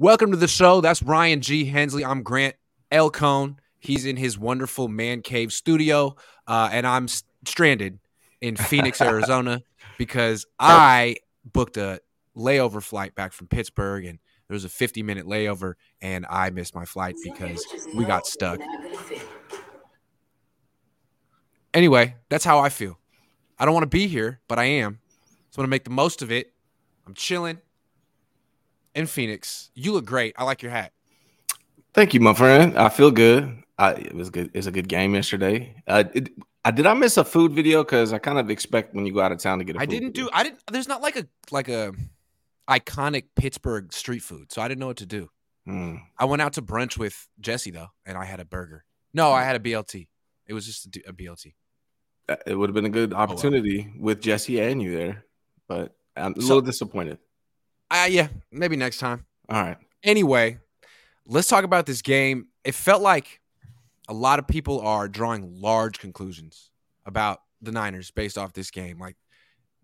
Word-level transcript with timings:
Welcome 0.00 0.30
to 0.30 0.36
the 0.36 0.46
show. 0.46 0.80
That's 0.80 1.02
Ryan 1.02 1.40
G. 1.40 1.64
Hensley. 1.64 2.04
I'm 2.04 2.22
Grant 2.22 2.54
L. 2.92 3.10
Cohn. 3.10 3.58
He's 3.80 4.06
in 4.06 4.16
his 4.16 4.38
wonderful 4.38 4.86
man 4.86 5.22
cave 5.22 5.52
studio, 5.52 6.14
uh, 6.46 6.68
and 6.70 6.86
I'm 6.86 7.08
stranded 7.44 7.98
in 8.40 8.54
Phoenix, 8.56 9.00
Arizona, 9.00 9.60
because 9.98 10.46
I 10.56 11.16
booked 11.44 11.78
a 11.78 12.00
layover 12.36 12.80
flight 12.80 13.16
back 13.16 13.32
from 13.32 13.48
Pittsburgh, 13.48 14.04
and 14.04 14.20
there 14.46 14.54
was 14.54 14.64
a 14.64 14.68
50 14.68 15.02
minute 15.02 15.26
layover, 15.26 15.74
and 16.00 16.24
I 16.30 16.50
missed 16.50 16.76
my 16.76 16.84
flight 16.84 17.16
because 17.24 17.66
we 17.92 18.04
got 18.04 18.24
stuck. 18.24 18.60
Anyway, 21.74 22.14
that's 22.28 22.44
how 22.44 22.60
I 22.60 22.68
feel. 22.68 23.00
I 23.58 23.64
don't 23.64 23.74
want 23.74 23.82
to 23.82 23.88
be 23.88 24.06
here, 24.06 24.38
but 24.46 24.60
I 24.60 24.66
am. 24.66 25.00
So 25.50 25.58
I'm 25.58 25.62
going 25.62 25.66
to 25.66 25.70
make 25.70 25.82
the 25.82 25.90
most 25.90 26.22
of 26.22 26.30
it. 26.30 26.52
I'm 27.04 27.14
chilling 27.14 27.58
in 28.98 29.06
Phoenix. 29.06 29.70
You 29.74 29.92
look 29.92 30.04
great. 30.04 30.34
I 30.36 30.44
like 30.44 30.60
your 30.60 30.72
hat. 30.72 30.92
Thank 31.94 32.14
you, 32.14 32.20
my 32.20 32.34
friend. 32.34 32.76
I 32.76 32.88
feel 32.88 33.12
good. 33.12 33.62
I, 33.78 33.92
it 33.92 34.14
was 34.14 34.28
good. 34.28 34.50
It's 34.54 34.66
a 34.66 34.72
good 34.72 34.88
game 34.88 35.14
yesterday. 35.14 35.82
Uh, 35.86 36.04
it, 36.12 36.30
I 36.64 36.72
did 36.72 36.84
I 36.84 36.94
miss 36.94 37.16
a 37.16 37.24
food 37.24 37.52
video 37.52 37.84
because 37.84 38.12
I 38.12 38.18
kind 38.18 38.38
of 38.38 38.50
expect 38.50 38.94
when 38.94 39.06
you 39.06 39.14
go 39.14 39.20
out 39.20 39.30
of 39.30 39.38
town 39.38 39.60
to 39.60 39.64
get. 39.64 39.78
I 39.78 39.86
didn't 39.86 40.14
video. 40.14 40.24
do. 40.24 40.30
I 40.34 40.42
didn't. 40.42 40.60
There's 40.70 40.88
not 40.88 41.00
like 41.00 41.16
a 41.16 41.26
like 41.52 41.68
a 41.68 41.92
iconic 42.68 43.26
Pittsburgh 43.36 43.92
street 43.92 44.22
food, 44.22 44.52
so 44.52 44.60
I 44.60 44.66
didn't 44.66 44.80
know 44.80 44.88
what 44.88 44.96
to 44.96 45.06
do. 45.06 45.30
Mm. 45.66 46.00
I 46.18 46.24
went 46.24 46.42
out 46.42 46.54
to 46.54 46.62
brunch 46.62 46.98
with 46.98 47.28
Jesse 47.40 47.70
though, 47.70 47.88
and 48.04 48.18
I 48.18 48.24
had 48.24 48.40
a 48.40 48.44
burger. 48.44 48.84
No, 49.14 49.30
I 49.30 49.44
had 49.44 49.54
a 49.54 49.60
BLT. 49.60 50.08
It 50.46 50.54
was 50.54 50.66
just 50.66 50.86
a, 50.86 51.08
a 51.10 51.12
BLT. 51.12 51.54
Uh, 52.28 52.36
it 52.46 52.54
would 52.56 52.68
have 52.68 52.74
been 52.74 52.84
a 52.84 52.90
good 52.90 53.14
opportunity 53.14 53.86
oh, 53.88 53.92
well. 53.94 54.04
with 54.06 54.20
Jesse 54.20 54.60
and 54.60 54.82
you 54.82 54.96
there, 54.96 55.24
but 55.68 55.94
I'm 56.16 56.34
a 56.36 56.40
so, 56.40 56.48
little 56.48 56.62
disappointed. 56.62 57.18
Uh, 57.90 58.08
yeah, 58.10 58.28
maybe 58.52 58.76
next 58.76 58.98
time. 58.98 59.24
All 59.48 59.62
right. 59.62 59.76
Anyway, 60.02 60.58
let's 61.26 61.48
talk 61.48 61.64
about 61.64 61.86
this 61.86 62.02
game. 62.02 62.48
It 62.64 62.74
felt 62.74 63.02
like 63.02 63.40
a 64.08 64.14
lot 64.14 64.38
of 64.38 64.46
people 64.46 64.80
are 64.80 65.08
drawing 65.08 65.60
large 65.60 65.98
conclusions 65.98 66.70
about 67.06 67.40
the 67.60 67.72
Niners 67.72 68.10
based 68.10 68.38
off 68.38 68.52
this 68.52 68.70
game. 68.70 68.98
Like, 68.98 69.16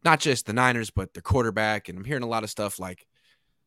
not 0.04 0.20
just 0.20 0.46
the 0.46 0.52
Niners, 0.52 0.90
but 0.90 1.14
the 1.14 1.22
quarterback. 1.22 1.88
And 1.88 1.98
I'm 1.98 2.04
hearing 2.04 2.22
a 2.22 2.28
lot 2.28 2.44
of 2.44 2.50
stuff 2.50 2.78
like, 2.78 3.06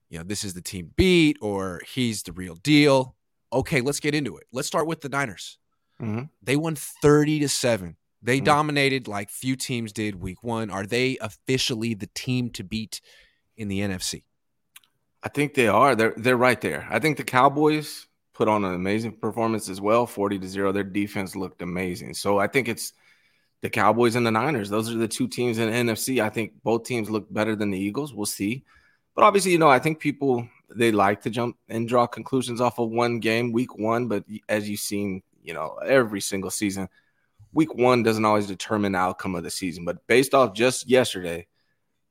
you 0.09 0.17
know, 0.17 0.23
this 0.23 0.44
is 0.44 0.53
the 0.53 0.61
team 0.61 0.91
beat 0.95 1.38
or 1.41 1.81
he's 1.94 2.23
the 2.23 2.31
real 2.31 2.55
deal. 2.55 3.16
Okay, 3.51 3.81
let's 3.81 3.99
get 3.99 4.13
into 4.13 4.38
it. 4.38 4.45
Let's 4.51 4.67
start 4.67 4.88
with 4.88 5.01
the 5.01 5.09
Niners. 5.09 5.57
Mm-hmm. 6.01 6.25
They 6.44 6.55
won 6.55 6.75
30 6.75 7.39
to 7.39 7.49
7. 7.49 7.97
They 8.22 8.38
mm-hmm. 8.38 8.45
dominated 8.45 9.07
like 9.07 9.29
few 9.29 9.55
teams 9.55 9.91
did 9.91 10.16
week 10.16 10.44
one. 10.44 10.69
Are 10.69 10.85
they 10.85 11.17
officially 11.22 11.94
the 11.94 12.09
team 12.13 12.49
to 12.51 12.63
beat 12.63 13.01
in 13.58 13.67
the 13.67 13.80
NFC? 13.80 14.23
I 15.23 15.30
think 15.30 15.53
they 15.55 15.67
are. 15.67 15.95
They're 15.95 16.13
they're 16.16 16.38
right 16.38 16.59
there. 16.61 16.88
I 16.89 17.00
think 17.00 17.17
the 17.17 17.23
Cowboys 17.23 18.08
put 18.33 18.47
on 18.47 18.63
an 18.63 18.73
amazing 18.73 19.13
performance 19.13 19.67
as 19.67 19.81
well, 19.81 20.05
40 20.05 20.39
to 20.39 20.47
0. 20.47 20.72
Their 20.72 20.83
defense 20.83 21.36
looked 21.36 21.61
amazing. 21.61 22.13
So 22.13 22.38
I 22.38 22.47
think 22.47 22.67
it's 22.67 22.94
the 23.61 23.69
Cowboys 23.69 24.16
and 24.16 24.25
the 24.25 24.31
Niners. 24.31 24.69
Those 24.69 24.94
are 24.94 24.97
the 24.97 25.08
two 25.08 25.28
teams 25.28 25.58
in 25.58 25.69
the 25.69 25.94
NFC. 25.94 26.22
I 26.23 26.30
think 26.30 26.53
both 26.63 26.83
teams 26.83 27.09
look 27.09 27.31
better 27.33 27.55
than 27.55 27.72
the 27.72 27.80
Eagles. 27.80 28.13
We'll 28.13 28.28
see. 28.28 28.63
But 29.16 29.23
obviously, 29.23 29.52
you 29.52 29.58
know, 29.58 29.69
I 29.69 29.80
think 29.80 30.00
people 30.00 30.47
they 30.69 30.91
like 30.91 31.22
to 31.23 31.30
jump 31.30 31.58
and 31.69 31.88
draw 31.88 32.05
conclusions 32.05 32.61
off 32.61 32.78
of 32.78 32.89
one 32.89 33.19
game, 33.19 33.52
week 33.52 33.78
one. 33.78 34.08
But 34.08 34.25
as 34.47 34.69
you've 34.69 34.80
seen, 34.80 35.23
you 35.44 35.53
know, 35.53 35.80
every 35.83 36.22
single 36.22 36.52
season, 36.52 36.89
week 37.53 37.74
one 37.74 38.03
doesn't 38.03 38.25
always 38.25 38.47
determine 38.47 38.91
the 38.91 39.00
outcome 39.00 39.34
of 39.34 39.44
the 39.44 39.50
season. 39.50 39.85
But 39.85 40.06
based 40.06 40.35
off 40.35 40.53
just 40.53 40.88
yesterday, 40.88 41.47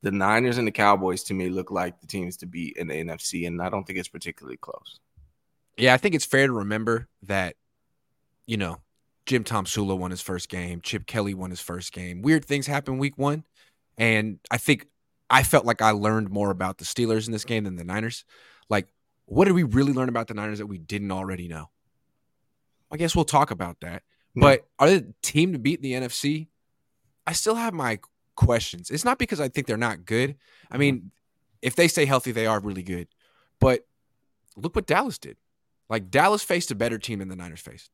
the 0.01 0.11
Niners 0.11 0.57
and 0.57 0.67
the 0.67 0.71
Cowboys 0.71 1.23
to 1.23 1.33
me 1.33 1.49
look 1.49 1.71
like 1.71 1.99
the 1.99 2.07
teams 2.07 2.37
to 2.37 2.45
beat 2.45 2.77
in 2.77 2.87
the 2.87 2.93
NFC, 2.93 3.47
and 3.47 3.61
I 3.61 3.69
don't 3.69 3.85
think 3.85 3.99
it's 3.99 4.07
particularly 4.07 4.57
close. 4.57 4.99
Yeah, 5.77 5.93
I 5.93 5.97
think 5.97 6.15
it's 6.15 6.25
fair 6.25 6.47
to 6.47 6.53
remember 6.53 7.07
that, 7.23 7.55
you 8.45 8.57
know, 8.57 8.79
Jim 9.25 9.43
Tomsula 9.43 9.97
won 9.97 10.11
his 10.11 10.21
first 10.21 10.49
game, 10.49 10.81
Chip 10.81 11.05
Kelly 11.05 11.33
won 11.33 11.49
his 11.49 11.59
first 11.59 11.91
game. 11.91 12.21
Weird 12.21 12.45
things 12.45 12.67
happen 12.67 12.97
week 12.97 13.17
one, 13.17 13.43
and 13.97 14.39
I 14.49 14.57
think 14.57 14.87
I 15.29 15.43
felt 15.43 15.65
like 15.65 15.81
I 15.81 15.91
learned 15.91 16.29
more 16.29 16.51
about 16.51 16.77
the 16.77 16.85
Steelers 16.85 17.27
in 17.27 17.33
this 17.33 17.45
game 17.45 17.65
than 17.65 17.75
the 17.75 17.83
Niners. 17.83 18.23
Like, 18.69 18.87
what 19.25 19.45
did 19.45 19.53
we 19.53 19.63
really 19.63 19.93
learn 19.93 20.09
about 20.09 20.27
the 20.27 20.33
Niners 20.33 20.59
that 20.59 20.67
we 20.67 20.77
didn't 20.77 21.11
already 21.11 21.47
know? 21.47 21.69
I 22.91 22.97
guess 22.97 23.15
we'll 23.15 23.25
talk 23.25 23.51
about 23.51 23.81
that. 23.81 24.03
Hmm. 24.33 24.41
But 24.41 24.67
are 24.79 24.89
the 24.89 25.13
team 25.21 25.53
to 25.53 25.59
beat 25.59 25.81
the 25.81 25.93
NFC? 25.93 26.47
I 27.25 27.33
still 27.33 27.55
have 27.55 27.73
my 27.73 27.99
questions. 28.37 28.89
It's 28.89 29.03
not 29.03 29.19
because 29.19 29.41
I 29.41 29.49
think 29.49 29.67
they're 29.67 29.75
not 29.75 30.05
good. 30.05 30.29
I 30.71 30.73
mm-hmm. 30.73 30.79
mean, 30.79 31.11
if 31.61 31.75
they 31.75 31.89
stay 31.89 32.05
healthy, 32.05 32.31
they 32.31 32.45
are 32.45 32.61
really 32.61 32.83
good. 32.83 33.09
But 33.59 33.81
look 34.55 34.75
what 34.75 34.87
Dallas 34.87 35.17
did. 35.17 35.35
Like 35.89 36.09
Dallas 36.09 36.43
faced 36.43 36.71
a 36.71 36.75
better 36.75 36.97
team 36.97 37.19
than 37.19 37.27
the 37.27 37.35
Niners 37.35 37.59
faced 37.59 37.91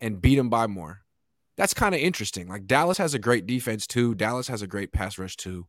and 0.00 0.20
beat 0.20 0.36
them 0.36 0.50
by 0.50 0.66
more. 0.66 1.02
That's 1.56 1.74
kind 1.74 1.94
of 1.94 2.00
interesting. 2.00 2.48
Like 2.48 2.66
Dallas 2.66 2.98
has 2.98 3.14
a 3.14 3.18
great 3.18 3.46
defense 3.46 3.86
too. 3.86 4.14
Dallas 4.14 4.48
has 4.48 4.62
a 4.62 4.66
great 4.66 4.92
pass 4.92 5.18
rush 5.18 5.36
too. 5.36 5.66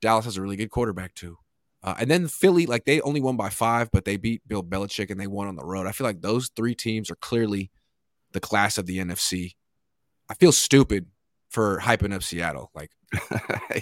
Dallas 0.00 0.24
has 0.24 0.36
a 0.36 0.42
really 0.42 0.56
good 0.56 0.70
quarterback 0.70 1.14
too. 1.14 1.38
Uh, 1.82 1.94
and 1.98 2.10
then 2.10 2.26
Philly, 2.26 2.66
like 2.66 2.84
they 2.84 3.00
only 3.02 3.20
won 3.20 3.36
by 3.36 3.48
five, 3.48 3.90
but 3.92 4.04
they 4.04 4.16
beat 4.16 4.46
Bill 4.46 4.62
Belichick 4.62 5.10
and 5.10 5.20
they 5.20 5.26
won 5.26 5.46
on 5.46 5.56
the 5.56 5.64
road. 5.64 5.86
I 5.86 5.92
feel 5.92 6.06
like 6.06 6.22
those 6.22 6.50
three 6.56 6.74
teams 6.74 7.10
are 7.10 7.16
clearly 7.16 7.70
the 8.32 8.40
class 8.40 8.78
of 8.78 8.86
the 8.86 8.98
NFC. 8.98 9.52
I 10.28 10.34
feel 10.34 10.52
stupid 10.52 11.06
for 11.48 11.78
hyping 11.80 12.12
up 12.12 12.22
Seattle. 12.22 12.70
Like, 12.74 12.90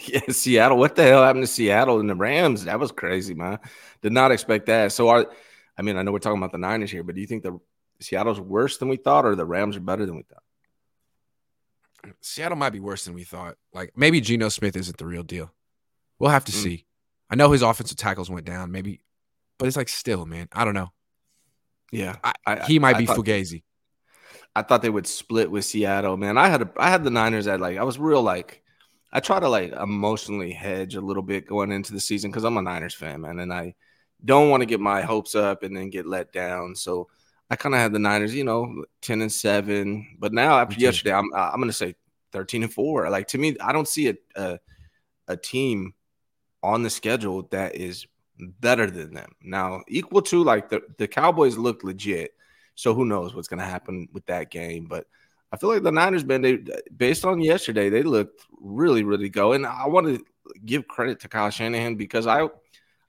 yeah, 0.07 0.21
Seattle. 0.31 0.79
What 0.79 0.97
the 0.97 1.03
hell 1.03 1.23
happened 1.23 1.45
to 1.45 1.51
Seattle 1.51 2.01
and 2.01 2.09
the 2.09 2.15
Rams? 2.15 2.65
That 2.65 2.79
was 2.79 2.93
crazy, 2.93 3.35
man. 3.35 3.59
Did 4.03 4.13
not 4.13 4.33
expect 4.33 4.67
that. 4.67 4.93
So, 4.93 5.09
are 5.09 5.27
I 5.77 5.83
mean, 5.83 5.97
I 5.97 6.03
know 6.03 6.13
we're 6.13 6.19
talking 6.19 6.39
about 6.39 6.53
the 6.53 6.59
Niners 6.59 6.91
here, 6.91 7.03
but 7.03 7.15
do 7.15 7.21
you 7.21 7.27
think 7.27 7.43
the 7.43 7.59
Seattle's 8.01 8.41
worse 8.41 8.79
than 8.79 8.89
we 8.89 8.97
thought, 8.97 9.25
or 9.25 9.35
the 9.35 9.45
Rams 9.45 9.77
are 9.77 9.81
better 9.81 10.07
than 10.07 10.17
we 10.17 10.23
thought? 10.23 10.43
Seattle 12.21 12.57
might 12.57 12.71
be 12.71 12.81
worse 12.81 13.05
than 13.05 13.15
we 13.15 13.25
thought. 13.25 13.57
Like 13.73 13.93
maybe 13.97 14.21
Geno 14.21 14.49
Smith 14.49 14.77
isn't 14.77 14.99
the 14.99 15.07
real 15.07 15.23
deal. 15.23 15.53
We'll 16.19 16.31
have 16.31 16.45
to 16.45 16.53
mm. 16.53 16.63
see. 16.63 16.87
I 17.31 17.37
know 17.37 17.51
his 17.51 17.63
offensive 17.63 17.97
tackles 17.97 18.31
went 18.31 18.47
down, 18.47 18.71
maybe, 18.71 19.01
but 19.59 19.67
it's 19.67 19.77
like 19.77 19.89
still, 19.89 20.27
man. 20.27 20.49
I 20.53 20.65
don't 20.65 20.75
know. 20.75 20.93
Yeah, 21.91 22.17
I, 22.23 22.33
I, 22.47 22.65
he 22.65 22.79
might 22.79 22.97
I, 22.97 22.99
be 23.01 23.07
Fugazi. 23.07 23.63
I 24.57 24.63
thought 24.63 24.83
they 24.83 24.91
would 24.91 25.07
split 25.07 25.51
with 25.51 25.65
Seattle, 25.65 26.17
man. 26.17 26.39
I 26.39 26.49
had 26.49 26.63
a, 26.63 26.71
I 26.77 26.91
had 26.91 27.05
the 27.05 27.11
Niners 27.11 27.47
at 27.47 27.61
like 27.61 27.79
I 27.79 27.83
was 27.83 27.99
real 27.99 28.23
like 28.23 28.63
I 29.13 29.21
try 29.21 29.41
to 29.41 29.49
like 29.49 29.73
emotionally 29.73 30.53
hedge 30.53 30.95
a 30.95 31.01
little 31.01 31.23
bit 31.23 31.47
going 31.47 31.73
into 31.73 31.93
the 31.93 32.01
season 32.01 32.31
because 32.31 32.45
I'm 32.45 32.57
a 32.57 32.63
Niners 32.63 32.95
fan, 32.95 33.23
man, 33.23 33.41
and 33.41 33.53
I 33.53 33.75
don't 34.25 34.51
want 34.51 34.63
to 34.63 34.67
get 34.67 34.81
my 34.81 35.03
hopes 35.03 35.35
up 35.35 35.63
and 35.63 35.77
then 35.77 35.91
get 35.91 36.07
let 36.07 36.33
down. 36.33 36.75
So 36.77 37.09
I 37.51 37.57
kind 37.57 37.75
of 37.75 37.81
had 37.81 37.93
the 37.93 37.99
Niners, 37.99 38.35
you 38.35 38.45
know, 38.45 38.85
ten 39.01 39.23
and 39.23 39.33
seven. 39.33 40.17
But 40.19 40.33
now 40.33 40.59
after 40.59 40.79
yesterday, 40.79 41.15
I'm 41.15 41.33
I'm 41.35 41.61
gonna 41.61 41.73
say 41.73 41.95
thirteen 42.33 42.63
and 42.63 42.73
four. 42.73 43.09
Like 43.11 43.29
to 43.29 43.39
me, 43.39 43.57
I 43.61 43.73
don't 43.73 43.89
see 43.89 44.09
a, 44.09 44.15
a 44.37 44.59
a 45.29 45.37
team 45.37 45.95
on 46.63 46.83
the 46.83 46.91
schedule 46.91 47.43
that 47.51 47.75
is 47.77 48.07
better 48.39 48.91
than 48.91 49.15
them. 49.15 49.33
Now, 49.43 49.83
equal 49.89 50.23
to 50.23 50.43
like 50.43 50.69
the, 50.69 50.83
the 50.99 51.07
Cowboys 51.07 51.57
look 51.57 51.85
legit. 51.85 52.33
So 52.75 52.95
who 52.95 53.05
knows 53.05 53.35
what's 53.35 53.49
going 53.49 53.61
to 53.61 53.67
happen 53.67 54.09
with 54.13 54.27
that 54.27 54.51
game? 54.51 54.87
But 54.87 55.07
I 55.53 55.57
feel 55.57 55.71
like 55.71 55.83
the 55.83 55.93
Niners, 55.93 56.25
man, 56.25 56.43
they 56.43 56.59
based 56.97 57.25
on 57.25 57.41
yesterday, 57.41 57.89
they 57.89 58.03
looked 58.03 58.45
really, 58.61 59.05
really 59.05 59.29
go. 59.29 59.53
And 59.53 59.67
I 59.67 59.87
want 59.87 60.07
to 60.07 60.25
give 60.65 60.89
credit 60.89 61.21
to 61.21 61.29
Kyle 61.29 61.51
Shanahan 61.51 61.95
because 61.95 62.27
I 62.27 62.49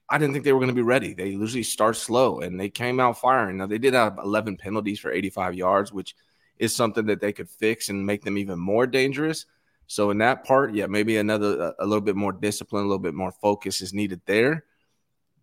I 0.08 0.18
didn't 0.18 0.34
think 0.34 0.44
they 0.44 0.52
were 0.52 0.60
going 0.60 0.68
to 0.68 0.74
be 0.74 0.82
ready. 0.82 1.14
They 1.14 1.30
usually 1.30 1.64
start 1.64 1.96
slow 1.96 2.40
and 2.40 2.58
they 2.58 2.68
came 2.68 3.00
out 3.00 3.20
firing. 3.20 3.56
Now 3.56 3.66
they 3.66 3.78
did 3.78 3.94
have 3.94 4.18
11 4.22 4.56
penalties 4.56 5.00
for 5.00 5.10
85 5.10 5.54
yards, 5.54 5.92
which 5.92 6.14
is 6.58 6.74
something 6.74 7.06
that 7.06 7.20
they 7.20 7.32
could 7.32 7.48
fix 7.48 7.88
and 7.88 8.06
make 8.06 8.22
them 8.22 8.38
even 8.38 8.58
more 8.58 8.86
dangerous. 8.86 9.46
So 9.88 10.10
in 10.10 10.18
that 10.18 10.44
part, 10.44 10.74
yeah, 10.74 10.86
maybe 10.86 11.16
another 11.16 11.74
a 11.78 11.86
little 11.86 12.00
bit 12.00 12.16
more 12.16 12.32
discipline, 12.32 12.84
a 12.84 12.86
little 12.86 12.98
bit 12.98 13.14
more 13.14 13.32
focus 13.32 13.80
is 13.80 13.92
needed 13.92 14.20
there. 14.26 14.64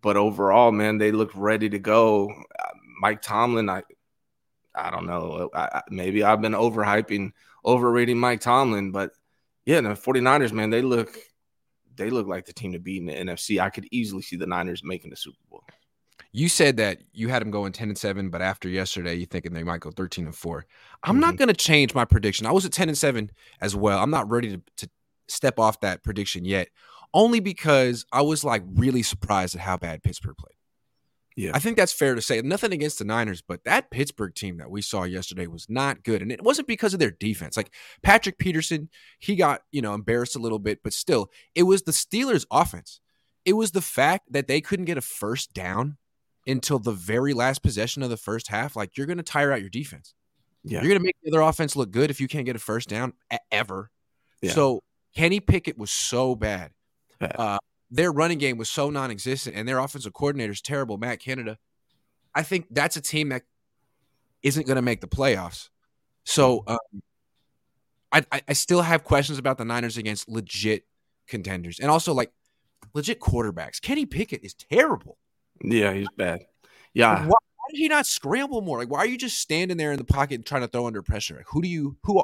But 0.00 0.16
overall, 0.16 0.72
man, 0.72 0.98
they 0.98 1.12
look 1.12 1.30
ready 1.34 1.68
to 1.70 1.78
go. 1.78 2.30
Uh, 2.30 2.68
Mike 3.00 3.22
Tomlin, 3.22 3.70
I 3.70 3.82
I 4.74 4.90
don't 4.90 5.06
know. 5.06 5.50
I, 5.54 5.82
maybe 5.90 6.24
I've 6.24 6.40
been 6.40 6.52
overhyping, 6.52 7.32
overrating 7.64 8.18
Mike 8.18 8.40
Tomlin, 8.40 8.90
but 8.90 9.12
yeah, 9.66 9.80
the 9.80 9.90
49ers, 9.90 10.52
man, 10.52 10.70
they 10.70 10.82
look 10.82 11.18
they 11.96 12.10
look 12.10 12.26
like 12.26 12.44
the 12.44 12.52
team 12.52 12.72
to 12.72 12.78
beat 12.78 13.00
in 13.00 13.06
the 13.06 13.12
NFC. 13.12 13.60
I 13.60 13.70
could 13.70 13.86
easily 13.90 14.22
see 14.22 14.36
the 14.36 14.46
Niners 14.46 14.82
making 14.82 15.10
the 15.10 15.16
Super 15.16 15.38
Bowl. 15.50 15.64
You 16.32 16.48
said 16.48 16.76
that 16.78 16.98
you 17.12 17.28
had 17.28 17.42
them 17.42 17.52
going 17.52 17.72
10 17.72 17.90
and 17.90 17.98
7, 17.98 18.28
but 18.30 18.42
after 18.42 18.68
yesterday, 18.68 19.14
you're 19.14 19.26
thinking 19.26 19.52
they 19.52 19.62
might 19.62 19.80
go 19.80 19.92
13 19.92 20.26
and 20.26 20.34
4. 20.34 20.66
I'm 21.02 21.12
mm-hmm. 21.12 21.20
not 21.20 21.36
going 21.36 21.48
to 21.48 21.54
change 21.54 21.94
my 21.94 22.04
prediction. 22.04 22.46
I 22.46 22.52
was 22.52 22.64
at 22.64 22.72
10 22.72 22.88
and 22.88 22.98
7 22.98 23.30
as 23.60 23.76
well. 23.76 24.00
I'm 24.00 24.10
not 24.10 24.28
ready 24.28 24.56
to, 24.56 24.62
to 24.78 24.90
step 25.28 25.60
off 25.60 25.80
that 25.80 26.02
prediction 26.02 26.44
yet, 26.44 26.68
only 27.12 27.38
because 27.38 28.04
I 28.12 28.22
was 28.22 28.42
like 28.42 28.64
really 28.74 29.02
surprised 29.02 29.54
at 29.54 29.60
how 29.60 29.76
bad 29.76 30.02
Pittsburgh 30.02 30.36
played. 30.36 30.56
Yeah. 31.36 31.50
I 31.52 31.58
think 31.58 31.76
that's 31.76 31.92
fair 31.92 32.14
to 32.14 32.22
say. 32.22 32.40
Nothing 32.42 32.72
against 32.72 32.98
the 32.98 33.04
Niners, 33.04 33.42
but 33.42 33.64
that 33.64 33.90
Pittsburgh 33.90 34.34
team 34.34 34.58
that 34.58 34.70
we 34.70 34.82
saw 34.82 35.02
yesterday 35.02 35.48
was 35.48 35.66
not 35.68 36.04
good. 36.04 36.22
And 36.22 36.30
it 36.30 36.42
wasn't 36.42 36.68
because 36.68 36.94
of 36.94 37.00
their 37.00 37.10
defense. 37.10 37.56
Like 37.56 37.72
Patrick 38.02 38.38
Peterson, 38.38 38.88
he 39.18 39.34
got, 39.34 39.62
you 39.72 39.82
know, 39.82 39.94
embarrassed 39.94 40.36
a 40.36 40.40
little 40.40 40.60
bit, 40.60 40.80
but 40.84 40.92
still, 40.92 41.30
it 41.54 41.64
was 41.64 41.82
the 41.82 41.92
Steelers' 41.92 42.46
offense. 42.50 43.00
It 43.44 43.54
was 43.54 43.72
the 43.72 43.80
fact 43.80 44.32
that 44.32 44.46
they 44.46 44.60
couldn't 44.60 44.84
get 44.84 44.96
a 44.96 45.02
first 45.02 45.52
down 45.52 45.96
until 46.46 46.78
the 46.78 46.92
very 46.92 47.34
last 47.34 47.62
possession 47.62 48.02
of 48.02 48.10
the 48.10 48.16
first 48.16 48.48
half, 48.48 48.76
like 48.76 48.96
you're 48.96 49.06
going 49.06 49.16
to 49.16 49.22
tire 49.22 49.50
out 49.50 49.60
your 49.60 49.70
defense. 49.70 50.14
Yeah. 50.62 50.80
You're 50.80 50.88
going 50.88 51.00
to 51.00 51.04
make 51.04 51.16
the 51.22 51.30
other 51.30 51.42
offense 51.42 51.74
look 51.74 51.90
good 51.90 52.10
if 52.10 52.20
you 52.20 52.28
can't 52.28 52.46
get 52.46 52.56
a 52.56 52.60
first 52.60 52.88
down 52.88 53.12
ever. 53.50 53.90
Yeah. 54.40 54.52
So 54.52 54.80
Kenny 55.16 55.40
Pickett 55.40 55.76
was 55.76 55.90
so 55.90 56.34
bad. 56.34 56.70
Bad. 57.18 57.36
Uh, 57.38 57.58
their 57.94 58.12
running 58.12 58.38
game 58.38 58.56
was 58.58 58.68
so 58.68 58.90
non-existent, 58.90 59.56
and 59.56 59.68
their 59.68 59.78
offensive 59.78 60.12
coordinator 60.12 60.52
is 60.52 60.60
terrible, 60.60 60.98
Matt 60.98 61.20
Canada. 61.20 61.58
I 62.34 62.42
think 62.42 62.66
that's 62.70 62.96
a 62.96 63.00
team 63.00 63.28
that 63.28 63.42
isn't 64.42 64.66
going 64.66 64.76
to 64.76 64.82
make 64.82 65.00
the 65.00 65.06
playoffs. 65.08 65.68
So 66.24 66.60
Mm-hmm. 66.60 66.70
um, 66.72 67.02
I, 68.12 68.24
I 68.30 68.42
I 68.48 68.52
still 68.52 68.82
have 68.82 69.02
questions 69.02 69.38
about 69.38 69.58
the 69.58 69.64
Niners 69.64 69.96
against 69.96 70.28
legit 70.28 70.84
contenders, 71.26 71.80
and 71.80 71.90
also 71.90 72.12
like 72.14 72.32
legit 72.94 73.20
quarterbacks. 73.20 73.80
Kenny 73.80 74.06
Pickett 74.06 74.44
is 74.44 74.54
terrible. 74.54 75.18
Yeah, 75.62 75.92
he's 75.92 76.08
bad. 76.16 76.40
Yeah. 76.92 77.22
Why, 77.22 77.26
why 77.26 77.66
did 77.70 77.78
he 77.78 77.88
not 77.88 78.06
scramble 78.06 78.60
more? 78.60 78.78
Like, 78.78 78.90
why 78.90 78.98
are 78.98 79.06
you 79.06 79.18
just 79.18 79.38
standing 79.38 79.76
there 79.76 79.90
in 79.92 79.98
the 79.98 80.04
pocket 80.04 80.36
and 80.36 80.46
trying 80.46 80.62
to 80.62 80.68
throw 80.68 80.86
under 80.86 81.02
pressure? 81.02 81.36
Like, 81.36 81.46
who 81.48 81.60
do 81.62 81.68
you 81.68 81.96
who 82.04 82.22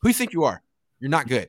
who 0.00 0.08
you 0.08 0.14
think 0.14 0.32
you 0.32 0.44
are? 0.44 0.62
You're 0.98 1.10
not 1.10 1.28
good. 1.28 1.48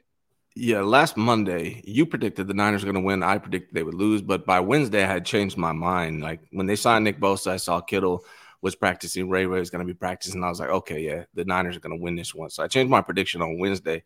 Yeah, 0.55 0.81
last 0.81 1.15
Monday, 1.15 1.81
you 1.85 2.05
predicted 2.05 2.47
the 2.47 2.53
Niners 2.53 2.83
were 2.83 2.91
going 2.91 3.01
to 3.01 3.07
win. 3.07 3.23
I 3.23 3.37
predicted 3.37 3.73
they 3.73 3.83
would 3.83 3.93
lose, 3.93 4.21
but 4.21 4.45
by 4.45 4.59
Wednesday, 4.59 5.03
I 5.03 5.07
had 5.07 5.25
changed 5.25 5.57
my 5.57 5.71
mind. 5.71 6.21
Like 6.21 6.41
when 6.51 6.65
they 6.65 6.75
signed 6.75 7.05
Nick 7.05 7.19
Bosa, 7.19 7.51
I 7.51 7.57
saw 7.57 7.79
Kittle 7.79 8.25
was 8.61 8.75
practicing, 8.75 9.29
Ray 9.29 9.45
Ray 9.45 9.59
was 9.59 9.69
going 9.69 9.85
to 9.85 9.93
be 9.93 9.97
practicing. 9.97 10.43
I 10.43 10.49
was 10.49 10.59
like, 10.59 10.69
okay, 10.69 10.99
yeah, 10.99 11.23
the 11.33 11.45
Niners 11.45 11.77
are 11.77 11.79
going 11.79 11.97
to 11.97 12.03
win 12.03 12.15
this 12.15 12.35
one. 12.35 12.49
So 12.49 12.63
I 12.63 12.67
changed 12.67 12.91
my 12.91 13.01
prediction 13.01 13.41
on 13.41 13.57
Wednesday, 13.57 14.03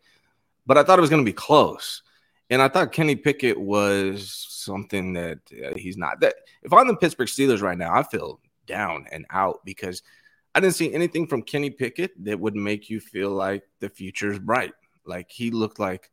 but 0.64 0.78
I 0.78 0.84
thought 0.84 0.98
it 0.98 1.02
was 1.02 1.10
going 1.10 1.24
to 1.24 1.28
be 1.28 1.34
close, 1.34 2.02
and 2.50 2.62
I 2.62 2.68
thought 2.68 2.92
Kenny 2.92 3.16
Pickett 3.16 3.58
was 3.58 4.46
something 4.48 5.14
that 5.14 5.38
uh, 5.52 5.76
he's 5.76 5.96
not. 5.96 6.20
That 6.20 6.34
if 6.62 6.72
I'm 6.72 6.86
the 6.86 6.96
Pittsburgh 6.96 7.28
Steelers 7.28 7.62
right 7.62 7.78
now, 7.78 7.92
I 7.92 8.04
feel 8.04 8.40
down 8.66 9.06
and 9.10 9.26
out 9.30 9.60
because 9.64 10.02
I 10.54 10.60
didn't 10.60 10.76
see 10.76 10.94
anything 10.94 11.26
from 11.26 11.42
Kenny 11.42 11.70
Pickett 11.70 12.12
that 12.24 12.38
would 12.38 12.54
make 12.54 12.88
you 12.88 13.00
feel 13.00 13.30
like 13.30 13.64
the 13.80 13.88
future 13.88 14.30
is 14.30 14.38
bright. 14.38 14.72
Like 15.04 15.30
he 15.30 15.50
looked 15.50 15.80
like 15.80 16.10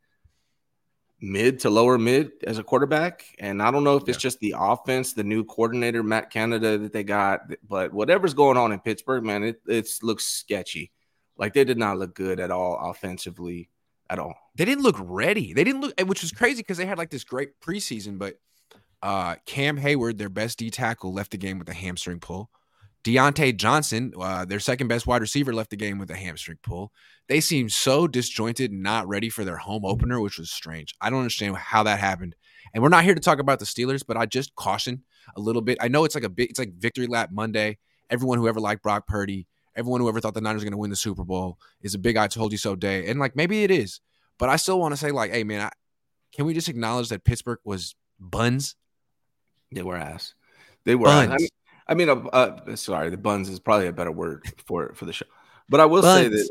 mid 1.22 1.60
to 1.60 1.70
lower 1.70 1.96
mid 1.98 2.32
as 2.44 2.58
a 2.58 2.64
quarterback. 2.64 3.24
And 3.38 3.62
I 3.62 3.70
don't 3.70 3.84
know 3.84 3.96
if 3.96 4.02
it's 4.08 4.18
Yeah. 4.18 4.28
just 4.28 4.40
the 4.40 4.54
offense, 4.58 5.12
the 5.12 5.22
new 5.22 5.44
coordinator, 5.44 6.02
Matt 6.02 6.30
Canada, 6.30 6.76
that 6.78 6.92
they 6.92 7.04
got, 7.04 7.42
but 7.66 7.92
whatever's 7.92 8.34
going 8.34 8.56
on 8.56 8.72
in 8.72 8.80
Pittsburgh, 8.80 9.24
man, 9.24 9.44
it 9.44 9.62
it 9.68 9.88
looks 10.02 10.26
sketchy. 10.26 10.90
Like 11.36 11.54
they 11.54 11.64
did 11.64 11.78
not 11.78 11.96
look 11.98 12.14
good 12.14 12.40
at 12.40 12.50
all 12.50 12.76
offensively 12.90 13.70
at 14.10 14.18
all. 14.18 14.34
They 14.56 14.64
didn't 14.64 14.82
look 14.82 14.96
ready. 14.98 15.52
They 15.54 15.64
didn't 15.64 15.80
look, 15.80 15.98
which 16.06 16.22
was 16.22 16.32
crazy 16.32 16.60
because 16.60 16.76
they 16.76 16.86
had 16.86 16.98
like 16.98 17.10
this 17.10 17.24
great 17.24 17.60
preseason, 17.60 18.18
but 18.18 18.38
uh, 19.02 19.36
Cam 19.46 19.76
Hayward, 19.78 20.18
their 20.18 20.28
best 20.28 20.58
D 20.58 20.70
tackle, 20.70 21.12
left 21.12 21.30
the 21.30 21.38
game 21.38 21.58
with 21.58 21.68
a 21.68 21.74
hamstring 21.74 22.20
pull. 22.20 22.50
Diontae 23.04 23.56
Johnson, 23.56 24.12
uh, 24.18 24.44
their 24.44 24.60
second 24.60 24.88
best 24.88 25.06
wide 25.06 25.20
receiver, 25.20 25.52
left 25.52 25.70
the 25.70 25.76
game 25.76 25.98
with 25.98 26.10
a 26.10 26.14
hamstring 26.16 26.58
pull. 26.62 26.92
They 27.28 27.40
seemed 27.40 27.72
so 27.72 28.06
disjointed 28.06 28.70
and 28.70 28.82
not 28.82 29.08
ready 29.08 29.28
for 29.28 29.44
their 29.44 29.56
home 29.56 29.84
opener, 29.84 30.20
which 30.20 30.38
was 30.38 30.50
strange. 30.50 30.94
I 31.00 31.10
don't 31.10 31.18
understand 31.20 31.56
how 31.56 31.82
that 31.82 31.98
happened. 31.98 32.36
And 32.72 32.82
we're 32.82 32.90
not 32.90 33.04
here 33.04 33.14
to 33.14 33.20
talk 33.20 33.38
about 33.40 33.58
the 33.58 33.64
Steelers, 33.64 34.04
but 34.06 34.16
I 34.16 34.26
just 34.26 34.54
caution 34.54 35.02
a 35.36 35.40
little 35.40 35.62
bit. 35.62 35.78
I 35.80 35.88
know 35.88 36.04
it's 36.04 36.14
like 36.14 36.24
a 36.24 36.28
big, 36.28 36.50
it's 36.50 36.58
like 36.58 36.74
victory 36.78 37.06
lap 37.06 37.30
Monday. 37.32 37.78
Everyone 38.08 38.38
who 38.38 38.46
ever 38.46 38.60
liked 38.60 38.82
Brock 38.82 39.06
Purdy, 39.06 39.46
everyone 39.74 40.00
who 40.00 40.08
ever 40.08 40.20
thought 40.20 40.34
the 40.34 40.40
Niners 40.40 40.62
were 40.62 40.66
going 40.66 40.72
to 40.72 40.78
win 40.78 40.90
the 40.90 40.96
Super 40.96 41.24
Bowl 41.24 41.58
is 41.80 41.94
a 41.94 41.98
big 41.98 42.16
"I 42.16 42.28
told 42.28 42.52
you 42.52 42.58
so" 42.58 42.76
day, 42.76 43.08
and 43.08 43.18
like 43.18 43.34
maybe 43.34 43.64
it 43.64 43.70
is, 43.70 44.00
but 44.38 44.48
I 44.48 44.56
still 44.56 44.78
want 44.78 44.92
to 44.92 44.96
say 44.96 45.10
like, 45.10 45.32
hey 45.32 45.44
man, 45.44 45.62
I, 45.62 45.70
can 46.32 46.44
we 46.46 46.54
just 46.54 46.68
acknowledge 46.68 47.08
that 47.08 47.24
Pittsburgh 47.24 47.58
was 47.64 47.94
buns? 48.20 48.76
They 49.72 49.82
were 49.82 49.96
ass. 49.96 50.34
They 50.84 50.94
were. 50.94 51.08
ass. 51.08 51.14
I 51.14 51.26
Buns. 51.28 51.40
mean, 51.42 51.48
I 51.86 51.94
mean, 51.94 52.08
uh, 52.08 52.14
uh, 52.14 52.76
sorry, 52.76 53.10
the 53.10 53.16
buns 53.16 53.48
is 53.48 53.58
probably 53.60 53.88
a 53.88 53.92
better 53.92 54.12
word 54.12 54.44
for 54.66 54.92
for 54.94 55.04
the 55.04 55.12
show. 55.12 55.26
But 55.68 55.80
I 55.80 55.86
will 55.86 56.02
say 56.02 56.28
that 56.28 56.48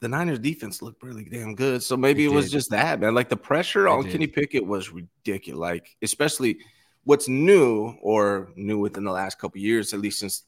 the 0.00 0.08
Niners 0.08 0.38
defense 0.38 0.82
looked 0.82 1.02
really 1.02 1.24
damn 1.24 1.54
good. 1.54 1.82
So 1.82 1.96
maybe 1.96 2.24
It 2.24 2.28
it 2.28 2.34
was 2.34 2.50
just 2.50 2.70
that, 2.70 3.00
man. 3.00 3.14
Like 3.14 3.28
the 3.28 3.36
pressure 3.36 3.86
It 3.86 3.90
on 3.90 4.02
did. 4.04 4.12
Kenny 4.12 4.26
Pickett 4.26 4.66
was 4.66 4.92
ridiculous. 4.92 5.58
Like 5.58 5.96
especially 6.02 6.58
what's 7.04 7.28
new 7.28 7.96
or 8.02 8.52
new 8.56 8.78
within 8.78 9.04
the 9.04 9.12
last 9.12 9.38
couple 9.38 9.60
years, 9.60 9.94
at 9.94 10.00
least 10.00 10.18
since 10.18 10.42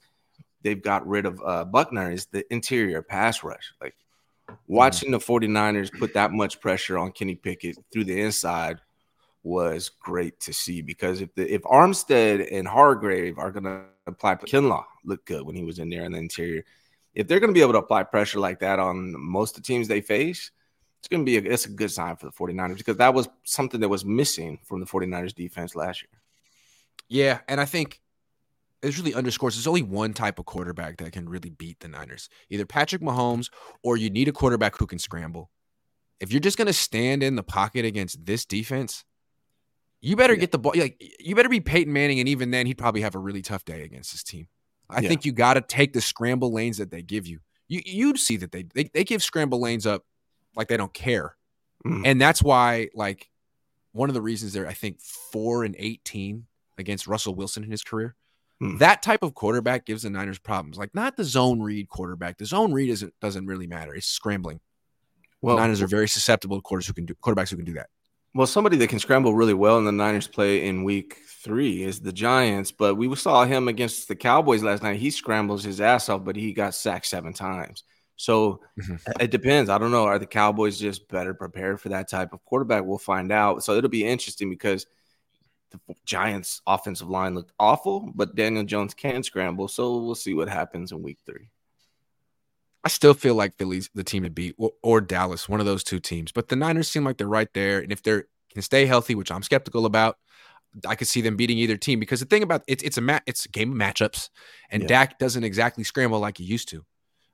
they've 0.62 0.82
got 0.82 1.06
rid 1.06 1.26
of 1.26 1.40
uh, 1.44 1.64
Buckner, 1.64 2.10
is 2.10 2.26
the 2.26 2.44
interior 2.52 3.02
pass 3.02 3.42
rush. 3.42 3.72
Like 3.80 3.94
watching 4.66 5.10
the 5.10 5.18
49ers 5.18 5.96
put 5.98 6.14
that 6.14 6.32
much 6.32 6.60
pressure 6.60 6.98
on 6.98 7.12
Kenny 7.12 7.34
Pickett 7.34 7.76
through 7.92 8.04
the 8.04 8.20
inside 8.20 8.80
was 9.46 9.88
great 10.00 10.40
to 10.40 10.52
see 10.52 10.82
because 10.82 11.20
if 11.20 11.32
the 11.36 11.54
if 11.54 11.62
Armstead 11.62 12.48
and 12.50 12.66
Hargrave 12.66 13.38
are 13.38 13.52
gonna 13.52 13.84
apply 14.08 14.34
Kinlaw 14.34 14.84
looked 15.04 15.26
good 15.26 15.46
when 15.46 15.54
he 15.54 15.62
was 15.62 15.78
in 15.78 15.88
there 15.88 16.04
in 16.04 16.12
the 16.12 16.18
interior. 16.18 16.64
If 17.14 17.28
they're 17.28 17.38
gonna 17.38 17.52
be 17.52 17.60
able 17.60 17.74
to 17.74 17.78
apply 17.78 18.02
pressure 18.02 18.40
like 18.40 18.58
that 18.58 18.80
on 18.80 19.14
most 19.18 19.56
of 19.56 19.62
the 19.62 19.66
teams 19.66 19.86
they 19.86 20.00
face, 20.00 20.50
it's 20.98 21.06
gonna 21.08 21.22
be 21.22 21.36
a 21.36 21.42
it's 21.42 21.66
a 21.66 21.70
good 21.70 21.92
sign 21.92 22.16
for 22.16 22.26
the 22.26 22.32
49ers 22.32 22.78
because 22.78 22.96
that 22.96 23.14
was 23.14 23.28
something 23.44 23.80
that 23.80 23.88
was 23.88 24.04
missing 24.04 24.58
from 24.64 24.80
the 24.80 24.86
49ers 24.86 25.32
defense 25.32 25.76
last 25.76 26.02
year. 26.02 26.20
Yeah, 27.08 27.38
and 27.46 27.60
I 27.60 27.66
think 27.66 28.00
it 28.82 28.98
really 28.98 29.14
underscores 29.14 29.54
there's 29.54 29.68
only 29.68 29.82
one 29.82 30.12
type 30.12 30.40
of 30.40 30.46
quarterback 30.46 30.96
that 30.98 31.12
can 31.12 31.28
really 31.28 31.50
beat 31.50 31.78
the 31.78 31.88
Niners. 31.88 32.28
Either 32.50 32.66
Patrick 32.66 33.00
Mahomes 33.00 33.50
or 33.84 33.96
you 33.96 34.10
need 34.10 34.26
a 34.26 34.32
quarterback 34.32 34.76
who 34.76 34.86
can 34.86 34.98
scramble. 34.98 35.50
If 36.18 36.32
you're 36.32 36.40
just 36.40 36.58
going 36.58 36.66
to 36.66 36.72
stand 36.72 37.22
in 37.22 37.36
the 37.36 37.42
pocket 37.42 37.84
against 37.84 38.24
this 38.24 38.44
defense, 38.44 39.04
you 40.06 40.16
better 40.16 40.34
Yeah. 40.34 40.40
get 40.40 40.52
the 40.52 40.58
ball. 40.58 40.72
Like 40.76 41.02
you 41.20 41.34
better 41.34 41.48
be 41.48 41.60
Peyton 41.60 41.92
Manning, 41.92 42.20
and 42.20 42.28
even 42.28 42.50
then, 42.50 42.66
he'd 42.66 42.78
probably 42.78 43.00
have 43.02 43.14
a 43.14 43.18
really 43.18 43.42
tough 43.42 43.64
day 43.64 43.82
against 43.82 44.12
this 44.12 44.22
team. 44.22 44.48
I 44.88 45.00
Yeah. 45.00 45.08
think 45.08 45.24
you 45.24 45.32
got 45.32 45.54
to 45.54 45.60
take 45.60 45.92
the 45.92 46.00
scramble 46.00 46.52
lanes 46.52 46.78
that 46.78 46.90
they 46.90 47.02
give 47.02 47.26
you. 47.26 47.40
You 47.68 47.82
you'd 47.84 48.18
see 48.18 48.36
that 48.36 48.52
they, 48.52 48.62
they 48.74 48.84
they 48.94 49.04
give 49.04 49.22
scramble 49.22 49.60
lanes 49.60 49.86
up 49.86 50.04
like 50.54 50.68
they 50.68 50.76
don't 50.76 50.94
care, 50.94 51.36
Mhm. 51.84 52.06
and 52.06 52.20
that's 52.20 52.42
why 52.42 52.88
like 52.94 53.30
one 53.92 54.08
of 54.10 54.14
the 54.14 54.22
reasons 54.22 54.52
they're 54.52 54.68
I 54.68 54.74
think 54.74 55.00
four 55.00 55.64
and 55.64 55.74
eighteen 55.78 56.46
against 56.78 57.06
Russell 57.06 57.34
Wilson 57.34 57.64
in 57.64 57.70
his 57.70 57.82
career. 57.82 58.14
Hmm. 58.60 58.76
That 58.78 59.02
type 59.02 59.22
of 59.22 59.34
quarterback 59.34 59.84
gives 59.86 60.02
the 60.02 60.10
Niners 60.10 60.38
problems. 60.38 60.78
Like 60.78 60.94
not 60.94 61.16
the 61.16 61.24
zone 61.24 61.60
read 61.60 61.88
quarterback. 61.88 62.38
The 62.38 62.46
zone 62.46 62.72
read 62.72 62.88
isn't 62.90 63.12
doesn't 63.20 63.46
really 63.46 63.66
matter. 63.66 63.94
It's 63.94 64.06
scrambling. 64.06 64.60
Well, 65.42 65.56
the 65.56 65.62
Niners 65.62 65.82
are 65.82 65.86
very 65.86 66.08
susceptible 66.08 66.56
to 66.58 66.62
quarters 66.62 66.86
who 66.86 66.92
can 66.94 67.04
do 67.06 67.14
quarterbacks 67.14 67.50
who 67.50 67.56
can 67.56 67.64
do 67.66 67.74
that. 67.74 67.88
Well, 68.36 68.46
somebody 68.46 68.76
that 68.76 68.88
can 68.88 68.98
scramble 68.98 69.34
really 69.34 69.54
well 69.54 69.78
in 69.78 69.86
the 69.86 69.92
Niners 69.92 70.26
play 70.26 70.66
in 70.66 70.84
week 70.84 71.22
three 71.42 71.82
is 71.82 72.00
the 72.00 72.12
Giants, 72.12 72.70
but 72.70 72.96
we 72.96 73.14
saw 73.16 73.46
him 73.46 73.66
against 73.66 74.08
the 74.08 74.14
Cowboys 74.14 74.62
last 74.62 74.82
night. 74.82 75.00
He 75.00 75.10
scrambles 75.10 75.64
his 75.64 75.80
ass 75.80 76.10
off, 76.10 76.22
but 76.22 76.36
he 76.36 76.52
got 76.52 76.74
sacked 76.74 77.06
seven 77.06 77.32
times. 77.32 77.84
So 78.16 78.60
Mhm. 78.78 79.00
it 79.22 79.30
depends. 79.30 79.70
I 79.70 79.78
don't 79.78 79.90
know. 79.90 80.04
Are 80.04 80.18
the 80.18 80.26
Cowboys 80.26 80.78
just 80.78 81.08
better 81.08 81.32
prepared 81.32 81.80
for 81.80 81.88
that 81.88 82.08
type 82.08 82.34
of 82.34 82.44
quarterback? 82.44 82.84
We'll 82.84 82.98
find 82.98 83.32
out. 83.32 83.64
So 83.64 83.74
it'll 83.74 83.88
be 83.88 84.04
interesting 84.04 84.50
because 84.50 84.86
the 85.70 85.80
Giants' 86.04 86.60
offensive 86.66 87.08
line 87.08 87.34
looked 87.34 87.52
awful, 87.58 88.12
but 88.14 88.34
Daniel 88.34 88.64
Jones 88.64 88.92
can 88.92 89.22
scramble. 89.22 89.68
So 89.68 89.96
we'll 89.96 90.14
see 90.14 90.34
what 90.34 90.50
happens 90.50 90.92
in 90.92 91.02
week 91.02 91.18
three. 91.24 91.48
I 92.86 92.88
still 92.88 93.14
feel 93.14 93.34
like 93.34 93.56
Philly's 93.56 93.90
the 93.94 94.04
team 94.04 94.22
to 94.22 94.30
beat 94.30 94.54
or, 94.58 94.70
or 94.80 95.00
Dallas, 95.00 95.48
one 95.48 95.58
of 95.58 95.66
those 95.66 95.82
two 95.82 95.98
teams. 95.98 96.30
But 96.30 96.46
the 96.46 96.54
Niners 96.54 96.88
seem 96.88 97.02
like 97.02 97.16
they're 97.16 97.26
right 97.26 97.52
there. 97.52 97.80
And 97.80 97.90
if 97.90 98.00
they 98.00 98.22
can 98.52 98.62
stay 98.62 98.86
healthy, 98.86 99.16
which 99.16 99.32
I'm 99.32 99.42
skeptical 99.42 99.86
about, 99.86 100.18
I 100.86 100.94
could 100.94 101.08
see 101.08 101.20
them 101.20 101.34
beating 101.36 101.58
either 101.58 101.76
team 101.76 101.98
because 101.98 102.20
the 102.20 102.26
thing 102.26 102.44
about 102.44 102.62
it's 102.68 102.84
it's 102.84 102.96
a 102.96 103.00
ma- 103.00 103.18
it's 103.26 103.44
a 103.44 103.48
game 103.48 103.72
of 103.72 103.76
matchups, 103.76 104.28
and 104.70 104.82
Yeah. 104.84 104.88
Dak 104.88 105.18
doesn't 105.18 105.42
exactly 105.42 105.82
scramble 105.82 106.20
like 106.20 106.38
he 106.38 106.44
used 106.44 106.68
to. 106.68 106.84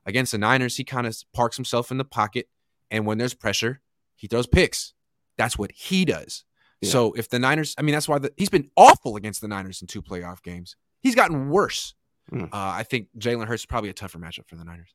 Against 0.07 0.31
the 0.31 0.39
Niners, 0.39 0.77
he 0.77 0.83
kind 0.83 1.05
of 1.05 1.15
parks 1.33 1.55
himself 1.55 1.91
in 1.91 1.97
the 1.97 2.05
pocket, 2.05 2.47
and 2.89 3.05
when 3.05 3.19
there's 3.19 3.35
pressure, 3.35 3.81
he 4.15 4.25
throws 4.27 4.47
picks. 4.47 4.93
That's 5.37 5.55
what 5.55 5.71
he 5.71 6.03
does. 6.03 6.45
Yeah. 6.81 6.89
So 6.89 7.13
if 7.13 7.29
the 7.29 7.37
Niners, 7.37 7.75
I 7.77 7.83
mean, 7.83 7.93
that's 7.93 8.07
why 8.09 8.17
the, 8.17 8.33
he's 8.37 8.49
been 8.49 8.71
awful 8.75 9.17
against 9.17 9.39
the 9.41 9.47
Niners 9.47 9.81
in 9.81 9.87
two 9.87 10.01
playoff 10.01 10.41
games. 10.41 10.75
He's 11.01 11.13
gotten 11.15 11.49
worse. 11.49 11.93
Hmm. 12.29 12.45
Uh, 12.45 12.47
I 12.53 12.83
think 12.83 13.09
Jalen 13.19 13.45
Hurts 13.47 13.63
is 13.63 13.65
probably 13.65 13.89
a 13.89 13.93
tougher 13.93 14.17
matchup 14.17 14.47
for 14.47 14.55
the 14.55 14.63
Niners. 14.65 14.93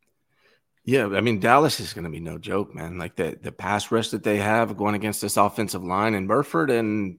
Yeah, 0.89 1.09
I 1.09 1.21
mean 1.21 1.39
Dallas 1.39 1.81
is 1.81 1.93
going 1.93 2.05
to 2.05 2.11
be 2.11 2.19
no 2.19 2.39
joke, 2.39 2.75
man. 2.75 2.97
Like 2.97 3.15
the 3.15 3.39
the 3.43 3.53
pass 3.53 3.93
rush 3.93 4.09
that 4.09 4.23
they 4.23 4.39
have 4.39 4.75
going 4.79 4.95
against 4.95 5.21
this 5.21 5.37
offensive 5.37 5.85
line 5.85 6.15
and 6.15 6.27
Burford, 6.27 6.71
and 6.71 7.19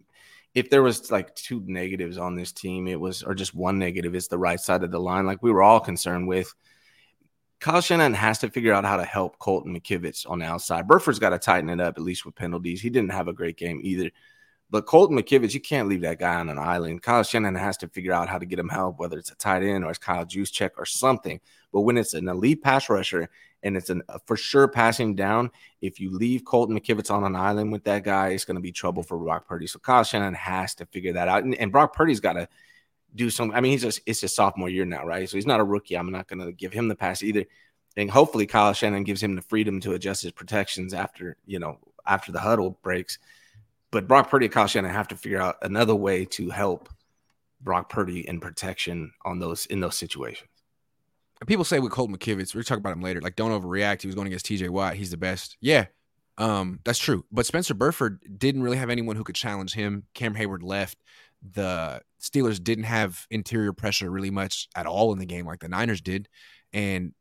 if 0.55 0.71
there 0.71 0.81
was 0.81 1.11
like 1.11 1.35
two 1.35 1.61
negatives 1.67 2.17
on 2.17 2.33
this 2.35 2.51
team, 2.51 2.87
it 2.87 2.99
was 2.99 3.21
or 3.21 3.35
just 3.35 3.53
one 3.53 3.77
negative 3.77 4.15
is 4.15 4.27
the 4.27 4.39
right 4.39 4.59
side 4.59 4.83
of 4.83 4.89
the 4.89 4.99
line. 4.99 5.27
Like 5.27 5.43
we 5.43 5.51
were 5.51 5.61
all 5.61 5.79
concerned 5.79 6.27
with. 6.27 6.51
Kyle 7.59 7.79
Shanahan 7.79 8.15
has 8.15 8.39
to 8.39 8.49
figure 8.49 8.73
out 8.73 8.85
how 8.85 8.97
to 8.97 9.05
help 9.05 9.37
Colton 9.37 9.79
McKivitz 9.79 10.27
on 10.27 10.39
the 10.39 10.45
outside. 10.47 10.87
Burford's 10.87 11.19
got 11.19 11.29
to 11.29 11.37
tighten 11.37 11.69
it 11.69 11.79
up 11.79 11.95
at 11.95 12.03
least 12.03 12.25
with 12.25 12.33
penalties. 12.33 12.81
He 12.81 12.89
didn't 12.89 13.11
have 13.11 13.27
a 13.27 13.33
great 13.33 13.57
game 13.57 13.81
either. 13.83 14.09
But 14.71 14.87
Colton 14.87 15.17
McKivitz, 15.17 15.53
you 15.53 15.59
can't 15.59 15.89
leave 15.89 16.01
that 16.01 16.19
guy 16.19 16.35
on 16.35 16.49
an 16.49 16.57
island. 16.57 17.03
Kyle 17.03 17.21
Shanahan 17.21 17.55
has 17.55 17.77
to 17.77 17.87
figure 17.87 18.13
out 18.13 18.29
how 18.29 18.39
to 18.39 18.45
get 18.45 18.59
him 18.59 18.69
help, 18.69 18.99
whether 18.99 19.17
it's 19.19 19.31
a 19.31 19.35
tight 19.35 19.61
end 19.61 19.83
or 19.83 19.89
it's 19.89 19.99
Kyle 19.99 20.25
Juszczyk 20.25 20.71
or 20.77 20.85
something. 20.85 21.39
But 21.71 21.81
when 21.81 21.97
it's 21.97 22.13
an 22.15 22.27
elite 22.27 22.63
pass 22.63 22.89
rusher 22.89 23.29
and 23.63 23.75
it's 23.75 23.89
an, 23.89 24.03
for 24.25 24.37
sure 24.37 24.67
passing 24.67 25.15
down, 25.15 25.51
if 25.81 25.99
you 25.99 26.11
leave 26.11 26.45
Colton 26.45 26.79
McKivitz 26.79 27.11
on 27.11 27.23
an 27.23 27.35
island 27.35 27.71
with 27.71 27.83
that 27.83 28.03
guy, 28.03 28.29
it's 28.29 28.45
going 28.45 28.55
to 28.55 28.61
be 28.61 28.71
trouble 28.71 29.03
for 29.03 29.17
Brock 29.17 29.47
Purdy. 29.47 29.67
So 29.67 29.79
Kyle 29.79 30.03
Shanahan 30.03 30.33
has 30.33 30.75
to 30.75 30.85
figure 30.85 31.13
that 31.13 31.27
out. 31.27 31.43
And, 31.43 31.55
and 31.55 31.71
Brock 31.71 31.93
Purdy's 31.93 32.19
got 32.19 32.33
to 32.33 32.47
do 33.15 33.29
some. 33.29 33.51
I 33.51 33.61
mean, 33.61 33.73
he's 33.73 33.81
just 33.81 34.01
it's 34.05 34.21
just 34.21 34.35
sophomore 34.35 34.69
year 34.69 34.85
now, 34.85 35.05
right? 35.05 35.29
So 35.29 35.37
he's 35.37 35.47
not 35.47 35.59
a 35.59 35.63
rookie. 35.63 35.95
I'm 35.95 36.11
not 36.11 36.27
going 36.27 36.45
to 36.45 36.51
give 36.51 36.73
him 36.73 36.87
the 36.87 36.95
pass 36.95 37.23
either. 37.23 37.45
And 37.97 38.09
hopefully, 38.09 38.45
Kyle 38.45 38.73
Shanahan 38.73 39.03
gives 39.03 39.21
him 39.21 39.35
the 39.35 39.41
freedom 39.41 39.79
to 39.81 39.93
adjust 39.93 40.23
his 40.23 40.31
protections 40.31 40.93
after 40.93 41.37
you 41.45 41.59
know 41.59 41.79
after 42.05 42.31
the 42.31 42.39
huddle 42.39 42.79
breaks. 42.81 43.19
But 43.91 44.07
Brock 44.07 44.29
Purdy 44.29 44.45
and 44.45 44.53
Kyle 44.53 44.67
Shanahan 44.67 44.95
have 44.95 45.07
to 45.09 45.17
figure 45.17 45.41
out 45.41 45.57
another 45.63 45.95
way 45.95 46.25
to 46.25 46.49
help 46.49 46.89
Brock 47.61 47.89
Purdy 47.89 48.27
in 48.27 48.39
protection 48.39 49.11
on 49.25 49.39
those 49.39 49.65
in 49.65 49.79
those 49.79 49.97
situations. 49.97 50.49
And 51.41 51.47
people 51.47 51.63
say 51.63 51.79
with 51.79 51.91
Colt 51.91 52.09
McKivitz, 52.09 52.53
we're 52.53 52.63
talking 52.63 52.81
about 52.81 52.93
him 52.93 53.01
later. 53.01 53.21
Like, 53.21 53.35
don't 53.35 53.51
overreact. 53.51 54.01
He 54.01 54.07
was 54.07 54.15
going 54.15 54.27
against 54.27 54.45
TJ 54.45 54.69
Watt. 54.69 54.95
He's 54.95 55.11
the 55.11 55.17
best. 55.17 55.57
Yeah, 55.61 55.85
um, 56.39 56.79
that's 56.85 56.99
true. 56.99 57.25
But 57.31 57.45
Spencer 57.45 57.73
Burford 57.73 58.19
didn't 58.37 58.63
really 58.63 58.77
have 58.77 58.89
anyone 58.89 59.15
who 59.17 59.23
could 59.23 59.35
challenge 59.35 59.73
him. 59.73 60.03
Cam 60.13 60.35
Hayward 60.35 60.63
left. 60.63 60.97
The 61.51 62.01
Steelers 62.21 62.63
didn't 62.63 62.85
have 62.85 63.27
interior 63.29 63.73
pressure 63.73 64.09
really 64.09 64.31
much 64.31 64.67
at 64.75 64.85
all 64.85 65.11
in 65.13 65.19
the 65.19 65.25
game 65.25 65.45
like 65.45 65.59
the 65.59 65.67
Niners 65.67 66.01
did. 66.01 66.29
And 66.73 67.13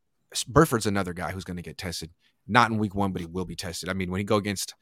Burford's 0.46 0.86
another 0.86 1.12
guy 1.12 1.32
who's 1.32 1.44
going 1.44 1.56
to 1.56 1.62
get 1.62 1.78
tested. 1.78 2.10
Not 2.46 2.70
in 2.70 2.78
week 2.78 2.94
one, 2.94 3.12
but 3.12 3.20
he 3.20 3.26
will 3.26 3.44
be 3.44 3.56
tested. 3.56 3.88
I 3.88 3.92
mean, 3.92 4.10
when 4.10 4.18
he 4.18 4.24
go 4.24 4.36
against 4.36 4.74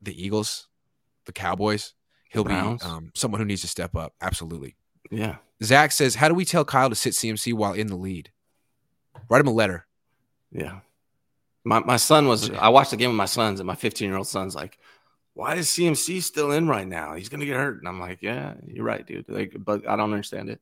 the 0.00 0.22
Eagles, 0.22 0.68
the 1.24 1.32
Cowboys, 1.32 1.94
he'll 2.30 2.44
be 2.44 2.54
um, 2.54 3.10
someone 3.14 3.40
who 3.40 3.46
needs 3.46 3.62
to 3.62 3.68
step 3.68 3.96
up. 3.96 4.14
Absolutely. 4.20 4.76
Yeah. 5.10 5.36
Zach 5.62 5.92
says, 5.92 6.14
How 6.14 6.28
do 6.28 6.34
we 6.34 6.44
tell 6.44 6.64
Kyle 6.64 6.88
to 6.88 6.94
sit 6.94 7.14
CMC 7.14 7.54
while 7.54 7.72
in 7.72 7.88
the 7.88 7.96
lead? 7.96 8.30
Write 9.28 9.40
him 9.40 9.48
a 9.48 9.52
letter. 9.52 9.86
Yeah. 10.52 10.80
My 11.64 11.80
my 11.80 11.96
son 11.96 12.28
was 12.28 12.50
I 12.50 12.68
watched 12.68 12.92
the 12.92 12.96
game 12.96 13.10
with 13.10 13.16
my 13.16 13.26
sons, 13.26 13.60
and 13.60 13.66
my 13.66 13.74
15 13.74 14.08
year 14.08 14.16
old 14.16 14.28
son's 14.28 14.54
like, 14.54 14.78
Why 15.34 15.54
is 15.56 15.68
CMC 15.68 16.22
still 16.22 16.52
in 16.52 16.68
right 16.68 16.86
now? 16.86 17.14
He's 17.14 17.28
gonna 17.28 17.44
get 17.46 17.56
hurt. 17.56 17.78
And 17.78 17.88
I'm 17.88 18.00
like, 18.00 18.22
Yeah, 18.22 18.54
you're 18.66 18.84
right, 18.84 19.06
dude. 19.06 19.28
Like, 19.28 19.56
but 19.58 19.88
I 19.88 19.96
don't 19.96 20.12
understand 20.12 20.48
it. 20.48 20.60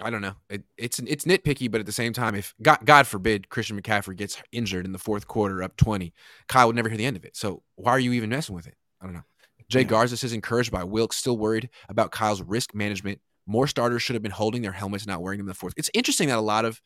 I 0.00 0.10
don't 0.10 0.20
know. 0.20 0.34
It, 0.50 0.62
it's 0.76 0.98
it's 1.00 1.24
nitpicky, 1.24 1.70
but 1.70 1.80
at 1.80 1.86
the 1.86 1.92
same 1.92 2.12
time, 2.12 2.34
if 2.34 2.54
God, 2.60 2.78
God 2.84 3.06
forbid 3.06 3.48
Christian 3.48 3.80
McCaffrey 3.80 4.16
gets 4.16 4.40
injured 4.52 4.84
in 4.84 4.92
the 4.92 4.98
fourth 4.98 5.26
quarter 5.26 5.62
up 5.62 5.76
20, 5.76 6.12
Kyle 6.48 6.66
would 6.66 6.76
never 6.76 6.88
hear 6.88 6.98
the 6.98 7.06
end 7.06 7.16
of 7.16 7.24
it. 7.24 7.34
So 7.34 7.62
why 7.76 7.92
are 7.92 7.98
you 7.98 8.12
even 8.12 8.28
messing 8.28 8.54
with 8.54 8.66
it? 8.66 8.74
I 9.00 9.06
don't 9.06 9.14
know. 9.14 9.24
Jay 9.68 9.80
yeah. 9.80 9.86
Garza 9.86 10.16
says 10.16 10.32
encouraged 10.32 10.70
by 10.70 10.84
Wilks, 10.84 11.16
still 11.16 11.38
worried 11.38 11.70
about 11.88 12.10
Kyle's 12.10 12.42
risk 12.42 12.74
management 12.74 13.20
more 13.46 13.66
starters 13.66 14.02
should 14.02 14.14
have 14.14 14.22
been 14.22 14.32
holding 14.32 14.62
their 14.62 14.72
helmets, 14.72 15.06
not 15.06 15.22
wearing 15.22 15.38
them 15.38 15.46
in 15.46 15.48
the 15.48 15.54
fourth. 15.54 15.74
It's 15.76 15.90
interesting 15.94 16.28
that 16.28 16.38
a 16.38 16.40
lot 16.40 16.64
of 16.64 16.80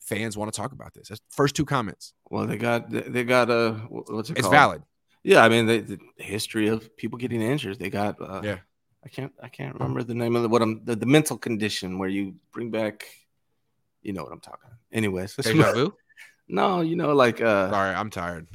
fans 0.00 0.36
want 0.36 0.52
to 0.52 0.56
talk 0.56 0.72
about 0.72 0.94
this. 0.94 1.08
That's 1.08 1.20
first 1.28 1.54
two 1.54 1.64
comments. 1.64 2.12
Well, 2.30 2.46
they 2.46 2.56
got 2.56 2.90
they 2.90 3.24
got 3.24 3.50
a 3.50 3.58
uh, 3.58 3.74
what's 3.88 4.30
it 4.30 4.38
it's 4.38 4.42
called? 4.42 4.54
valid. 4.54 4.82
Yeah, 5.22 5.44
I 5.44 5.48
mean 5.48 5.66
the, 5.66 5.78
the, 5.80 5.98
history 6.16 6.68
of 6.68 6.96
people 6.96 7.18
getting 7.18 7.42
injured. 7.42 7.78
They 7.78 7.90
got 7.90 8.20
uh, 8.20 8.40
yeah. 8.42 8.58
I 9.04 9.08
can't 9.08 9.32
I 9.42 9.48
can't 9.48 9.74
remember 9.74 10.02
the 10.02 10.14
name 10.14 10.36
of 10.36 10.42
the, 10.42 10.48
what 10.48 10.62
I'm 10.62 10.84
the, 10.84 10.96
the 10.96 11.06
mental 11.06 11.36
condition 11.36 11.98
where 11.98 12.08
you 12.08 12.36
bring 12.52 12.70
back. 12.70 13.06
You 14.02 14.12
know 14.12 14.22
what 14.22 14.32
I'm 14.32 14.40
talking. 14.40 14.60
About. 14.64 14.78
Anyways, 14.92 15.34
deja 15.36 15.72
vu. 15.72 15.94
No, 16.48 16.80
you 16.80 16.94
know 16.94 17.12
like 17.12 17.40
uh. 17.40 17.70
Sorry, 17.70 17.92
I'm 17.92 18.08
tired. 18.10 18.46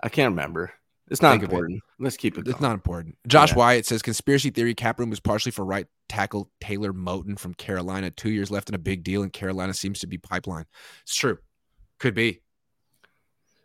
I 0.00 0.08
can't 0.08 0.32
remember. 0.32 0.72
It's 1.08 1.22
not 1.22 1.40
important. 1.40 1.76
It. 1.76 2.02
Let's 2.02 2.16
keep 2.16 2.36
it. 2.36 2.44
Going. 2.44 2.52
It's 2.52 2.60
not 2.60 2.74
important. 2.74 3.16
Josh 3.28 3.52
yeah. 3.52 3.58
Wyatt 3.58 3.86
says 3.86 4.02
conspiracy 4.02 4.50
theory 4.50 4.74
cap 4.74 4.98
room 4.98 5.10
was 5.10 5.20
partially 5.20 5.52
for 5.52 5.64
right 5.64 5.86
tackle 6.08 6.50
Taylor 6.60 6.92
Moton 6.92 7.38
from 7.38 7.54
Carolina. 7.54 8.10
Two 8.10 8.30
years 8.30 8.50
left 8.50 8.68
in 8.68 8.74
a 8.74 8.78
big 8.78 9.04
deal, 9.04 9.22
and 9.22 9.32
Carolina 9.32 9.72
seems 9.72 10.00
to 10.00 10.06
be 10.06 10.18
pipeline. 10.18 10.64
It's 11.02 11.14
true. 11.14 11.38
Could 12.00 12.14
be 12.14 12.40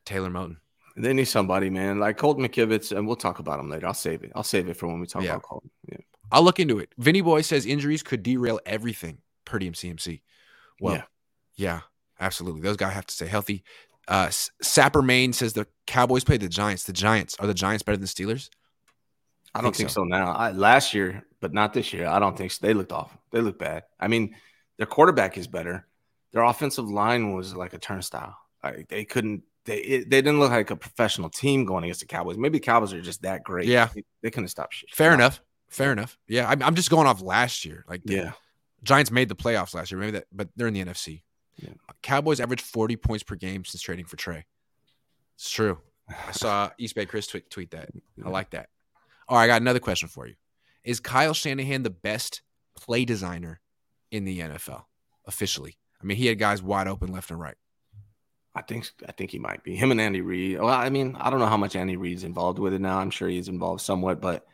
Taylor 0.06 0.30
Moton. 0.30 0.58
They 0.98 1.14
need 1.14 1.26
somebody, 1.26 1.70
man, 1.70 2.00
like 2.00 2.18
Colt 2.18 2.38
McKivitz, 2.38 2.96
and 2.96 3.08
we'll 3.08 3.16
talk 3.16 3.40
about 3.40 3.60
him 3.60 3.70
later. 3.70 3.88
I'll 3.88 3.94
save 3.94 4.24
it. 4.24 4.32
I'll 4.36 4.44
save 4.44 4.68
it 4.68 4.76
for 4.76 4.88
when 4.88 5.00
we 5.00 5.08
talk 5.08 5.24
yeah. 5.24 5.32
about 5.32 5.44
Colt. 5.44 5.64
Yeah. 5.90 5.98
I'll 6.32 6.44
look 6.44 6.60
into 6.60 6.80
it. 6.80 6.90
Vinny 6.98 7.22
Boy 7.22 7.42
says 7.42 7.66
injuries 7.66 8.04
could 8.04 8.24
derail 8.24 8.60
everything. 8.66 9.20
Purdy 9.46 9.68
and 9.68 9.76
CMC. 9.76 10.22
Well, 10.80 10.96
yeah. 10.96 11.04
yeah, 11.56 11.80
absolutely. 12.20 12.62
Those 12.62 12.78
guys 12.78 12.94
have 12.94 13.06
to 13.06 13.14
stay 13.14 13.28
healthy. 13.28 13.64
Uh, 14.08 14.30
Sapper 14.62 15.02
Maine 15.02 15.34
says 15.34 15.54
the 15.54 15.68
Cowboys 15.88 16.24
play 16.24 16.38
the 16.38 16.50
Giants. 16.50 16.84
The 16.84 16.94
Giants 16.94 17.36
are 17.40 17.48
the 17.48 17.54
Giants 17.54 17.84
better 17.84 17.98
than 17.98 18.02
the 18.02 18.08
Steelers? 18.08 18.50
I 19.54 19.60
don't 19.60 19.72
think, 19.72 19.78
think 19.78 19.90
so. 19.90 20.02
so. 20.02 20.04
now. 20.06 20.32
I, 20.32 20.52
last 20.52 20.94
year, 20.94 21.26
but 21.40 21.54
not 21.54 21.74
this 21.74 21.94
year. 21.94 22.08
I 22.08 22.20
don't 22.20 22.38
think 22.38 22.52
so. 22.52 22.66
They 22.66 22.74
looked 22.74 22.92
off. 22.92 23.16
They 23.32 23.42
look 23.42 23.60
bad. 23.60 23.84
I 24.00 24.08
mean, 24.08 24.36
their 24.78 24.86
quarterback 24.86 25.38
is 25.38 25.48
better. 25.48 25.86
Their 26.32 26.44
offensive 26.44 26.90
line 26.90 27.34
was 27.34 27.56
like 27.56 27.74
a 27.74 27.78
turnstile. 27.78 28.38
Like 28.64 28.88
they 28.88 29.06
couldn't. 29.06 29.44
They 29.66 29.78
it, 29.78 30.10
they 30.10 30.22
didn't 30.22 30.40
look 30.40 30.52
like 30.52 30.72
a 30.72 30.76
professional 30.76 31.30
team 31.30 31.66
going 31.66 31.84
against 31.84 32.00
the 32.00 32.08
Cowboys. 32.08 32.38
Maybe 32.38 32.58
the 32.58 32.66
Cowboys 32.66 32.94
are 32.94 33.02
just 33.02 33.22
that 33.24 33.44
great. 33.44 33.68
Yeah, 33.68 33.90
they, 33.94 34.04
they 34.24 34.32
couldn't 34.32 34.48
stop 34.48 34.72
shit. 34.72 34.90
Fair 34.92 35.14
enough. 35.14 35.42
Fair 35.70 35.92
enough. 35.92 36.18
Yeah, 36.28 36.50
I'm, 36.50 36.62
I'm 36.64 36.76
just 36.76 36.90
going 36.90 37.08
off 37.08 37.22
last 37.22 37.66
year. 37.66 37.86
Like 37.88 38.02
yeah, 38.06 38.32
Giants 38.84 39.12
made 39.12 39.30
the 39.30 39.36
playoffs 39.36 39.74
last 39.74 39.92
year. 39.92 40.00
Maybe 40.00 40.12
that, 40.14 40.26
but 40.32 40.50
they're 40.56 40.68
in 40.68 40.74
the 40.74 40.84
NFC. 40.84 41.24
Yeah. 41.62 41.74
Cowboys 42.02 42.40
averaged 42.40 42.66
40 42.66 42.96
points 42.98 43.24
per 43.24 43.36
game 43.36 43.66
since 43.66 43.82
trading 43.82 44.06
for 44.06 44.18
Trey. 44.18 44.46
It's 45.36 45.50
true. 45.50 45.80
I 46.10 46.32
saw 46.32 46.70
East 46.78 46.96
Bay 46.96 47.06
Chris 47.06 47.28
tweet, 47.28 47.50
tweet 47.50 47.72
that. 47.72 47.90
I 48.24 48.30
like 48.30 48.52
that. 48.52 48.70
All 49.28 49.38
right, 49.38 49.46
I 49.46 49.48
got 49.48 49.62
another 49.62 49.80
question 49.80 50.10
for 50.10 50.28
you. 50.28 50.36
Is 50.84 51.00
Kyle 51.00 51.34
Shanahan 51.34 51.84
the 51.84 51.90
best 51.90 52.42
play 52.76 53.06
designer 53.06 53.62
in 54.12 54.26
the 54.26 54.40
NFL 54.40 54.84
officially? 55.26 55.78
I 56.02 56.06
mean, 56.06 56.18
he 56.18 56.26
had 56.26 56.40
guys 56.40 56.62
wide 56.64 56.88
open 56.88 57.12
left 57.12 57.30
and 57.30 57.40
right. 57.40 57.56
I 58.54 58.62
think 58.62 58.90
I 59.08 59.14
think 59.14 59.32
he 59.32 59.40
might 59.40 59.64
be 59.64 59.76
him 59.76 59.92
and 59.92 60.02
Andy 60.02 60.20
Reid. 60.20 60.60
Well, 60.60 60.68
I 60.68 60.90
mean, 60.90 61.16
I 61.20 61.30
don't 61.30 61.40
know 61.40 61.46
how 61.46 61.58
much 61.58 61.76
Andy 61.76 61.96
Reid's 61.96 62.26
involved 62.26 62.60
with 62.60 62.74
it 62.74 62.82
now. 62.82 62.98
I'm 62.98 63.12
sure 63.12 63.30
he's 63.30 63.48
involved 63.48 63.82
somewhat, 63.82 64.20
but 64.20 64.46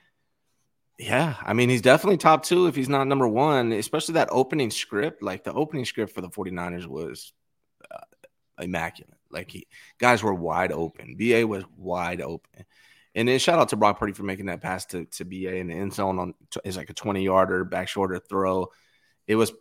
yeah, 0.98 1.36
I 1.44 1.54
mean, 1.54 1.70
he's 1.70 1.82
definitely 1.82 2.18
top 2.18 2.44
two 2.44 2.68
if 2.68 2.76
he's 2.76 2.90
not 2.90 3.08
number 3.08 3.28
one. 3.28 3.72
Especially 3.72 4.14
that 4.14 4.30
opening 4.32 4.72
script, 4.72 5.22
like 5.22 5.44
the 5.44 5.54
opening 5.54 5.86
script 5.86 6.14
for 6.14 6.22
the 6.22 6.30
49ers 6.30 6.88
was 6.88 7.34
uh, 7.92 8.00
immaculate. 8.60 9.14
Like 9.30 9.52
he 9.52 9.68
guys 10.00 10.24
were 10.24 10.34
wide 10.34 10.72
open. 10.72 11.16
BA 11.16 11.46
was 11.46 11.64
wide 11.78 12.22
open. 12.22 12.66
And 13.14 13.28
then 13.28 13.40
shout 13.40 13.60
out 13.60 13.70
to 13.70 13.76
Brock 13.76 14.00
Purdy 14.00 14.14
for 14.14 14.24
making 14.24 14.46
that 14.48 14.62
pass 14.62 14.86
to, 14.88 15.06
to 15.06 15.26
BA 15.26 15.56
in 15.56 15.68
the 15.68 15.74
end 15.74 15.94
zone 15.94 16.20
on 16.20 16.34
is 16.64 16.78
like 16.78 16.90
a 16.90 16.94
20 16.94 17.24
yarder 17.24 17.64
back 17.64 17.88
shoulder 17.88 18.20
throw. 18.20 18.68
It 19.28 19.36
was 19.36 19.52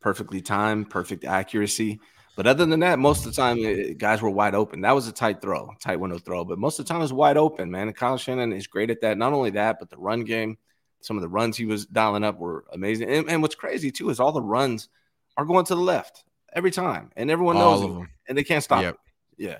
perfectly 0.00 0.40
timed, 0.40 0.90
perfect 0.90 1.24
accuracy. 1.24 2.00
But 2.36 2.46
other 2.46 2.66
than 2.66 2.80
that, 2.80 2.98
most 2.98 3.24
of 3.24 3.34
the 3.34 3.40
time, 3.40 3.58
it, 3.58 3.90
eh, 3.90 3.92
guys 3.96 4.20
were 4.20 4.30
wide 4.30 4.54
open. 4.54 4.82
That 4.82 4.94
was 4.94 5.08
a 5.08 5.12
tight 5.12 5.40
throw, 5.40 5.74
tight 5.80 5.98
window 5.98 6.18
throw. 6.18 6.44
But 6.44 6.58
most 6.58 6.78
of 6.78 6.84
the 6.84 6.88
time, 6.88 7.00
it 7.00 7.04
was 7.04 7.12
wide 7.12 7.38
open, 7.38 7.70
man. 7.70 7.88
And 7.88 7.96
Kyle 7.96 8.18
Shanahan 8.18 8.52
is 8.52 8.66
great 8.66 8.90
at 8.90 9.00
that. 9.00 9.16
Not 9.16 9.32
only 9.32 9.50
that, 9.50 9.78
but 9.80 9.90
the 9.90 9.96
run 9.96 10.22
game. 10.22 10.58
Some 11.00 11.16
of 11.16 11.22
the 11.22 11.28
runs 11.28 11.56
he 11.56 11.64
was 11.64 11.86
dialing 11.86 12.24
up 12.24 12.38
were 12.38 12.64
amazing. 12.72 13.10
And, 13.10 13.30
and 13.30 13.42
what's 13.42 13.54
crazy 13.54 13.90
too 13.90 14.10
is 14.10 14.20
all 14.20 14.32
the 14.32 14.42
runs 14.42 14.88
are 15.36 15.44
going 15.44 15.64
to 15.66 15.74
the 15.74 15.80
left 15.80 16.24
every 16.52 16.70
time, 16.70 17.10
and 17.16 17.30
everyone 17.30 17.56
knows 17.56 17.80
them, 17.80 18.08
and 18.28 18.36
they 18.36 18.44
can't 18.44 18.64
stop 18.64 18.82
yep. 18.82 18.94
it. 18.94 19.44
Yeah, 19.44 19.58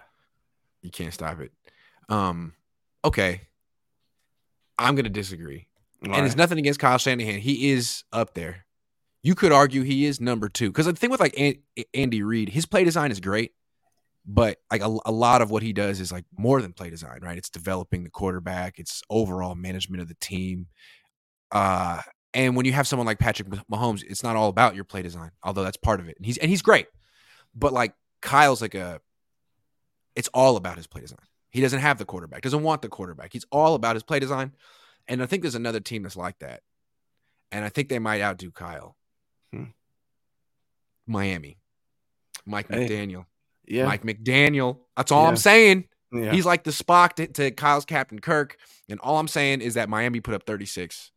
you 0.83 0.91
can't 0.91 1.13
stop 1.13 1.41
it. 1.41 1.53
Um, 2.09 2.55
okay, 3.05 3.43
I'm 4.79 4.97
gonna 4.97 5.09
disagree, 5.09 5.69
All 6.03 6.09
and 6.09 6.13
right. 6.13 6.25
it's 6.25 6.37
nothing 6.37 6.59
against 6.59 6.81
Kyle 6.81 6.99
Shanahan. 6.99 7.39
He 7.39 7.71
is 7.71 8.05
up 8.13 8.35
there. 8.35 8.66
You 9.27 9.35
could 9.35 9.51
argue 9.51 9.83
he 9.83 10.05
is 10.05 10.21
number 10.21 10.49
two 10.49 10.69
because 10.69 10.87
the 10.87 10.93
thing 10.93 11.11
with 11.11 11.19
like 11.19 11.37
Andy 11.93 12.23
Reid, 12.23 12.49
his 12.49 12.65
play 12.65 12.85
design 12.85 13.11
is 13.11 13.19
great, 13.19 13.55
but 14.25 14.59
like 14.71 14.83
a, 14.83 14.99
a 15.05 15.11
lot 15.11 15.43
of 15.43 15.51
what 15.51 15.65
he 15.65 15.73
does 15.73 15.99
is 15.99 16.13
like 16.13 16.25
more 16.39 16.63
than 16.63 16.73
play 16.73 16.91
design, 16.91 17.19
right? 17.23 17.37
It's 17.37 17.51
developing 17.51 18.05
the 18.05 18.11
quarterback, 18.11 18.79
it's 18.79 19.03
overall 19.11 19.57
management 19.57 20.01
of 20.01 20.07
the 20.07 20.15
team. 20.21 20.69
Uh, 21.51 22.03
and 22.35 22.55
when 22.55 22.67
you 22.67 22.73
have 22.73 22.87
someone 22.87 23.05
like 23.05 23.19
Patrick 23.19 23.49
Mahomes, 23.69 24.05
it's 24.09 24.23
not 24.23 24.37
all 24.37 24.49
about 24.49 24.77
your 24.77 24.85
play 24.85 25.03
design, 25.03 25.33
although 25.43 25.65
that's 25.65 25.77
part 25.77 25.99
of 25.99 26.09
it. 26.09 26.17
And 26.17 26.25
he's 26.25 26.39
and 26.39 26.49
he's 26.49 26.63
great. 26.63 26.87
But 27.53 27.73
like 27.73 27.95
Kyle's 28.23 28.63
like 28.63 28.77
a 28.77 29.01
it's 30.15 30.29
all 30.35 30.57
about 30.57 30.77
his 30.77 30.87
play 30.87 31.01
design. 31.01 31.19
He 31.51 31.61
doesn't 31.61 31.81
have 31.81 31.99
the 31.99 32.05
quarterback, 32.05 32.43
doesn't 32.43 32.63
want 32.63 32.81
the 32.81 32.89
quarterback. 32.89 33.33
He's 33.33 33.47
all 33.51 33.75
about 33.75 33.97
his 33.97 34.05
play 34.05 34.21
design. 34.21 34.53
And 35.09 35.21
I 35.21 35.27
think 35.27 35.43
there's 35.43 35.57
another 35.57 35.81
team 35.81 36.05
that's 36.05 36.17
like 36.17 36.39
that. 36.39 36.63
And 37.51 37.65
I 37.65 37.71
think 37.71 37.89
they 37.89 37.99
might 37.99 38.23
outdo 38.23 38.53
Kyle. 38.53 38.96
Miami. 41.07 41.59
Mike 42.45 42.69
hey. 42.69 42.87
McDaniel. 42.87 43.27
Yeah. 43.67 43.87
Mike 43.87 44.03
McDaniel. 44.03 44.79
That's 44.97 45.13
all 45.13 45.23
yeah. 45.23 45.29
I'm 45.29 45.37
saying. 45.37 45.85
Yeah. 46.13 46.33
He's 46.33 46.47
like 46.47 46.65
the 46.65 46.71
Spock 46.71 47.15
to, 47.15 47.27
to 47.27 47.51
Kyle's 47.51 47.85
Captain 47.85 48.21
Kirk. 48.21 48.57
And 48.89 49.01
all 49.01 49.19
I'm 49.19 49.29
saying 49.29 49.61
is 49.61 49.75
that 49.75 49.89
Miami 49.89 50.21
put 50.21 50.35
up 50.35 50.45
36 50.45 51.11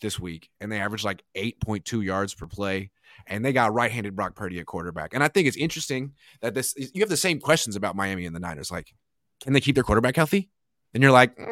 this 0.00 0.20
week, 0.20 0.50
and 0.60 0.70
they 0.70 0.80
averaged 0.80 1.04
like 1.04 1.22
8.2 1.34 2.04
yards 2.04 2.34
per 2.34 2.46
play. 2.46 2.90
And 3.26 3.44
they 3.44 3.52
got 3.52 3.72
right-handed 3.72 4.16
Brock 4.16 4.34
Purdy 4.34 4.58
at 4.58 4.66
quarterback. 4.66 5.14
And 5.14 5.22
I 5.22 5.28
think 5.28 5.48
it's 5.48 5.56
interesting 5.56 6.12
that 6.42 6.52
this 6.52 6.74
you 6.76 7.00
have 7.00 7.08
the 7.08 7.16
same 7.16 7.40
questions 7.40 7.76
about 7.76 7.96
Miami 7.96 8.26
and 8.26 8.34
the 8.34 8.40
Niners. 8.40 8.70
Like, 8.70 8.92
can 9.40 9.52
they 9.52 9.60
keep 9.60 9.76
their 9.76 9.84
quarterback 9.84 10.16
healthy? 10.16 10.50
And 10.92 11.02
you're 11.02 11.12
like, 11.12 11.36
mm, 11.38 11.50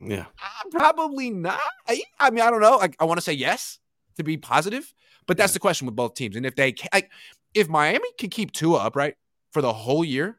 yeah, 0.00 0.24
probably 0.70 1.30
not. 1.30 1.60
I, 1.86 2.02
I, 2.18 2.30
mean, 2.30 2.42
I 2.42 2.50
don't 2.50 2.62
know. 2.62 2.76
Like, 2.78 2.96
I 2.98 3.04
want 3.04 3.18
to 3.18 3.22
say 3.22 3.34
yes 3.34 3.78
to 4.16 4.22
be 4.22 4.36
positive, 4.36 4.92
but 5.26 5.36
that's 5.36 5.52
yeah. 5.52 5.54
the 5.54 5.60
question 5.60 5.86
with 5.86 5.96
both 5.96 6.14
teams. 6.14 6.36
And 6.36 6.46
if 6.46 6.54
they, 6.56 6.74
like, 6.92 7.10
if 7.54 7.68
Miami 7.68 8.08
can 8.18 8.30
keep 8.30 8.52
Tua 8.52 8.78
upright 8.78 9.16
for 9.52 9.62
the 9.62 9.72
whole 9.72 10.04
year, 10.04 10.38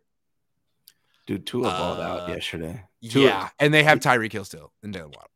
dude, 1.25 1.45
Tua 1.45 1.67
uh, 1.67 1.77
balled 1.77 1.99
out 1.99 2.29
uh, 2.29 2.33
yesterday. 2.33 2.83
Tua, 3.09 3.23
yeah, 3.23 3.49
and 3.59 3.73
they 3.73 3.83
have 3.83 3.99
Tyreek 3.99 4.31
Hill 4.31 4.45
still 4.45 4.71
and 4.83 4.93
Jalen 4.93 5.15
Waddle. 5.15 5.29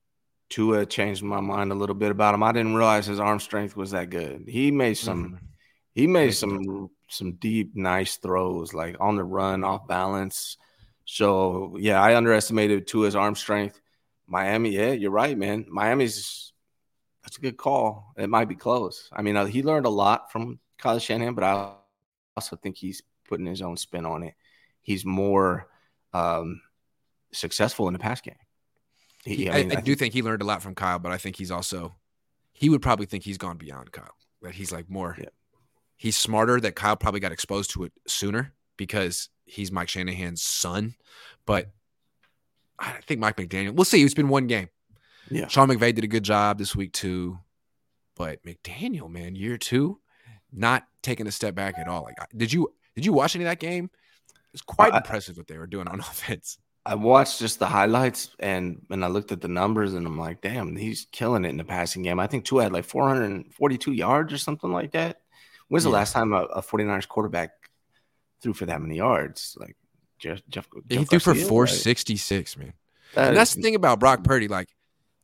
Tua 0.50 0.86
changed 0.86 1.22
my 1.22 1.40
mind 1.40 1.72
a 1.72 1.76
little 1.76 1.96
bit 1.96 2.12
about 2.12 2.34
him. 2.34 2.42
I 2.44 2.52
didn't 2.52 2.76
realize 2.76 3.06
his 3.06 3.20
arm 3.20 3.40
strength 3.40 3.76
was 3.76 3.92
that 3.92 4.10
good. 4.10 4.46
He 4.48 4.72
made 4.72 4.96
some 4.96 5.26
mm-hmm. 5.26 5.46
he 5.94 6.08
made 6.08 6.32
some 6.32 6.90
some 7.08 7.34
deep, 7.34 7.76
nice 7.76 8.18
throws, 8.18 8.74
like 8.74 8.96
on 9.00 9.16
the 9.16 9.24
run, 9.24 9.64
off 9.64 9.88
balance. 9.88 10.58
So 11.06 11.78
yeah, 11.80 12.02
I 12.02 12.16
underestimated 12.16 12.88
Tua's 12.88 13.16
arm 13.16 13.36
strength. 13.36 13.80
Miami, 14.28 14.70
yeah, 14.70 14.92
you're 14.92 15.12
right, 15.12 15.38
man. 15.38 15.66
Miami's 15.70 16.49
that's 17.24 17.38
a 17.38 17.42
good 17.42 17.58
call. 17.58 18.14
It 18.18 18.30
might 18.30 18.50
be 18.50 18.56
close. 18.56 19.10
I 19.12 19.22
mean, 19.22 19.36
uh, 19.36 19.46
he 19.46 19.64
learned 19.64 19.86
a 19.86 19.90
lot 19.90 20.32
from 20.32 20.60
Kyle 20.78 21.00
Shanahan, 21.00 21.34
but 21.34 21.44
I 21.44 21.74
also 22.38 22.56
think 22.56 22.78
he's 22.78 23.04
putting 23.28 23.46
his 23.46 23.62
own 23.62 23.78
spin 23.78 24.06
on 24.06 24.24
it. 24.24 24.34
He's 24.82 25.06
more 25.06 25.68
um, 26.14 26.62
successful 27.32 27.88
in 27.88 27.94
the 27.94 28.00
pass 28.00 28.22
game. 28.22 28.36
He, 29.26 29.50
I, 29.50 29.64
mean, 29.64 29.76
I, 29.76 29.80
I 29.80 29.82
do 29.82 29.96
think 29.96 30.14
he 30.14 30.22
learned 30.22 30.42
a 30.42 30.46
lot 30.46 30.64
from 30.64 30.76
Kyle, 30.76 31.00
but 31.00 31.12
I 31.12 31.18
think 31.18 31.36
he's 31.36 31.52
also 31.52 31.96
he 32.54 32.70
would 32.70 32.82
probably 32.82 33.06
think 33.06 33.24
he's 33.24 33.38
gone 33.38 33.58
beyond 33.58 33.92
Kyle. 33.92 34.16
That 34.42 34.54
he's 34.54 34.72
like 34.72 34.90
more 34.90 35.16
yeah. 35.20 35.30
he's 35.98 36.18
smarter. 36.18 36.60
That 36.60 36.76
Kyle 36.76 36.96
probably 36.96 37.20
got 37.20 37.32
exposed 37.32 37.72
to 37.72 37.84
it 37.84 37.92
sooner 38.08 38.54
because 38.78 39.30
he's 39.46 39.72
Mike 39.72 39.90
Shanahan's 39.90 40.42
son. 40.42 40.96
But 41.46 41.70
I 42.80 43.00
think 43.06 43.20
Mike 43.20 43.36
McDaniel. 43.36 43.74
We'll 43.74 43.86
see. 43.86 44.04
It's 44.04 44.14
been 44.14 44.30
one 44.30 44.48
game. 44.48 44.70
Yeah, 45.30 45.48
Sean 45.48 45.70
McVay 45.70 45.94
did 45.94 46.04
a 46.04 46.08
good 46.08 46.24
job 46.24 46.58
this 46.58 46.76
week 46.76 46.94
too, 46.94 47.40
but 48.16 48.44
McDaniel, 48.44 49.10
man, 49.10 49.36
year 49.36 49.58
two, 49.58 50.00
not 50.52 50.86
taking 51.02 51.28
a 51.28 51.32
step 51.32 51.56
back 51.56 51.78
at 51.78 51.88
all. 51.88 52.04
Like, 52.04 52.18
did 52.36 52.52
you 52.52 52.74
did 52.96 53.06
you 53.06 53.14
watch 53.14 53.36
any 53.36 53.46
of 53.46 53.50
that 53.50 53.60
game? 53.60 53.90
It's 54.54 54.62
quite 54.62 54.94
impressive 54.94 55.38
what 55.38 55.48
they 55.48 55.58
were 55.58 55.68
doing 55.68 55.88
on 55.88 56.00
offense. 56.00 56.58
I 56.86 56.96
watched 56.96 57.40
just 57.40 57.60
the 57.60 57.68
highlights 57.68 58.36
and 58.40 58.82
and 58.90 59.06
I 59.06 59.08
looked 59.08 59.32
at 59.32 59.42
the 59.42 59.48
numbers 59.48 59.94
and 59.94 60.08
I'm 60.08 60.18
like, 60.18 60.42
damn, 60.42 60.76
he's 60.76 61.08
killing 61.12 61.46
it 61.46 61.50
in 61.50 61.58
the 61.58 61.64
passing 61.64 62.02
game. 62.02 62.20
I 62.20 62.28
think 62.28 62.46
Tua 62.46 62.64
had 62.64 62.74
like 62.74 62.86
442 62.86 63.92
yards 63.92 64.34
or 64.34 64.38
something 64.38 64.72
like 64.72 64.92
that. 64.92 65.22
When's 65.68 65.84
yeah. 65.84 65.92
the 65.92 65.94
last 65.94 66.14
time 66.14 66.34
a, 66.34 66.44
a 66.46 66.62
49ers 66.62 67.08
quarterback 67.08 67.52
threw 68.42 68.54
for 68.54 68.66
that 68.66 68.82
many 68.82 68.98
yards? 68.98 69.56
Like 69.60 69.76
Jeff, 70.18 70.42
Jeff, 70.50 70.68
Jeff 70.88 71.00
he 71.00 71.06
threw 71.06 71.20
for 71.20 71.36
466, 71.36 72.58
right? 72.58 72.66
man. 72.66 72.74
That 73.14 73.28
and 73.30 73.38
that's 73.38 73.54
the 73.54 73.62
thing 73.62 73.76
about 73.76 74.00
Brock 74.00 74.24
Purdy. 74.24 74.48
Like 74.48 74.70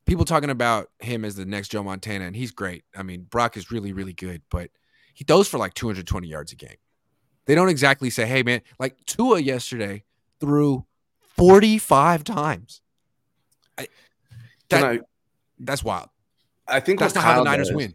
people 0.06 0.26
talking 0.26 0.50
about 0.50 0.90
him 1.00 1.26
as 1.26 1.36
the 1.36 1.46
next 1.46 1.70
Joe 1.70 1.84
Montana, 1.84 2.26
and 2.26 2.36
he's 2.36 2.52
great. 2.52 2.84
I 2.96 3.04
mean, 3.04 3.24
Brock 3.24 3.58
is 3.58 3.72
really, 3.72 3.94
really 3.94 4.14
good, 4.14 4.42
but 4.50 4.70
he 5.14 5.24
throws 5.24 5.48
for 5.48 5.58
like 5.58 5.74
220 5.74 6.28
yards 6.28 6.52
a 6.52 6.56
game. 6.56 6.78
They 7.46 7.56
don't 7.56 7.70
exactly 7.70 8.10
say, 8.10 8.26
hey, 8.26 8.44
man, 8.44 8.62
like 8.80 8.98
Tua 9.06 9.40
yesterday 9.40 10.04
threw 10.40 10.86
45 11.38 12.24
times. 12.24 12.82
I, 13.78 13.88
that, 14.70 14.84
I, 14.84 15.00
that's 15.60 15.84
wild. 15.84 16.10
I 16.68 16.80
think 16.80 17.00
that's 17.00 17.14
not 17.14 17.24
Kyle 17.24 17.34
how 17.34 17.44
the 17.44 17.50
Niners 17.50 17.68
does, 17.70 17.76
win. 17.76 17.94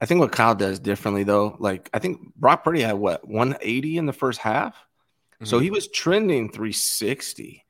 I 0.00 0.06
think 0.06 0.20
what 0.20 0.32
Kyle 0.32 0.54
does 0.54 0.78
differently 0.78 1.22
though, 1.22 1.56
like 1.58 1.88
I 1.94 1.98
think 1.98 2.34
Brock 2.34 2.64
Purdy 2.64 2.80
had 2.80 2.94
what 2.94 3.26
180 3.26 3.98
in 3.98 4.06
the 4.06 4.12
first 4.12 4.40
half, 4.40 4.74
mm-hmm. 4.74 5.46
so 5.46 5.58
he 5.58 5.70
was 5.70 5.88
trending 5.88 6.50
360. 6.50 7.64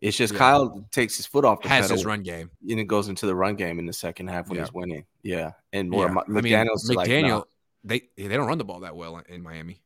It's 0.00 0.16
just 0.16 0.32
yeah. 0.32 0.38
Kyle 0.38 0.86
takes 0.90 1.16
his 1.16 1.26
foot 1.26 1.44
off 1.44 1.62
the 1.62 1.68
has 1.68 1.84
pedal, 1.84 1.96
his 1.96 2.06
run 2.06 2.22
game, 2.22 2.50
and 2.68 2.80
it 2.80 2.84
goes 2.84 3.08
into 3.08 3.26
the 3.26 3.34
run 3.34 3.54
game 3.56 3.78
in 3.78 3.86
the 3.86 3.92
second 3.92 4.28
half 4.28 4.48
when 4.48 4.56
yeah. 4.56 4.64
he's 4.64 4.72
winning. 4.72 5.04
Yeah, 5.22 5.52
and 5.72 5.92
yeah. 5.92 6.08
McDaniel's 6.08 6.90
I 6.90 6.94
mean, 6.94 7.06
McDaniel, 7.06 7.44
like, 7.84 8.08
they 8.16 8.28
they 8.28 8.34
don't 8.36 8.46
run 8.46 8.58
the 8.58 8.64
ball 8.64 8.80
that 8.80 8.96
well 8.96 9.20
in 9.28 9.42
Miami. 9.42 9.82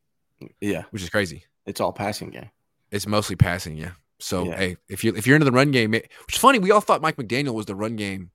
Yeah, 0.60 0.84
which 0.90 1.02
is 1.02 1.10
crazy. 1.10 1.44
It's 1.66 1.80
all 1.80 1.92
passing 1.92 2.30
game. 2.30 2.50
It's 2.92 3.06
mostly 3.06 3.34
passing. 3.34 3.76
Yeah. 3.76 3.92
So 4.20 4.44
yeah. 4.44 4.56
hey, 4.56 4.76
if 4.88 5.02
you 5.02 5.14
if 5.16 5.26
you're 5.26 5.34
into 5.34 5.46
the 5.46 5.52
run 5.52 5.72
game, 5.72 5.94
it, 5.94 6.08
which 6.26 6.36
is 6.36 6.40
funny, 6.40 6.60
we 6.60 6.70
all 6.70 6.80
thought 6.80 7.02
Mike 7.02 7.16
McDaniel 7.16 7.54
was 7.54 7.66
the 7.66 7.74
run 7.74 7.96
game 7.96 8.30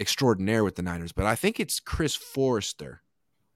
extraordinaire 0.00 0.64
with 0.64 0.76
the 0.76 0.82
Niners, 0.82 1.12
but 1.12 1.26
I 1.26 1.36
think 1.36 1.60
it's 1.60 1.78
Chris 1.78 2.14
Foerster 2.14 3.02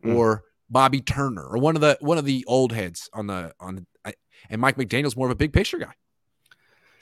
mm. 0.04 0.14
or 0.14 0.44
Bobby 0.68 1.00
Turner 1.00 1.44
or 1.44 1.58
one 1.58 1.74
of 1.74 1.80
the 1.80 1.96
one 2.00 2.18
of 2.18 2.24
the 2.24 2.44
old 2.46 2.72
heads 2.72 3.08
on 3.14 3.26
the 3.26 3.54
on 3.58 3.86
the, 4.04 4.14
and 4.50 4.60
Mike 4.60 4.76
McDaniel's 4.76 5.16
more 5.16 5.26
of 5.26 5.32
a 5.32 5.36
big 5.36 5.52
picture 5.52 5.78
guy. 5.78 5.94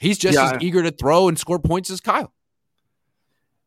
He's 0.05 0.17
just 0.17 0.35
yeah. 0.35 0.53
as 0.53 0.61
eager 0.61 0.83
to 0.83 0.91
throw 0.91 1.27
and 1.27 1.37
score 1.37 1.59
points 1.59 1.89
as 1.89 2.01
Kyle. 2.01 2.31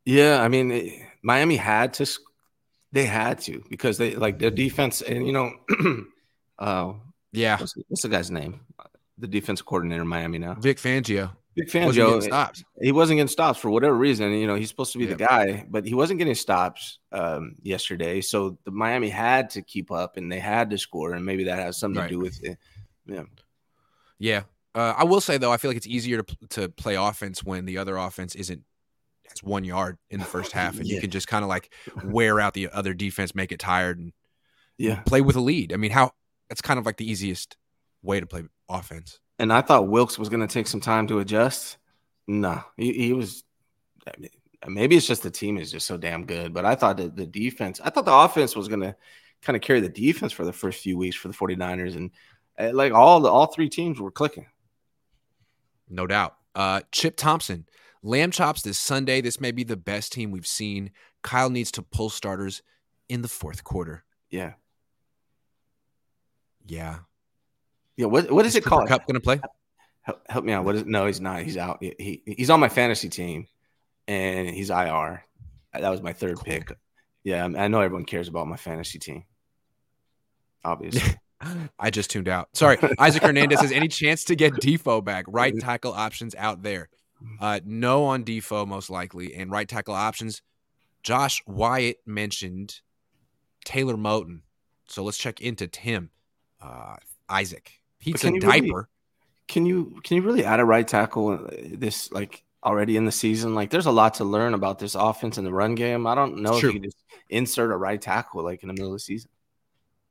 Yeah, 0.04 0.42
I 0.42 0.48
mean, 0.48 0.70
it, 0.70 1.02
Miami 1.22 1.56
had 1.56 1.94
to 1.94 2.06
they 2.92 3.04
had 3.04 3.40
to 3.40 3.62
because 3.68 3.98
they 3.98 4.14
like 4.14 4.38
their 4.38 4.50
defense 4.50 5.02
and 5.02 5.26
you 5.26 5.32
know 5.32 5.52
uh 6.58 6.94
yeah 7.32 7.58
what's, 7.58 7.74
what's 7.88 8.02
the 8.02 8.08
guy's 8.08 8.30
name 8.30 8.60
the 9.18 9.26
defensive 9.26 9.66
coordinator 9.66 10.02
in 10.02 10.08
Miami 10.08 10.38
now. 10.38 10.54
Vic 10.54 10.78
Fangio. 10.78 11.30
Vic 11.56 11.68
Fangio 11.68 12.14
wasn't 12.14 12.24
stops. 12.24 12.64
He 12.80 12.92
wasn't 12.92 13.18
getting 13.18 13.28
stops 13.28 13.58
for 13.58 13.68
whatever 13.70 13.96
reason. 13.96 14.32
You 14.32 14.46
know, 14.46 14.54
he's 14.54 14.68
supposed 14.68 14.92
to 14.92 14.98
be 14.98 15.04
yeah. 15.04 15.10
the 15.10 15.16
guy, 15.16 15.66
but 15.68 15.84
he 15.84 15.94
wasn't 15.94 16.18
getting 16.18 16.36
stops 16.36 17.00
um, 17.10 17.56
yesterday. 17.62 18.20
So 18.20 18.58
the 18.64 18.70
Miami 18.70 19.08
had 19.08 19.50
to 19.50 19.62
keep 19.62 19.90
up, 19.90 20.16
and 20.16 20.30
they 20.30 20.38
had 20.38 20.70
to 20.70 20.78
score, 20.78 21.14
and 21.14 21.26
maybe 21.26 21.44
that 21.44 21.58
has 21.58 21.78
something 21.78 22.00
right. 22.00 22.08
to 22.08 22.14
do 22.14 22.20
with 22.20 22.42
it. 22.44 22.58
Yeah. 23.06 23.24
Yeah. 24.20 24.42
Uh, 24.74 24.94
I 24.96 25.04
will 25.04 25.20
say 25.20 25.38
though, 25.38 25.52
I 25.52 25.56
feel 25.56 25.70
like 25.70 25.76
it's 25.76 25.86
easier 25.86 26.22
to 26.22 26.36
to 26.50 26.68
play 26.68 26.94
offense 26.94 27.42
when 27.42 27.64
the 27.64 27.78
other 27.78 27.96
offense 27.96 28.34
isn't 28.34 28.62
has 29.28 29.42
one 29.42 29.64
yard 29.64 29.98
in 30.10 30.20
the 30.20 30.26
first 30.26 30.52
half, 30.52 30.78
and 30.78 30.86
yeah. 30.86 30.96
you 30.96 31.00
can 31.00 31.10
just 31.10 31.28
kind 31.28 31.42
of 31.42 31.48
like 31.48 31.72
wear 32.04 32.40
out 32.40 32.54
the 32.54 32.68
other 32.70 32.94
defense, 32.94 33.34
make 33.34 33.52
it 33.52 33.60
tired, 33.60 33.98
and 33.98 34.12
yeah, 34.76 35.00
play 35.00 35.20
with 35.20 35.36
a 35.36 35.40
lead. 35.40 35.72
I 35.72 35.76
mean, 35.76 35.90
how 35.90 36.12
that's 36.48 36.60
kind 36.62 36.78
of 36.78 36.86
like 36.86 36.96
the 36.96 37.10
easiest 37.10 37.56
way 38.02 38.20
to 38.20 38.26
play 38.26 38.44
offense. 38.68 39.20
And 39.38 39.52
I 39.52 39.60
thought 39.60 39.88
Wilks 39.88 40.18
was 40.18 40.28
going 40.28 40.46
to 40.46 40.52
take 40.52 40.66
some 40.66 40.80
time 40.80 41.06
to 41.08 41.20
adjust. 41.20 41.78
No, 42.26 42.62
he, 42.76 42.92
he, 42.92 43.12
was. 43.12 43.44
Maybe 44.66 44.96
it's 44.96 45.06
just 45.06 45.22
the 45.22 45.30
team 45.30 45.58
is 45.58 45.70
just 45.70 45.86
so 45.86 45.96
damn 45.96 46.26
good, 46.26 46.52
but 46.52 46.64
I 46.64 46.74
thought 46.74 46.96
that 46.96 47.14
the 47.14 47.26
defense, 47.26 47.80
I 47.82 47.90
thought 47.90 48.04
the 48.04 48.14
offense 48.14 48.56
was 48.56 48.66
going 48.66 48.80
to 48.80 48.96
kind 49.42 49.56
of 49.56 49.62
carry 49.62 49.80
the 49.80 49.88
defense 49.88 50.32
for 50.32 50.44
the 50.44 50.52
first 50.52 50.82
few 50.82 50.98
weeks 50.98 51.14
for 51.14 51.28
the 51.28 51.34
49ers. 51.34 51.94
And 51.94 52.10
uh, 52.58 52.70
like 52.74 52.92
all 52.92 53.20
the 53.20 53.28
all 53.28 53.46
three 53.46 53.68
teams 53.68 54.00
were 54.00 54.10
clicking. 54.10 54.46
No 55.88 56.06
doubt. 56.06 56.36
Uh, 56.54 56.80
Chip 56.92 57.16
Thompson, 57.16 57.66
lamb 58.02 58.30
chops 58.30 58.62
this 58.62 58.78
Sunday. 58.78 59.20
This 59.20 59.40
may 59.40 59.52
be 59.52 59.64
the 59.64 59.76
best 59.76 60.12
team 60.12 60.30
we've 60.30 60.46
seen. 60.46 60.90
Kyle 61.22 61.50
needs 61.50 61.70
to 61.72 61.82
pull 61.82 62.10
starters 62.10 62.62
in 63.08 63.22
the 63.22 63.28
fourth 63.28 63.64
quarter. 63.64 64.04
Yeah. 64.30 64.54
Yeah. 66.66 66.98
Yeah, 67.96 68.06
what 68.06 68.30
what 68.30 68.46
is, 68.46 68.52
is 68.52 68.56
it 68.56 68.64
called? 68.64 68.88
Kupp 68.88 69.06
going 69.06 69.14
to 69.14 69.20
play? 69.20 69.40
Help, 70.02 70.22
help, 70.28 70.44
me 70.44 70.52
out. 70.52 70.64
What 70.64 70.76
is? 70.76 70.84
No, 70.86 71.06
he's 71.06 71.20
not. 71.20 71.42
He's 71.42 71.56
out. 71.56 71.78
He, 71.80 71.94
he 71.98 72.34
he's 72.36 72.48
on 72.48 72.60
my 72.60 72.68
fantasy 72.68 73.08
team, 73.08 73.48
and 74.06 74.48
he's 74.48 74.70
IR. 74.70 75.24
That 75.72 75.90
was 75.90 76.00
my 76.00 76.12
third 76.12 76.36
cool. 76.36 76.44
pick. 76.44 76.70
Yeah, 77.24 77.44
I 77.44 77.66
know 77.66 77.80
everyone 77.80 78.04
cares 78.04 78.28
about 78.28 78.46
my 78.46 78.56
fantasy 78.56 79.00
team. 79.00 79.24
Obviously. 80.64 81.16
I 81.78 81.90
just 81.90 82.10
tuned 82.10 82.28
out. 82.28 82.48
Sorry. 82.54 82.78
Isaac 82.98 83.22
Hernandez 83.22 83.60
says 83.60 83.72
any 83.72 83.88
chance 83.88 84.24
to 84.24 84.34
get 84.34 84.54
Defoe 84.60 85.00
back? 85.00 85.24
Right 85.28 85.54
tackle 85.58 85.92
options 85.92 86.34
out 86.34 86.62
there. 86.62 86.88
Uh, 87.40 87.60
no 87.64 88.04
on 88.04 88.24
Defoe, 88.24 88.66
most 88.66 88.90
likely. 88.90 89.34
And 89.34 89.50
right 89.50 89.68
tackle 89.68 89.94
options. 89.94 90.42
Josh 91.02 91.42
Wyatt 91.46 91.98
mentioned 92.06 92.80
Taylor 93.64 93.96
Moton. 93.96 94.40
So 94.88 95.02
let's 95.02 95.18
check 95.18 95.40
into 95.40 95.66
Tim. 95.66 96.10
Uh, 96.60 96.96
Isaac. 97.28 97.72
Pizza 98.00 98.30
diaper. 98.38 98.66
Really, 98.66 98.84
can 99.48 99.66
you 99.66 100.00
can 100.04 100.16
you 100.16 100.22
really 100.22 100.44
add 100.44 100.60
a 100.60 100.64
right 100.64 100.86
tackle 100.86 101.30
uh, 101.30 101.50
this 101.72 102.12
like 102.12 102.44
already 102.64 102.96
in 102.96 103.04
the 103.04 103.12
season? 103.12 103.54
Like, 103.54 103.70
there's 103.70 103.86
a 103.86 103.90
lot 103.92 104.14
to 104.14 104.24
learn 104.24 104.54
about 104.54 104.78
this 104.78 104.94
offense 104.94 105.38
and 105.38 105.46
the 105.46 105.52
run 105.52 105.74
game. 105.74 106.06
I 106.06 106.14
don't 106.14 106.38
know 106.42 106.56
if 106.56 106.62
you 106.62 106.78
just 106.78 107.02
insert 107.28 107.72
a 107.72 107.76
right 107.76 108.00
tackle 108.00 108.44
like 108.44 108.62
in 108.62 108.68
the 108.68 108.74
middle 108.74 108.88
of 108.88 108.94
the 108.94 109.00
season. 109.00 109.30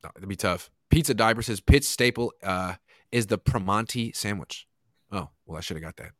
No, 0.04 0.10
it'd 0.16 0.28
be 0.28 0.36
tough. 0.36 0.70
Pizza 0.90 1.14
diaper 1.14 1.42
says 1.42 1.60
Pitt's 1.60 1.88
staple 1.88 2.32
uh, 2.42 2.74
is 3.12 3.26
the 3.26 3.38
Primanti 3.38 4.14
sandwich. 4.14 4.66
Oh 5.12 5.30
well, 5.46 5.58
I 5.58 5.60
should 5.60 5.76
have 5.76 5.84
got 5.84 5.96
that. 5.96 6.12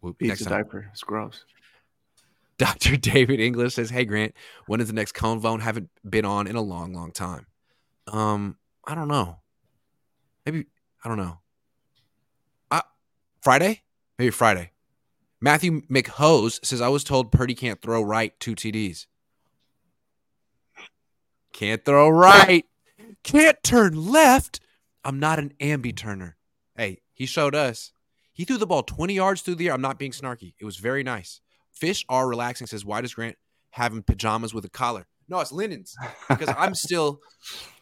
Whoop, 0.00 0.18
Pizza 0.18 0.48
diaper. 0.48 0.88
It's 0.92 1.02
gross. 1.02 1.44
Dr. 2.58 2.96
David 2.96 3.40
English 3.40 3.74
says, 3.74 3.90
"Hey 3.90 4.04
Grant, 4.04 4.34
when 4.66 4.80
is 4.80 4.86
the 4.86 4.92
next 4.92 5.14
Convone? 5.14 5.60
Haven't 5.60 5.90
been 6.08 6.24
on 6.24 6.46
in 6.46 6.56
a 6.56 6.62
long, 6.62 6.92
long 6.92 7.10
time. 7.10 7.46
Um, 8.06 8.58
I 8.84 8.94
don't 8.94 9.08
know. 9.08 9.40
Maybe 10.46 10.66
I 11.04 11.08
don't 11.08 11.18
know. 11.18 11.38
Uh, 12.70 12.82
Friday? 13.40 13.82
Maybe 14.18 14.30
Friday. 14.30 14.70
Matthew 15.40 15.82
McHose 15.82 16.64
says, 16.64 16.80
I 16.80 16.88
was 16.88 17.04
told 17.04 17.30
Purdy 17.30 17.54
can't 17.54 17.82
throw 17.82 18.02
right 18.02 18.32
two 18.40 18.54
TDs. 18.54 19.06
Can't 21.52 21.84
throw 21.84 22.08
right. 22.08 22.64
Can't 23.24 23.60
turn 23.62 24.10
left. 24.10 24.60
I'm 25.04 25.18
not 25.18 25.38
an 25.38 25.52
ambi 25.60 25.96
turner. 25.96 26.36
Hey, 26.76 27.00
he 27.12 27.26
showed 27.26 27.54
us. 27.54 27.92
He 28.32 28.44
threw 28.44 28.56
the 28.56 28.66
ball 28.66 28.82
20 28.82 29.14
yards 29.14 29.42
through 29.42 29.56
the 29.56 29.68
air. 29.68 29.74
I'm 29.74 29.80
not 29.80 29.98
being 29.98 30.12
snarky. 30.12 30.54
It 30.58 30.64
was 30.64 30.76
very 30.76 31.02
nice. 31.02 31.40
Fish 31.72 32.04
are 32.08 32.28
relaxing 32.28 32.66
says, 32.66 32.84
Why 32.84 33.00
does 33.00 33.14
Grant 33.14 33.36
have 33.70 33.92
having 33.92 34.02
pajamas 34.02 34.54
with 34.54 34.64
a 34.64 34.68
collar? 34.68 35.06
No, 35.28 35.40
it's 35.40 35.52
linens. 35.52 35.96
Because 36.28 36.52
I'm 36.56 36.74
still 36.74 37.20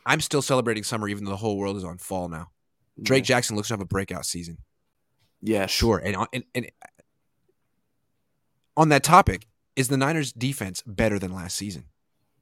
I'm 0.07 0.21
still 0.21 0.43
celebrating 0.43 0.85
summer 0.85 1.09
even 1.09 1.25
though 1.25 1.31
the 1.31 1.37
whole 1.37 1.59
world 1.59 1.77
is 1.77 1.85
on 1.85 1.99
fall 1.99 2.29
now. 2.29 2.51
Drake 3.01 3.25
yeah. 3.25 3.37
Jackson 3.37 3.57
looks 3.57 3.69
to 3.69 3.75
have 3.75 3.81
a 3.81 3.87
breakout 3.87 4.27
season. 4.27 4.59
Yeah, 5.41 5.67
sure. 5.67 5.99
And, 5.99 6.17
and 6.33 6.45
and 6.55 6.71
on 8.77 8.91
that 8.91 9.03
topic, 9.03 9.47
is 9.75 9.89
the 9.89 9.97
Niners 9.97 10.33
defense 10.33 10.83
better 10.87 11.19
than 11.19 11.33
last 11.33 11.57
season? 11.57 11.87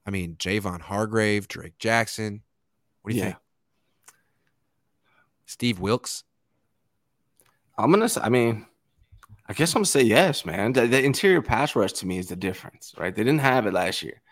I 0.06 0.10
mean, 0.10 0.36
Javon 0.36 0.80
Hargrave, 0.80 1.48
Drake 1.48 1.78
Jackson. 1.78 2.42
What 3.02 3.12
do 3.12 3.16
you 3.16 3.22
yeah. 3.22 3.28
think? 3.28 3.38
Steve 5.46 5.80
Wilks. 5.80 6.24
I'm 7.76 7.90
gonna. 7.90 8.08
I 8.22 8.28
mean, 8.28 8.66
I 9.48 9.52
guess 9.52 9.72
I'm 9.72 9.80
gonna 9.80 9.86
say 9.86 10.02
yes, 10.02 10.44
man. 10.44 10.72
The, 10.72 10.86
the, 10.86 11.02
interior 11.02 11.42
pass 11.42 11.74
rush 11.74 11.92
to 11.94 12.06
me 12.06 12.18
is 12.18 12.28
the 12.28 12.36
difference, 12.36 12.94
right? 12.96 13.12
They 13.12 13.24
didn't 13.24 13.40
have 13.40 13.66
it 13.66 13.72
last 13.72 14.00
year. 14.02 14.22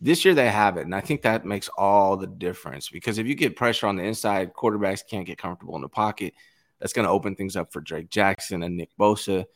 This 0.00 0.24
year 0.24 0.34
they 0.34 0.48
have 0.48 0.76
it, 0.76 0.84
and 0.84 0.94
I 0.94 1.00
think 1.00 1.22
that 1.22 1.44
makes 1.44 1.68
all 1.76 2.16
the 2.16 2.28
difference 2.28 2.88
because 2.88 3.18
if 3.18 3.26
you 3.26 3.34
get 3.34 3.56
pressure 3.56 3.88
on 3.88 3.96
the 3.96 4.04
inside, 4.04 4.52
quarterbacks 4.52 5.02
can't 5.08 5.26
get 5.26 5.38
comfortable 5.38 5.74
in 5.74 5.82
the 5.82 5.88
pocket. 5.88 6.34
That's 6.78 6.92
going 6.92 7.06
to 7.06 7.12
open 7.12 7.34
things 7.34 7.56
up 7.56 7.72
for 7.72 7.80
Drake 7.80 8.10
Jackson 8.10 8.62
and 8.62 8.76
Nick 8.76 8.90
Bosa, 8.98 9.46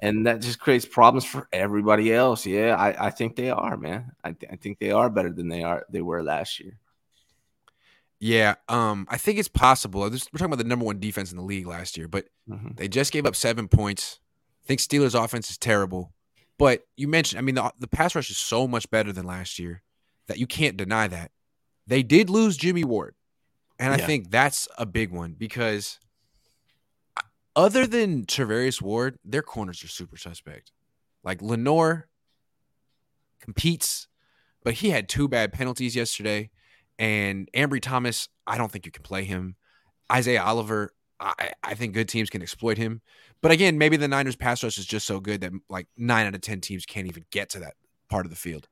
and 0.00 0.26
that 0.26 0.40
just 0.40 0.58
creates 0.58 0.86
problems 0.86 1.24
for 1.24 1.48
everybody 1.52 2.12
else. 2.12 2.46
Yeah, 2.46 2.76
I, 2.76 3.08
I 3.08 3.10
think 3.10 3.36
they 3.36 3.50
are, 3.50 3.76
man. 3.76 4.12
I, 4.24 4.32
th- 4.32 4.52
I 4.52 4.56
think 4.56 4.78
they 4.78 4.90
are 4.90 5.10
better 5.10 5.32
than 5.32 5.48
they 5.48 5.62
are 5.62 5.84
they 5.90 6.00
were 6.02 6.22
last 6.22 6.60
year. 6.60 6.78
Yeah, 8.20 8.56
um, 8.68 9.06
I 9.08 9.16
think 9.16 9.38
it's 9.38 9.48
possible. 9.48 10.02
We're 10.02 10.10
talking 10.10 10.46
about 10.46 10.58
the 10.58 10.64
number 10.64 10.84
one 10.84 11.00
defense 11.00 11.30
in 11.30 11.38
the 11.38 11.42
league 11.42 11.66
last 11.66 11.96
year, 11.96 12.06
but 12.06 12.26
mm-hmm. 12.48 12.74
they 12.74 12.86
just 12.86 13.12
gave 13.12 13.24
up 13.24 13.34
seven 13.34 13.66
points. 13.66 14.20
I 14.62 14.66
think 14.66 14.80
Steelers' 14.80 15.18
offense 15.18 15.48
is 15.48 15.56
terrible. 15.56 16.12
But 16.58 16.86
you 16.98 17.08
mentioned, 17.08 17.38
I 17.38 17.42
mean, 17.42 17.54
the, 17.54 17.72
the 17.78 17.88
pass 17.88 18.14
rush 18.14 18.30
is 18.30 18.36
so 18.36 18.68
much 18.68 18.90
better 18.90 19.10
than 19.10 19.24
last 19.24 19.58
year 19.58 19.82
that 20.26 20.38
you 20.38 20.46
can't 20.46 20.76
deny 20.76 21.08
that. 21.08 21.30
They 21.86 22.02
did 22.02 22.28
lose 22.28 22.58
Jimmy 22.58 22.84
Ward. 22.84 23.14
And 23.78 23.96
yeah. 23.96 24.04
I 24.04 24.06
think 24.06 24.30
that's 24.30 24.68
a 24.76 24.84
big 24.84 25.10
one 25.10 25.32
because 25.32 25.98
other 27.56 27.86
than 27.86 28.26
Charvarius 28.26 28.82
Ward, 28.82 29.18
their 29.24 29.40
corners 29.40 29.82
are 29.82 29.88
super 29.88 30.18
suspect. 30.18 30.70
Like 31.24 31.40
Lenoir 31.40 32.08
competes, 33.40 34.06
but 34.62 34.74
he 34.74 34.90
had 34.90 35.08
two 35.08 35.26
bad 35.26 35.54
penalties 35.54 35.96
yesterday. 35.96 36.50
And 37.00 37.48
Ambry 37.56 37.80
Thomas, 37.80 38.28
I 38.46 38.58
don't 38.58 38.70
think 38.70 38.84
you 38.84 38.92
can 38.92 39.02
play 39.02 39.24
him. 39.24 39.56
Isaiah 40.12 40.42
Oliver, 40.42 40.92
I, 41.18 41.52
I 41.64 41.74
think 41.74 41.94
good 41.94 42.10
teams 42.10 42.28
can 42.28 42.42
exploit 42.42 42.76
him. 42.76 43.00
But 43.40 43.52
again, 43.52 43.78
maybe 43.78 43.96
the 43.96 44.06
Niners 44.06 44.36
pass 44.36 44.62
rush 44.62 44.76
is 44.76 44.84
just 44.84 45.06
so 45.06 45.18
good 45.18 45.40
that 45.40 45.52
like 45.70 45.88
nine 45.96 46.26
out 46.26 46.34
of 46.34 46.42
10 46.42 46.60
teams 46.60 46.84
can't 46.84 47.06
even 47.06 47.24
get 47.32 47.48
to 47.50 47.60
that 47.60 47.74
part 48.10 48.26
of 48.26 48.30
the 48.30 48.36
field. 48.36 48.68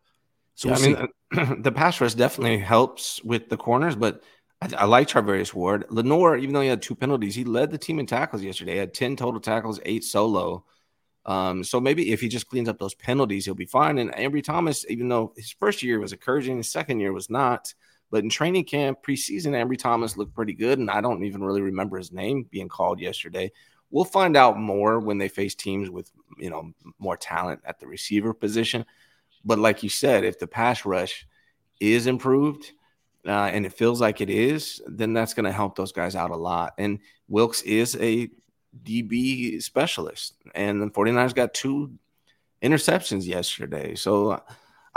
So 0.56 0.68
yeah, 0.68 0.78
we'll 0.78 0.96
I 1.32 1.36
mean, 1.46 1.62
the 1.62 1.72
pass 1.72 2.02
rush 2.02 2.12
definitely 2.12 2.58
helps 2.58 3.22
with 3.24 3.48
the 3.48 3.56
corners, 3.56 3.96
but 3.96 4.22
I, 4.60 4.68
I 4.76 4.84
like 4.84 5.08
Charvarius 5.08 5.54
Ward. 5.54 5.86
Lenoir, 5.88 6.36
even 6.36 6.52
though 6.52 6.60
he 6.60 6.68
had 6.68 6.82
two 6.82 6.94
penalties, 6.94 7.34
he 7.34 7.44
led 7.44 7.70
the 7.70 7.78
team 7.78 7.98
in 7.98 8.04
tackles 8.04 8.42
yesterday. 8.42 8.72
He 8.72 8.78
had 8.78 8.92
10 8.92 9.16
total 9.16 9.40
tackles, 9.40 9.80
eight 9.86 10.04
solo. 10.04 10.66
Um, 11.24 11.64
so 11.64 11.80
maybe 11.80 12.12
if 12.12 12.20
he 12.20 12.28
just 12.28 12.48
cleans 12.48 12.68
up 12.68 12.78
those 12.78 12.94
penalties, 12.94 13.46
he'll 13.46 13.54
be 13.54 13.64
fine. 13.64 13.96
And 13.96 14.12
Ambry 14.12 14.44
Thomas, 14.44 14.84
even 14.90 15.08
though 15.08 15.32
his 15.34 15.50
first 15.58 15.82
year 15.82 15.98
was 15.98 16.12
encouraging, 16.12 16.58
his 16.58 16.70
second 16.70 17.00
year 17.00 17.14
was 17.14 17.30
not. 17.30 17.72
But 18.10 18.24
in 18.24 18.30
training 18.30 18.64
camp, 18.64 19.02
preseason, 19.02 19.52
Ambry 19.52 19.78
Thomas 19.78 20.16
looked 20.16 20.34
pretty 20.34 20.54
good, 20.54 20.78
and 20.78 20.90
I 20.90 21.00
don't 21.00 21.24
even 21.24 21.42
really 21.42 21.60
remember 21.60 21.98
his 21.98 22.12
name 22.12 22.46
being 22.50 22.68
called 22.68 23.00
yesterday. 23.00 23.52
We'll 23.90 24.04
find 24.04 24.36
out 24.36 24.58
more 24.58 24.98
when 24.98 25.18
they 25.18 25.28
face 25.28 25.54
teams 25.54 25.90
with 25.90 26.10
you 26.38 26.50
know 26.50 26.72
more 26.98 27.16
talent 27.16 27.60
at 27.64 27.78
the 27.78 27.86
receiver 27.86 28.32
position. 28.32 28.84
But 29.44 29.58
like 29.58 29.82
you 29.82 29.88
said, 29.88 30.24
if 30.24 30.38
the 30.38 30.46
pass 30.46 30.84
rush 30.84 31.26
is 31.80 32.06
improved 32.06 32.72
uh, 33.26 33.30
and 33.30 33.64
it 33.64 33.72
feels 33.72 34.00
like 34.00 34.20
it 34.20 34.30
is, 34.30 34.80
then 34.86 35.12
that's 35.12 35.34
going 35.34 35.44
to 35.44 35.52
help 35.52 35.76
those 35.76 35.92
guys 35.92 36.16
out 36.16 36.30
a 36.30 36.36
lot. 36.36 36.74
And 36.78 36.98
Wilks 37.28 37.62
is 37.62 37.96
a 37.96 38.28
DB 38.82 39.62
specialist, 39.62 40.34
and 40.54 40.80
the 40.80 40.86
49ers 40.88 41.34
got 41.34 41.54
two 41.54 41.92
interceptions 42.62 43.26
yesterday. 43.26 43.94
So 43.94 44.42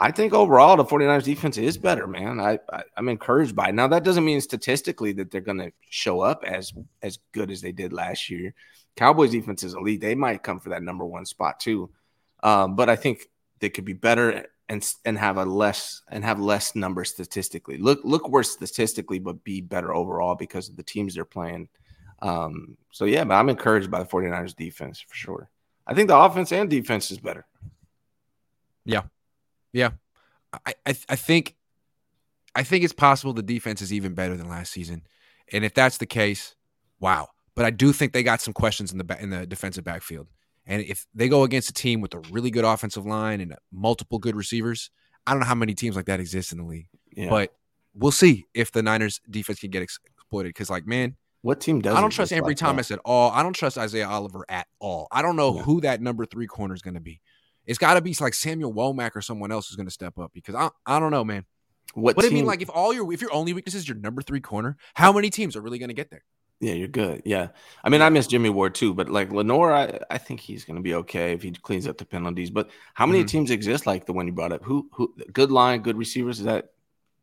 I 0.02 0.10
think 0.10 0.34
overall 0.34 0.76
the 0.78 0.84
49ers 0.84 1.26
defense 1.26 1.60
is 1.60 1.78
better, 1.78 2.08
man. 2.08 2.40
I, 2.40 2.58
I 2.74 2.82
am 2.98 3.08
encouraged 3.08 3.56
by 3.56 3.70
it. 3.70 3.76
Now 3.76 3.88
that 3.90 4.04
doesn't 4.04 4.26
mean 4.26 4.42
statistically 4.42 5.14
that 5.14 5.30
they're 5.30 5.42
going 5.42 5.60
to 5.60 5.72
show 5.92 6.22
up 6.22 6.44
as 6.44 6.74
as 7.04 7.20
good 7.34 7.52
as 7.52 7.62
they 7.62 7.72
did 7.72 7.94
last 7.94 8.28
year. 8.28 8.56
Cowboys 8.96 9.30
defense 9.30 9.62
is 9.62 9.76
elite. 9.76 10.02
They 10.02 10.16
might 10.16 10.42
come 10.42 10.60
for 10.60 10.70
that 10.70 10.82
number 10.82 11.06
one 11.06 11.28
spot 11.28 11.60
too. 11.60 11.92
Um, 12.42 12.76
but 12.76 12.90
I 12.90 12.96
think 12.96 13.28
they 13.60 13.70
could 13.70 13.86
be 13.86 13.94
better 13.94 14.48
and 14.68 14.94
and 15.06 15.20
have 15.20 15.38
a 15.38 15.46
less 15.46 16.02
and 16.10 16.26
have 16.26 16.40
less 16.40 16.74
numbers 16.74 17.12
statistically. 17.12 17.78
Look 17.78 18.00
look 18.04 18.28
worse 18.28 18.50
statistically, 18.50 19.20
but 19.20 19.44
be 19.44 19.62
better 19.62 19.94
overall 19.94 20.34
because 20.34 20.68
of 20.68 20.78
the 20.78 20.84
teams 20.84 21.14
they're 21.14 21.26
playing. 21.26 21.70
Um, 22.24 22.76
so 22.92 23.06
yeah, 23.06 23.24
but 23.24 23.36
I'm 23.36 23.50
encouraged 23.50 23.92
by 23.92 24.00
the 24.00 24.10
49ers 24.10 24.56
defense 24.56 25.00
for 25.00 25.14
sure. 25.14 25.50
I 25.86 25.94
think 25.94 26.08
the 26.08 26.18
offense 26.18 26.52
and 26.52 26.72
defense 26.72 27.12
is 27.12 27.20
better. 27.20 27.46
Yeah, 28.84 29.04
yeah, 29.74 29.92
I, 30.66 30.74
I, 30.86 30.96
I 31.10 31.16
think, 31.16 31.56
I 32.56 32.64
think 32.64 32.84
it's 32.84 32.94
possible 32.94 33.34
the 33.34 33.42
defense 33.42 33.82
is 33.82 33.94
even 33.94 34.14
better 34.14 34.36
than 34.36 34.50
last 34.50 34.72
season, 34.72 35.04
and 35.52 35.64
if 35.64 35.74
that's 35.74 35.98
the 35.98 36.06
case, 36.06 36.56
wow. 37.00 37.30
But 37.56 37.66
I 37.66 37.70
do 37.70 37.92
think 37.92 38.14
they 38.14 38.24
got 38.24 38.42
some 38.42 38.54
questions 38.54 38.92
in 38.92 38.98
the 38.98 39.18
in 39.22 39.30
the 39.30 39.46
defensive 39.46 39.84
backfield, 39.84 40.28
and 40.66 40.82
if 40.82 41.06
they 41.14 41.28
go 41.28 41.44
against 41.44 41.70
a 41.70 41.74
team 41.74 42.02
with 42.02 42.14
a 42.14 42.20
really 42.32 42.50
good 42.50 42.66
offensive 42.66 43.06
line 43.06 43.42
and 43.42 43.56
multiple 43.72 44.20
good 44.20 44.36
receivers, 44.36 44.90
I 45.28 45.32
don't 45.32 45.42
know 45.42 45.48
how 45.48 45.56
many 45.56 45.74
teams 45.74 45.96
like 45.96 46.06
that 46.06 46.20
exist 46.20 46.52
in 46.52 46.60
the 46.60 46.64
league, 46.64 46.88
yeah. 47.12 47.30
but 47.30 47.54
we'll 47.94 48.12
see 48.12 48.46
if 48.54 48.72
the 48.72 48.82
Niners 48.82 49.20
defense 49.30 49.60
can 49.60 49.70
get 49.70 49.84
exploited. 49.84 50.50
Because 50.50 50.70
like, 50.70 50.88
man, 50.88 51.18
what 51.42 51.60
team 51.60 51.82
does? 51.82 51.96
I 51.96 52.02
don't 52.02 52.12
trust 52.12 52.32
Ambry 52.32 52.48
like 52.48 52.58
Thomas 52.58 52.88
that? 52.90 52.96
at 52.96 53.02
all. 53.04 53.32
I 53.32 53.44
don't 53.44 53.54
trust 53.54 53.78
Isaiah 53.78 54.08
Oliver 54.08 54.46
at 54.48 54.68
all. 54.80 55.08
I 55.12 55.22
don't 55.22 55.36
know 55.36 55.56
yeah. 55.56 55.64
who 55.64 55.82
that 55.82 56.02
number 56.02 56.26
three 56.26 56.48
corner 56.48 56.74
is 56.74 56.82
going 56.82 56.94
to 56.94 57.02
be. 57.02 57.22
It's 57.66 57.78
got 57.78 57.94
to 57.94 58.02
be 58.02 58.16
like 58.20 58.34
Samuel 58.34 58.74
Womack 58.74 59.16
or 59.16 59.22
someone 59.22 59.52
else 59.52 59.68
who's 59.68 59.76
going 59.76 59.88
to 59.88 59.94
step 59.94 60.18
up 60.20 60.32
because 60.34 60.56
I 60.56 60.70
I 60.86 61.00
don't 61.00 61.12
know, 61.12 61.24
man. 61.24 61.46
What, 61.94 62.16
what 62.16 62.24
do 62.24 62.30
you 62.30 62.34
mean? 62.34 62.46
Like 62.46 62.62
if 62.62 62.70
all 62.70 62.94
your 62.94 63.12
if 63.12 63.22
your 63.22 63.34
only 63.34 63.54
weakness 63.54 63.76
is 63.76 63.88
your 63.88 63.98
number 63.98 64.22
three 64.22 64.40
corner, 64.40 64.78
how 64.94 65.12
many 65.12 65.30
teams 65.30 65.56
are 65.56 65.62
really 65.62 65.80
going 65.80 65.90
to 65.90 65.96
get 65.96 66.10
there? 66.10 66.24
Yeah, 66.62 66.74
you're 66.74 66.88
good. 66.88 67.24
Yeah, 67.26 67.48
I 67.84 67.90
mean, 67.90 68.04
I 68.04 68.10
miss 68.10 68.28
Jimmy 68.28 68.50
Ward 68.50 68.76
too, 68.76 68.94
but 68.94 69.10
like 69.10 69.32
Lenoir, 69.32 69.74
I, 69.74 70.00
I 70.12 70.18
think 70.20 70.40
he's 70.40 70.64
going 70.64 70.76
to 70.76 70.82
be 70.82 70.94
okay 70.94 71.34
if 71.34 71.42
he 71.42 71.52
cleans 71.52 71.88
up 71.88 71.98
the 71.98 72.06
penalties. 72.06 72.52
But 72.52 72.70
how 72.94 73.08
many 73.08 73.20
mm-hmm. 73.20 73.28
teams 73.28 73.52
exist 73.52 73.88
like 73.88 74.06
the 74.06 74.14
one 74.14 74.28
you 74.28 74.34
brought 74.34 74.52
up? 74.52 74.64
Who 74.64 74.88
who 74.94 75.14
good 75.34 75.52
line, 75.52 75.82
good 75.82 75.98
receivers? 75.98 76.40
Is 76.40 76.46
that 76.46 76.70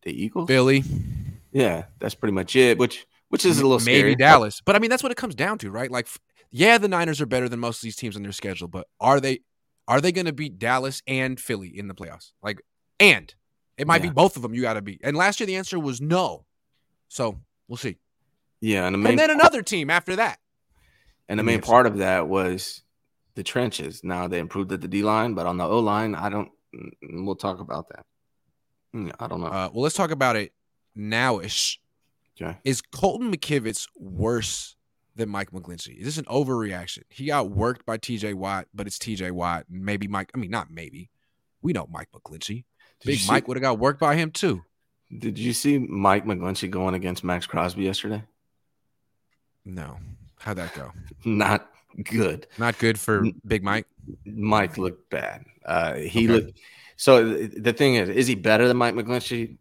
the 0.03 0.11
Eagles? 0.11 0.49
Philly. 0.49 0.83
Yeah, 1.53 1.85
that's 2.01 2.17
pretty 2.17 2.33
much 2.35 2.57
it. 2.57 2.79
Which 2.79 3.07
which 3.29 3.45
is 3.45 3.61
a 3.61 3.63
little 3.63 3.79
maybe 3.79 4.01
scary. 4.01 4.15
Dallas, 4.17 4.61
but 4.61 4.75
I 4.75 4.81
mean 4.81 4.91
that's 4.91 5.03
what 5.03 5.13
it 5.13 5.19
comes 5.19 5.37
down 5.37 5.59
to, 5.59 5.71
right? 5.71 5.91
Like, 5.91 6.09
yeah, 6.51 6.77
the 6.77 6.89
Niners 6.89 7.21
are 7.21 7.27
better 7.27 7.49
than 7.49 7.61
most 7.61 7.79
of 7.79 7.83
these 7.83 7.97
teams 7.97 8.17
on 8.17 8.23
their 8.23 8.33
schedule, 8.33 8.69
but 8.69 8.89
are 9.01 9.21
they 9.21 9.41
are 9.89 10.01
they 10.01 10.13
going 10.13 10.27
to 10.27 10.33
beat 10.33 10.59
Dallas 10.59 11.03
and 11.07 11.41
Philly 11.41 11.77
in 11.77 11.89
the 11.89 11.95
playoffs? 11.95 12.33
Like, 12.43 12.61
and 13.01 13.35
it 13.79 13.87
might 13.87 14.03
yeah. 14.03 14.11
be 14.11 14.15
both 14.15 14.37
of 14.37 14.43
them 14.43 14.55
you 14.55 14.63
got 14.63 14.75
to 14.75 14.83
beat. 14.83 15.01
And 15.03 15.17
last 15.17 15.41
year 15.41 15.47
the 15.47 15.57
answer 15.57 15.79
was 15.79 16.01
no. 16.01 16.45
So 17.09 17.41
we'll 17.67 17.79
see. 17.79 17.97
Yeah, 18.61 18.87
and, 18.87 18.95
the 18.95 19.09
and 19.09 19.19
then 19.19 19.31
another 19.31 19.63
team 19.63 19.89
after 19.89 20.17
that. 20.17 20.39
And 21.29 21.39
the 21.39 21.45
main 21.45 21.61
part 21.61 21.87
of 21.87 21.99
that 21.99 22.29
was 22.29 22.83
the 23.35 23.43
trenches. 23.43 24.03
Now 24.03 24.29
they 24.29 24.39
improved 24.39 24.73
at 24.73 24.81
the 24.81 24.89
D 24.89 25.03
line, 25.03 25.35
but 25.35 25.47
on 25.47 25.57
the 25.57 25.65
O 25.65 25.79
line, 25.79 26.15
I 26.15 26.29
don't. 26.29 26.51
Mm, 26.75 27.25
we'll 27.25 27.37
talk 27.37 27.61
about 27.61 27.89
that. 27.91 28.05
Mm, 28.95 29.13
I 29.19 29.27
don't 29.27 29.41
know. 29.41 29.47
Uh, 29.47 29.71
well, 29.73 29.83
let's 29.83 29.95
talk 29.95 30.11
about 30.11 30.37
it 30.37 30.53
nowish. 30.97 31.79
Okay. 32.41 32.59
Is 32.65 32.81
Colton 32.83 33.33
McKivitz 33.33 33.89
worse 33.97 34.77
than 35.19 35.29
Mike 35.29 35.51
McGlinchey. 35.51 35.99
Is 35.99 36.05
this 36.07 36.19
an 36.19 36.25
overreaction? 36.25 37.03
He 37.11 37.27
got 37.27 37.51
worked 37.51 37.85
by 37.85 37.99
TJ 37.99 38.35
Watt, 38.35 38.67
but 38.73 38.87
it's 38.87 38.99
TJ 38.99 39.33
Watt. 39.33 39.67
Maybe 39.69 40.09
Mike, 40.09 40.31
I 40.35 40.39
mean, 40.39 40.51
not 40.51 40.71
maybe. 40.71 41.11
We 41.61 41.73
know 41.73 41.87
Mike 41.91 42.09
McGlinchey. 42.15 42.65
Big 43.05 43.21
Mike 43.29 43.47
would 43.47 43.57
have 43.57 43.63
got 43.63 43.79
worked 43.79 44.01
by 44.01 44.17
him 44.17 44.31
too. 44.31 44.63
Did 45.17 45.39
you 45.39 45.53
see 45.53 45.79
Mike 45.79 46.25
McGlinchey 46.25 46.71
going 46.71 46.95
against 46.95 47.25
Maxx 47.25 47.47
Crosby 47.47 47.83
yesterday? 47.83 48.23
No. 49.65 49.99
How'd 50.39 50.57
that 50.57 50.75
go? 50.75 50.93
Not 51.25 51.69
good. 52.03 52.47
Not 52.59 52.79
good 52.79 52.99
for 52.99 53.25
Big 53.47 53.63
Mike. 53.63 53.87
Mike 54.25 54.79
looked 54.79 55.11
bad. 55.11 55.45
Uh, 55.65 55.95
he 55.95 56.25
okay. 56.25 56.29
looked. 56.29 56.59
So 56.97 57.35
the 57.47 57.73
thing 57.73 57.95
is, 57.95 58.09
is 58.09 58.27
he 58.27 58.35
better 58.35 58.67
than 58.67 58.77
Mike 58.77 58.95
McGlinchey? 58.95 59.57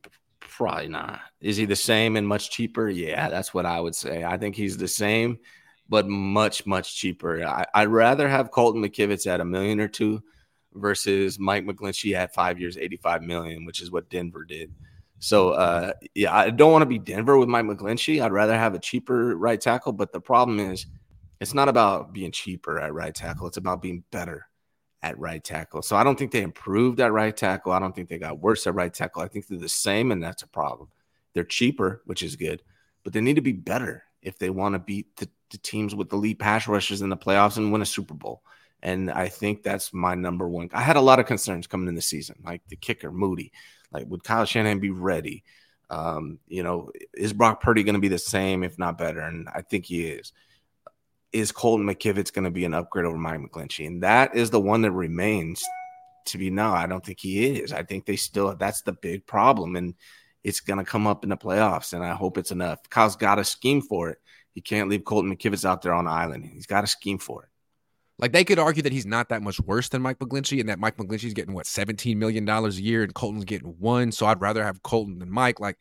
Probably 0.57 0.87
not. 0.87 1.19
Is 1.39 1.55
he 1.55 1.65
the 1.65 1.75
same 1.75 2.15
and 2.15 2.27
much 2.27 2.49
cheaper? 2.49 2.89
Yeah, 2.89 3.29
that's 3.29 3.53
what 3.53 3.67
I 3.67 3.79
would 3.79 3.93
say. 3.93 4.23
I 4.23 4.37
think 4.37 4.55
he's 4.55 4.75
the 4.75 4.87
same, 4.87 5.37
but 5.87 6.07
much, 6.07 6.65
much 6.65 6.95
cheaper. 6.95 7.45
I, 7.45 7.85
would 7.85 7.93
rather 7.93 8.27
have 8.27 8.49
Colton 8.49 8.81
McKivitz 8.81 9.27
at 9.27 9.39
a 9.39 9.45
million 9.45 9.79
or 9.79 9.87
two 9.87 10.23
versus 10.73 11.37
Mike 11.37 11.63
McGlinchey 11.63 12.15
at 12.15 12.33
five 12.33 12.59
years, 12.59 12.75
85 12.75 13.21
million, 13.21 13.65
which 13.65 13.83
is 13.83 13.91
what 13.91 14.09
Denver 14.09 14.45
did. 14.45 14.73
So, 15.19 15.49
uh, 15.51 15.93
yeah, 16.15 16.35
I 16.35 16.49
don't 16.49 16.71
want 16.71 16.81
to 16.81 16.87
be 16.87 16.97
Denver 16.97 17.37
with 17.37 17.49
Mike 17.49 17.65
McGlinchey. 17.65 18.19
I'd 18.19 18.31
rather 18.31 18.57
have 18.57 18.73
a 18.73 18.79
cheaper 18.79 19.37
right 19.37 19.61
tackle. 19.61 19.91
But 19.91 20.11
the 20.11 20.21
problem 20.21 20.59
is, 20.59 20.87
it's 21.39 21.53
not 21.53 21.69
about 21.69 22.13
being 22.13 22.31
cheaper 22.31 22.79
at 22.79 22.95
right 22.95 23.13
tackle, 23.13 23.45
it's 23.45 23.57
about 23.57 23.83
being 23.83 24.03
better 24.09 24.47
at 25.03 25.19
right 25.19 25.43
tackle. 25.43 25.81
So 25.81 25.95
I 25.95 26.03
don't 26.03 26.17
think 26.17 26.31
they 26.31 26.41
improved 26.41 26.99
at 26.99 27.11
right 27.11 27.35
tackle. 27.35 27.71
I 27.71 27.79
don't 27.79 27.95
think 27.95 28.09
they 28.09 28.17
got 28.17 28.39
worse 28.39 28.65
at 28.67 28.75
right 28.75 28.93
tackle. 28.93 29.21
I 29.21 29.27
think 29.27 29.47
they're 29.47 29.57
the 29.57 29.69
same, 29.69 30.11
and 30.11 30.23
that's 30.23 30.43
a 30.43 30.47
problem. 30.47 30.89
They're 31.33 31.43
cheaper, 31.43 32.01
which 32.05 32.23
is 32.23 32.35
good, 32.35 32.63
but 33.03 33.13
they 33.13 33.21
need 33.21 33.35
to 33.35 33.41
be 33.41 33.51
better 33.51 34.03
if 34.21 34.39
they 34.39 34.49
want 34.49 34.73
to 34.73 34.79
beat 34.79 35.15
the, 35.17 35.29
the 35.51 35.59
teams 35.59 35.93
with 35.93 36.09
the 36.09 36.15
lead 36.15 36.39
pass 36.39 36.67
rushers 36.67 37.01
in 37.01 37.09
the 37.09 37.17
playoffs 37.17 37.57
and 37.57 37.71
win 37.71 37.81
a 37.81 37.85
Super 37.85 38.15
Bowl. 38.15 38.41
And 38.81 39.09
I 39.11 39.27
think 39.27 39.63
that's 39.63 39.93
my 39.93 40.15
number 40.15 40.47
one. 40.47 40.69
I 40.73 40.81
had 40.81 40.97
a 40.97 41.01
lot 41.01 41.19
of 41.19 41.25
concerns 41.25 41.67
coming 41.67 41.87
in 41.87 41.95
the 41.95 42.01
season, 42.01 42.37
like 42.43 42.61
the 42.67 42.75
kicker, 42.75 43.11
Moody. 43.11 43.51
Like, 43.91 44.05
would 44.07 44.23
Kyle 44.23 44.45
Shanahan 44.45 44.79
be 44.79 44.91
ready? 44.91 45.43
Um, 45.89 46.39
you 46.47 46.63
know, 46.63 46.91
is 47.13 47.33
Brock 47.33 47.61
Purdy 47.61 47.83
going 47.83 47.95
to 47.95 48.01
be 48.01 48.07
the 48.07 48.17
same, 48.17 48.63
if 48.63 48.77
not 48.77 48.97
better? 48.97 49.21
And 49.21 49.47
I 49.53 49.61
think 49.61 49.85
he 49.85 50.07
is. 50.07 50.33
Is 51.33 51.51
Colton 51.51 51.85
McKivitz 51.85 52.33
going 52.33 52.45
to 52.45 52.51
be 52.51 52.65
an 52.65 52.73
upgrade 52.73 53.05
over 53.05 53.17
Mike 53.17 53.39
McGlinchey? 53.39 53.85
And 53.85 54.03
that 54.03 54.35
is 54.35 54.49
the 54.49 54.61
one 54.61 54.81
that 54.83 54.91
remains 54.91 55.63
to 56.27 56.37
be 56.37 56.49
no. 56.49 56.71
I 56.71 56.87
don't 56.87 57.05
think 57.05 57.19
he 57.19 57.59
is. 57.59 57.73
I 57.73 57.83
think 57.83 58.05
they 58.05 58.15
still 58.15 58.55
that's 58.55 58.81
the 58.81 58.93
big 58.93 59.25
problem, 59.25 59.75
and 59.75 59.95
it's 60.43 60.59
going 60.61 60.79
to 60.79 60.85
come 60.85 61.07
up 61.07 61.23
in 61.23 61.29
the 61.29 61.37
playoffs. 61.37 61.93
And 61.93 62.03
I 62.03 62.13
hope 62.13 62.37
it's 62.37 62.51
enough. 62.51 62.79
Kyle's 62.89 63.15
got 63.15 63.39
a 63.39 63.43
scheme 63.43 63.81
for 63.81 64.09
it. 64.09 64.19
He 64.53 64.61
can't 64.61 64.89
leave 64.89 65.03
Colton 65.03 65.35
McKivitz 65.35 65.65
out 65.65 65.81
there 65.81 65.93
on 65.93 66.05
the 66.05 66.11
island. 66.11 66.45
He's 66.45 66.65
got 66.65 66.83
a 66.83 66.87
scheme 66.87 67.19
for 67.19 67.43
it. 67.43 67.49
Like 68.19 68.31
they 68.31 68.43
could 68.43 68.57
argue 68.57 68.81
that 68.81 68.91
he's 68.91 69.05
not 69.05 69.29
that 69.29 69.43
much 69.43 69.59
worse 69.59 69.89
than 69.89 70.01
Mike 70.01 70.17
McGlinchey, 70.19 70.59
and 70.59 70.69
that 70.69 70.79
Mike 70.79 70.97
McGlinchey's 70.97 71.35
getting 71.35 71.53
what 71.53 71.67
seventeen 71.67 72.17
million 72.17 72.45
dollars 72.45 72.77
a 72.77 72.81
year, 72.81 73.03
and 73.03 73.13
Colton's 73.13 73.45
getting 73.45 73.75
one. 73.79 74.11
So 74.11 74.25
I'd 74.25 74.41
rather 74.41 74.63
have 74.63 74.81
Colton 74.81 75.19
than 75.19 75.29
Mike. 75.29 75.59
Like 75.59 75.77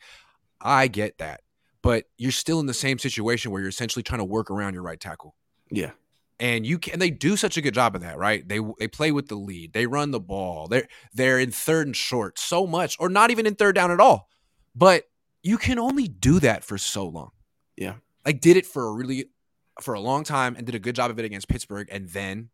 I 0.60 0.88
get 0.88 1.18
that, 1.18 1.40
but 1.86 2.06
you're 2.18 2.32
still 2.32 2.58
in 2.58 2.66
the 2.66 2.74
same 2.74 2.98
situation 2.98 3.52
where 3.52 3.60
you're 3.60 3.68
essentially 3.68 4.02
trying 4.02 4.18
to 4.18 4.24
work 4.24 4.50
around 4.50 4.74
your 4.74 4.82
right 4.82 4.98
tackle. 4.98 5.36
Yeah, 5.70 5.92
and 6.40 6.66
you 6.66 6.80
can. 6.80 6.98
They 6.98 7.10
do 7.10 7.36
such 7.36 7.56
a 7.56 7.60
good 7.60 7.74
job 7.74 7.94
of 7.94 8.00
that, 8.00 8.18
right? 8.18 8.46
They 8.46 8.58
they 8.80 8.88
play 8.88 9.12
with 9.12 9.28
the 9.28 9.36
lead. 9.36 9.72
They 9.72 9.86
run 9.86 10.10
the 10.10 10.18
ball. 10.18 10.66
They're 10.66 10.88
they're 11.14 11.38
in 11.38 11.52
third 11.52 11.86
and 11.86 11.94
short 11.94 12.40
so 12.40 12.66
much, 12.66 12.96
or 12.98 13.08
not 13.08 13.30
even 13.30 13.46
in 13.46 13.54
third 13.54 13.76
down 13.76 13.92
at 13.92 14.00
all. 14.00 14.28
But 14.74 15.04
you 15.44 15.58
can 15.58 15.78
only 15.78 16.08
do 16.08 16.40
that 16.40 16.64
for 16.64 16.76
so 16.76 17.06
long. 17.06 17.30
Yeah, 17.76 17.94
like 18.24 18.40
did 18.40 18.56
it 18.56 18.66
for 18.66 18.88
a 18.88 18.92
really 18.92 19.26
for 19.80 19.94
a 19.94 20.00
long 20.00 20.24
time 20.24 20.56
and 20.56 20.66
did 20.66 20.74
a 20.74 20.80
good 20.80 20.96
job 20.96 21.12
of 21.12 21.20
it 21.20 21.24
against 21.24 21.46
Pittsburgh, 21.46 21.86
and 21.92 22.08
then 22.08 22.50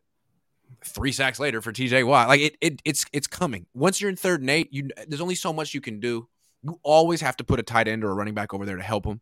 three 0.85 1.13
sacks 1.13 1.41
later 1.41 1.63
for 1.63 1.73
TJ 1.73 2.07
Watt. 2.07 2.29
Like 2.29 2.43
it, 2.43 2.57
it 2.61 2.83
it's 2.85 3.07
it's 3.15 3.29
coming. 3.29 3.65
Once 3.73 3.99
you're 3.99 4.11
in 4.11 4.17
third 4.17 4.43
and 4.43 4.51
eight, 4.51 4.69
you 4.73 4.91
there's 5.09 5.23
only 5.23 5.37
so 5.37 5.55
much 5.55 5.73
you 5.73 5.81
can 5.81 6.01
do. 6.01 6.29
You 6.63 6.79
always 6.83 7.21
have 7.21 7.37
to 7.39 7.45
put 7.45 7.61
a 7.61 7.63
tight 7.63 7.89
end 7.89 8.05
or 8.05 8.11
a 8.11 8.15
running 8.15 8.35
back 8.35 8.55
over 8.55 8.65
there 8.65 8.77
to 8.77 8.83
help 8.83 9.05
them. 9.05 9.21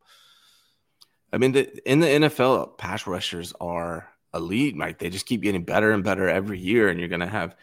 I 1.33 1.38
mean, 1.38 1.53
the, 1.53 1.90
in 1.90 2.00
the 2.00 2.07
NFL, 2.07 2.76
pass 2.76 3.07
rushers 3.07 3.53
are 3.61 4.09
elite. 4.35 4.76
Mike. 4.76 4.98
they 4.98 5.11
just 5.11 5.26
keep 5.26 5.42
getting 5.42 5.64
better 5.64 5.92
and 5.92 6.05
better 6.05 6.29
every 6.29 6.59
year, 6.59 6.88
and 6.88 6.98
you're 6.98 7.09
going 7.09 7.20
to 7.20 7.26
have 7.26 7.57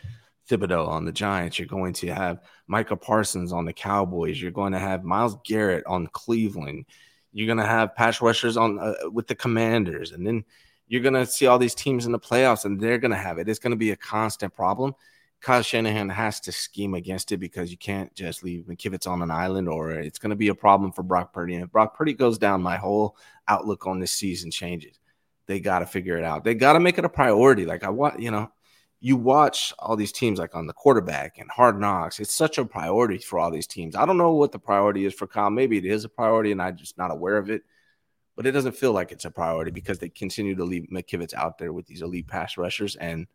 Thibodeaux 0.49 0.87
on 0.87 1.05
the 1.05 1.11
Giants. 1.11 1.59
You're 1.59 1.67
going 1.67 1.93
to 1.93 2.13
have 2.13 2.41
Micah 2.67 2.95
Parsons 2.95 3.51
on 3.51 3.65
the 3.65 3.73
Cowboys. 3.73 4.41
You're 4.41 4.51
going 4.51 4.73
to 4.73 4.79
have 4.79 5.03
Myles 5.03 5.37
Garrett 5.45 5.85
on 5.85 6.07
Cleveland. 6.07 6.85
You're 7.33 7.47
going 7.47 7.57
to 7.59 7.65
have 7.65 7.95
pass 7.95 8.21
rushers 8.21 8.57
on 8.57 8.79
uh, 8.79 9.09
with 9.11 9.27
the 9.27 9.35
Commanders, 9.35 10.11
and 10.11 10.25
then 10.25 10.45
you're 10.87 11.01
going 11.01 11.13
to 11.13 11.25
see 11.25 11.47
all 11.47 11.59
these 11.59 11.75
teams 11.75 12.05
in 12.05 12.11
the 12.11 12.19
playoffs, 12.19 12.65
and 12.65 12.79
they're 12.79 12.97
going 12.97 13.11
to 13.11 13.17
have 13.17 13.37
it. 13.37 13.49
It's 13.49 13.59
going 13.59 13.71
to 13.71 13.77
be 13.77 13.91
a 13.91 13.97
constant 13.97 14.55
problem. 14.55 14.95
Kyle 15.41 15.61
Shanahan 15.61 16.09
has 16.09 16.39
to 16.41 16.51
scheme 16.51 16.93
against 16.93 17.31
it 17.31 17.37
because 17.37 17.71
you 17.71 17.77
can't 17.77 18.13
just 18.15 18.43
leave 18.43 18.65
McKivitz 18.65 19.07
on 19.07 19.21
an 19.21 19.31
island, 19.31 19.69
or 19.69 19.91
it's 19.91 20.19
going 20.19 20.31
to 20.31 20.35
be 20.35 20.47
a 20.47 20.55
problem 20.55 20.91
for 20.91 21.03
Brock 21.03 21.33
Purdy. 21.33 21.55
And 21.55 21.63
if 21.63 21.71
Brock 21.71 21.95
Purdy 21.95 22.13
goes 22.13 22.37
down, 22.37 22.61
my 22.61 22.77
whole 22.77 23.15
outlook 23.47 23.85
on 23.85 23.99
this 23.99 24.11
season 24.11 24.51
changes. 24.51 24.99
They 25.45 25.59
got 25.59 25.79
to 25.79 25.85
figure 25.85 26.17
it 26.17 26.23
out. 26.23 26.43
They 26.43 26.55
got 26.55 26.73
to 26.73 26.79
make 26.79 26.97
it 26.97 27.05
a 27.05 27.09
priority. 27.09 27.65
Like 27.65 27.83
I 27.83 27.89
want, 27.89 28.19
you 28.19 28.31
know, 28.31 28.51
you 28.99 29.15
watch 29.15 29.73
all 29.79 29.95
these 29.95 30.11
teams 30.11 30.39
like 30.39 30.55
on 30.55 30.65
the 30.65 30.73
quarterback 30.73 31.37
and 31.37 31.49
hard 31.51 31.79
knocks. 31.79 32.19
It's 32.19 32.33
such 32.33 32.57
a 32.57 32.65
priority 32.65 33.19
for 33.19 33.37
all 33.37 33.51
these 33.51 33.67
teams. 33.67 33.95
I 33.95 34.05
don't 34.05 34.17
know 34.17 34.33
what 34.33 34.51
the 34.51 34.59
priority 34.59 35.05
is 35.05 35.13
for 35.13 35.27
Kyle. 35.27 35.49
Maybe 35.49 35.77
it 35.77 35.85
is 35.85 36.03
a 36.03 36.09
priority 36.09 36.51
and 36.51 36.61
I'm 36.61 36.75
just 36.75 36.97
not 36.97 37.11
aware 37.11 37.37
of 37.37 37.49
it, 37.49 37.61
but 38.35 38.47
it 38.47 38.51
doesn't 38.51 38.75
feel 38.75 38.93
like 38.93 39.11
it's 39.11 39.25
a 39.25 39.31
priority 39.31 39.71
because 39.71 39.99
they 39.99 40.09
continue 40.09 40.55
to 40.55 40.65
leave 40.65 40.87
McKivitz 40.91 41.35
out 41.35 41.59
there 41.59 41.71
with 41.71 41.85
these 41.85 42.01
elite 42.01 42.27
pass 42.27 42.57
rushers 42.57 42.95
and 42.95 43.27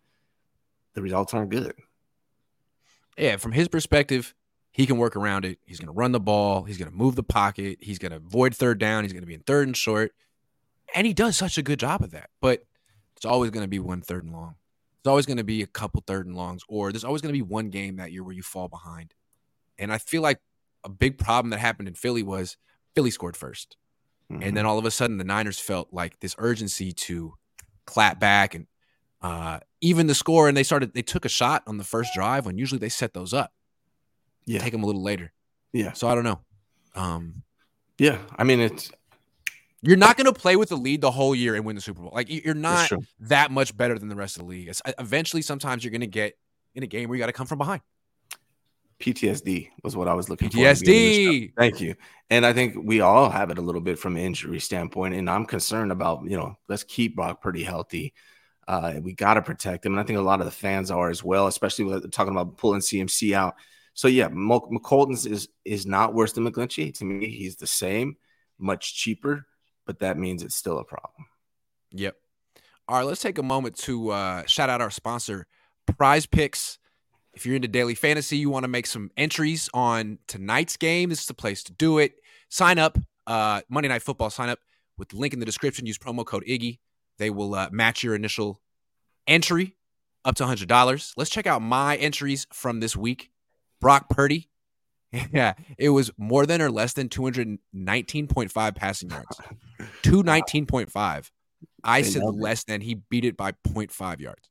the 0.94 1.02
results 1.02 1.32
aren't 1.32 1.50
good. 1.50 1.74
Yeah, 3.16 3.36
from 3.36 3.52
his 3.52 3.68
perspective, 3.68 4.34
he 4.72 4.86
can 4.86 4.96
work 4.96 5.16
around 5.16 5.44
it. 5.44 5.58
He's 5.64 5.78
going 5.78 5.86
to 5.86 5.92
run 5.92 6.12
the 6.12 6.20
ball. 6.20 6.64
He's 6.64 6.78
going 6.78 6.90
to 6.90 6.96
move 6.96 7.14
the 7.14 7.22
pocket. 7.22 7.78
He's 7.80 7.98
going 7.98 8.12
to 8.12 8.16
avoid 8.16 8.54
third 8.54 8.78
down. 8.78 9.04
He's 9.04 9.12
going 9.12 9.22
to 9.22 9.26
be 9.26 9.34
in 9.34 9.40
third 9.40 9.66
and 9.66 9.76
short. 9.76 10.12
And 10.94 11.06
he 11.06 11.12
does 11.12 11.36
such 11.36 11.58
a 11.58 11.62
good 11.62 11.78
job 11.78 12.02
of 12.02 12.10
that. 12.12 12.30
But 12.40 12.64
it's 13.16 13.24
always 13.24 13.50
going 13.50 13.64
to 13.64 13.68
be 13.68 13.78
one 13.78 14.00
third 14.00 14.24
and 14.24 14.32
long. 14.32 14.56
It's 15.00 15.08
always 15.08 15.26
going 15.26 15.36
to 15.36 15.44
be 15.44 15.62
a 15.62 15.66
couple 15.66 16.02
third 16.06 16.26
and 16.26 16.36
longs, 16.36 16.62
or 16.68 16.92
there's 16.92 17.04
always 17.04 17.22
going 17.22 17.34
to 17.34 17.38
be 17.38 17.42
one 17.42 17.70
game 17.70 17.96
that 17.96 18.12
year 18.12 18.22
where 18.22 18.34
you 18.34 18.42
fall 18.42 18.68
behind. 18.68 19.14
And 19.78 19.92
I 19.92 19.98
feel 19.98 20.22
like 20.22 20.40
a 20.84 20.88
big 20.88 21.18
problem 21.18 21.50
that 21.50 21.58
happened 21.58 21.88
in 21.88 21.94
Philly 21.94 22.22
was 22.22 22.56
Philly 22.94 23.10
scored 23.10 23.34
1st 23.34 23.66
mm-hmm. 24.30 24.42
And 24.42 24.56
then 24.56 24.64
all 24.64 24.78
of 24.78 24.84
a 24.84 24.90
sudden, 24.90 25.18
the 25.18 25.24
Niners 25.24 25.58
felt 25.58 25.88
like 25.92 26.20
this 26.20 26.36
urgency 26.38 26.92
to 26.92 27.34
clap 27.86 28.20
back 28.20 28.54
and 28.54 28.66
uh, 29.22 29.60
even 29.80 30.06
the 30.06 30.14
score. 30.14 30.48
And 30.48 30.56
they 30.56 30.62
started, 30.62 30.94
they 30.94 31.02
took 31.02 31.24
a 31.24 31.28
shot 31.28 31.62
on 31.66 31.78
the 31.78 31.84
first 31.84 32.10
drive 32.14 32.46
when 32.46 32.58
usually 32.58 32.78
they 32.78 32.88
set 32.88 33.14
those 33.14 33.32
up. 33.32 33.52
Yeah. 34.46 34.60
Take 34.60 34.72
them 34.72 34.82
a 34.82 34.86
little 34.86 35.02
later. 35.02 35.32
Yeah. 35.72 35.92
So 35.92 36.08
I 36.08 36.14
don't 36.14 36.24
know. 36.24 36.40
Um, 36.94 37.42
yeah. 37.98 38.18
I 38.36 38.44
mean, 38.44 38.60
it's, 38.60 38.90
you're 39.82 39.96
not 39.96 40.16
going 40.16 40.32
to 40.32 40.38
play 40.38 40.56
with 40.56 40.68
the 40.68 40.76
lead 40.76 41.00
the 41.00 41.10
whole 41.10 41.34
year 41.34 41.54
and 41.54 41.64
win 41.64 41.76
the 41.76 41.82
Super 41.82 42.02
Bowl. 42.02 42.12
Like 42.14 42.28
you're 42.28 42.54
not 42.54 42.90
that 43.20 43.50
much 43.50 43.76
better 43.76 43.98
than 43.98 44.08
the 44.08 44.16
rest 44.16 44.36
of 44.36 44.42
the 44.42 44.48
league. 44.48 44.68
It's, 44.68 44.80
uh, 44.84 44.92
eventually, 44.98 45.42
sometimes 45.42 45.84
you're 45.84 45.90
going 45.90 46.02
to 46.02 46.06
get 46.06 46.38
in 46.74 46.82
a 46.82 46.86
game 46.86 47.08
where 47.08 47.16
you 47.16 47.20
got 47.22 47.26
to 47.26 47.32
come 47.32 47.46
from 47.46 47.58
behind. 47.58 47.82
PTSD 49.00 49.70
was 49.82 49.96
what 49.96 50.06
I 50.06 50.14
was 50.14 50.28
looking 50.28 50.48
PTSD. 50.48 50.54
for. 50.54 50.90
PTSD. 50.90 51.52
Thank 51.58 51.80
you. 51.80 51.96
And 52.30 52.46
I 52.46 52.52
think 52.52 52.76
we 52.80 53.00
all 53.00 53.28
have 53.28 53.50
it 53.50 53.58
a 53.58 53.60
little 53.60 53.80
bit 53.80 53.98
from 53.98 54.16
an 54.16 54.22
injury 54.22 54.60
standpoint. 54.60 55.14
And 55.14 55.28
I'm 55.28 55.44
concerned 55.44 55.90
about, 55.90 56.22
you 56.24 56.36
know, 56.36 56.56
let's 56.68 56.84
keep 56.84 57.16
Brock 57.16 57.42
Purdy 57.42 57.64
healthy. 57.64 58.14
Uh, 58.68 58.94
we 59.02 59.12
got 59.12 59.34
to 59.34 59.42
protect 59.42 59.84
him. 59.84 59.92
And 59.92 60.00
I 60.00 60.04
think 60.04 60.18
a 60.18 60.22
lot 60.22 60.40
of 60.40 60.46
the 60.46 60.52
fans 60.52 60.90
are 60.90 61.10
as 61.10 61.24
well, 61.24 61.46
especially 61.46 61.84
with 61.84 62.10
talking 62.12 62.32
about 62.32 62.56
pulling 62.56 62.80
CMC 62.80 63.32
out. 63.32 63.56
So 63.94 64.08
yeah, 64.08 64.28
McCollins 64.28 65.30
is 65.30 65.48
is 65.64 65.84
not 65.84 66.14
worse 66.14 66.32
than 66.32 66.50
McGlinchey. 66.50 66.94
To 66.98 67.04
me, 67.04 67.28
he's 67.28 67.56
the 67.56 67.66
same, 67.66 68.16
much 68.58 68.94
cheaper 68.94 69.46
but 69.86 69.98
that 70.00 70.18
means 70.18 70.42
it's 70.42 70.54
still 70.54 70.78
a 70.78 70.84
problem. 70.84 71.26
Yep. 71.92 72.16
All 72.88 72.96
right, 72.96 73.06
let's 73.06 73.20
take 73.20 73.38
a 73.38 73.42
moment 73.42 73.76
to 73.78 74.10
uh, 74.10 74.44
shout 74.46 74.70
out 74.70 74.80
our 74.80 74.90
sponsor, 74.90 75.46
Prize 75.96 76.26
Picks. 76.26 76.78
If 77.34 77.46
you're 77.46 77.56
into 77.56 77.68
daily 77.68 77.94
fantasy, 77.94 78.36
you 78.36 78.50
want 78.50 78.64
to 78.64 78.68
make 78.68 78.86
some 78.86 79.10
entries 79.16 79.70
on 79.72 80.18
tonight's 80.26 80.76
game, 80.76 81.08
this 81.08 81.20
is 81.20 81.26
the 81.26 81.34
place 81.34 81.62
to 81.64 81.72
do 81.72 81.98
it. 81.98 82.14
Sign 82.50 82.78
up, 82.78 82.98
uh, 83.26 83.62
Monday 83.68 83.88
Night 83.88 84.02
Football, 84.02 84.30
sign 84.30 84.48
up 84.48 84.58
with 84.98 85.08
the 85.08 85.16
link 85.16 85.32
in 85.32 85.40
the 85.40 85.46
description. 85.46 85.86
Use 85.86 85.98
promo 85.98 86.24
code 86.24 86.44
Iggy. 86.46 86.78
They 87.18 87.30
will 87.30 87.54
uh, 87.54 87.68
match 87.70 88.02
your 88.02 88.14
initial 88.14 88.60
entry 89.26 89.76
up 90.24 90.34
to 90.36 90.44
$100. 90.44 91.12
Let's 91.16 91.30
check 91.30 91.46
out 91.46 91.62
my 91.62 91.96
entries 91.96 92.46
from 92.52 92.80
this 92.80 92.96
week. 92.96 93.30
Brock 93.80 94.08
Purdy, 94.08 94.48
Yeah, 95.32 95.54
it 95.78 95.90
was 95.90 96.10
more 96.16 96.46
than 96.46 96.62
or 96.62 96.70
less 96.70 96.94
than 96.94 97.08
219.5 97.08 98.74
passing 98.74 99.10
yards. 99.10 99.40
219.5. 100.02 101.30
I 101.84 102.02
they 102.02 102.08
said 102.08 102.22
less 102.22 102.62
it. 102.62 102.66
than. 102.66 102.80
He 102.80 102.94
beat 102.94 103.24
it 103.24 103.36
by 103.36 103.52
0.5 103.52 104.20
yards. 104.20 104.48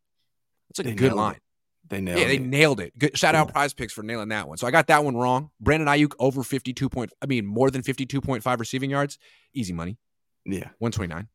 That's 0.69 0.80
a 0.80 0.84
they 0.84 0.93
good 0.93 1.13
line. 1.13 1.36
It. 1.36 1.41
They 1.89 2.00
nailed 2.00 2.19
yeah, 2.19 2.28
they 2.28 2.38
nailed 2.38 2.80
it. 2.80 2.97
Good, 2.97 3.17
shout 3.17 3.34
yeah. 3.34 3.41
out 3.41 3.52
Prize 3.52 3.74
Picks 3.74 3.91
for 3.91 4.04
nailing 4.04 4.30
that 4.30 4.47
one. 4.47 4.58
So 4.58 4.67
I 4.67 4.71
got 4.71 4.88
that 4.88 5.04
one 5.04 5.17
wrong. 5.17 5.50
Brandon 5.60 5.89
Aiyuk 5.89 6.13
over 6.19 6.43
52 6.43 6.88
point. 6.89 7.12
I 7.21 7.26
mean, 7.26 7.45
more 7.45 7.69
than 7.69 7.82
52.5 7.82 8.60
receiving 8.60 8.91
yards. 8.91 9.17
Easy 9.54 9.74
money. 9.74 9.97
Yeah, 10.45 10.69
129. 10.80 11.28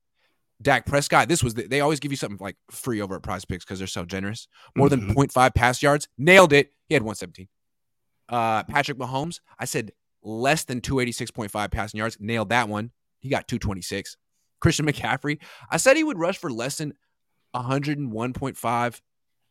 Dak 0.63 0.87
Prescott. 0.87 1.29
This 1.29 1.43
was 1.43 1.55
the, 1.55 1.67
they 1.67 1.81
always 1.81 2.01
give 2.01 2.11
you 2.13 2.17
something 2.17 2.39
like 2.41 2.57
free 2.71 3.01
over 3.01 3.17
at 3.17 3.23
Prize 3.23 3.45
Picks 3.45 3.65
because 3.65 3.79
they're 3.79 3.87
so 3.87 4.05
generous. 4.05 4.49
More 4.75 4.89
mm-hmm. 4.89 5.09
than 5.09 5.15
0.5 5.15 5.55
pass 5.55 5.83
yards. 5.83 6.09
Nailed 6.17 6.53
it. 6.53 6.73
He 6.89 6.95
had 6.95 7.03
117. 7.03 7.49
Uh, 8.29 8.65
Patrick 8.65 8.99
Mahomes, 8.99 9.41
I 9.59 9.67
said 9.67 9.93
less 10.23 10.65
than 10.65 10.81
286.5 10.81 11.71
passing 11.71 11.99
yards. 11.99 12.17
Nailed 12.21 12.49
that 12.49 12.69
one. 12.69 12.91
He 13.21 13.29
got 13.29 13.49
226. 13.49 14.17
Christian 14.61 14.87
McCaffrey, 14.87 15.39
I 15.71 15.77
said 15.77 15.97
he 15.97 16.05
would 16.05 16.19
rush 16.19 16.39
for 16.39 16.51
less 16.51 16.79
than 16.79 16.95
101.5 17.55 19.01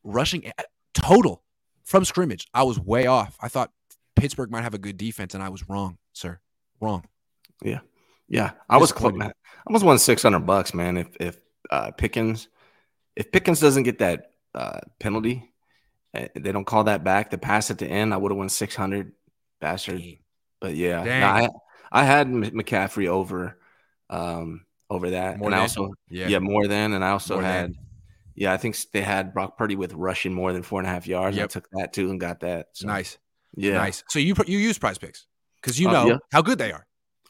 rushing 0.04 0.52
total 0.94 1.44
from 1.84 2.06
scrimmage. 2.06 2.48
I 2.54 2.64
was 2.64 2.80
way 2.80 3.06
off. 3.06 3.38
I 3.40 3.48
thought 3.48 3.72
Pittsburgh 4.16 4.52
might 4.52 4.64
have 4.64 4.74
a 4.74 4.80
good 4.80 4.98
defense, 4.98 5.34
and 5.34 5.44
I 5.44 5.50
was 5.50 5.70
wrong, 5.70 5.98
sir. 6.14 6.40
Wrong. 6.82 7.06
Yeah, 7.64 7.80
yeah. 8.28 8.52
I 8.70 8.78
was 8.78 8.92
close. 8.92 9.14
I 9.20 9.32
almost 9.68 9.86
won 9.86 10.00
six 10.00 10.24
hundred 10.24 10.42
bucks, 10.42 10.74
man. 10.74 10.98
If 10.98 11.08
if 11.20 11.40
uh, 11.70 11.92
Pickens, 11.92 12.48
if 13.16 13.32
Pickens 13.32 13.60
doesn't 13.60 13.84
get 13.84 14.00
that 14.00 14.32
uh, 14.54 14.80
penalty, 15.00 15.52
Eh, 16.16 16.28
they 16.36 16.52
don't 16.52 16.66
call 16.66 16.86
that 16.86 17.04
back. 17.04 17.30
The 17.30 17.38
pass 17.38 17.70
at 17.72 17.78
the 17.78 17.88
end, 17.88 18.14
I 18.14 18.18
would 18.18 18.32
have 18.32 18.38
won 18.38 18.50
600 18.50 19.12
bastard. 19.60 20.02
But 20.62 20.76
yeah, 20.76 21.04
no, 21.04 21.28
I, 21.28 21.50
I 21.92 22.04
had 22.04 22.28
McCaffrey 22.28 23.08
over 23.08 23.60
um 24.10 24.66
over 24.90 25.12
that. 25.12 25.38
More 25.38 25.48
and 25.48 25.54
than, 25.54 25.60
I 25.60 25.62
also 25.62 25.94
yeah. 26.10 26.28
yeah, 26.28 26.40
more 26.40 26.68
than 26.68 26.94
and 26.94 27.04
I 27.04 27.10
also 27.10 27.36
more 27.36 27.44
had 27.44 27.66
than. 27.66 27.76
yeah, 28.36 28.54
I 28.54 28.58
think 28.58 28.78
they 28.94 29.02
had 29.02 29.34
Brock 29.34 29.58
Purdy 29.58 29.76
with 29.76 29.94
rushing 29.94 30.34
more 30.34 30.54
than 30.54 30.64
four 30.64 30.80
and 30.80 30.88
a 30.88 30.92
half 30.92 31.06
yards. 31.08 31.36
Yep. 31.36 31.44
I 31.44 31.48
took 31.48 31.70
that 31.74 31.94
too 31.94 32.10
and 32.10 32.20
got 32.20 32.40
that. 32.40 32.68
So, 32.74 32.88
nice. 32.88 33.18
Yeah. 33.56 33.74
Nice. 33.74 34.04
So 34.10 34.20
you 34.20 34.36
you 34.48 34.58
use 34.58 34.78
prize 34.78 34.98
picks 34.98 35.28
because 35.62 35.80
you 35.80 35.90
uh, 35.90 35.94
know 35.94 36.04
uh, 36.04 36.08
yeah. 36.08 36.18
how 36.32 36.42
good 36.42 36.58
they 36.58 36.72
are. 36.72 36.86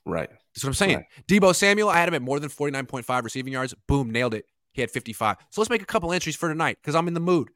Right. 0.06 0.30
That's 0.56 0.64
what 0.64 0.70
I'm 0.70 0.74
saying. 0.74 0.98
Right. 0.98 1.06
Deebo 1.28 1.54
Samuel, 1.54 1.90
I 1.90 1.98
had 1.98 2.08
him 2.08 2.14
at 2.14 2.22
more 2.22 2.40
than 2.40 2.50
49.5 2.50 3.24
receiving 3.24 3.54
yards. 3.54 3.74
Boom, 3.88 4.10
nailed 4.10 4.34
it. 4.34 4.46
He 4.72 4.82
had 4.82 4.90
55. 4.90 5.38
So 5.50 5.62
let's 5.62 5.70
make 5.70 5.82
a 5.82 5.86
couple 5.86 6.14
entries 6.14 6.36
for 6.36 6.48
tonight 6.50 6.78
because 6.82 6.96
I'm 6.96 7.08
in 7.08 7.14
the 7.14 7.20
mood. 7.20 7.50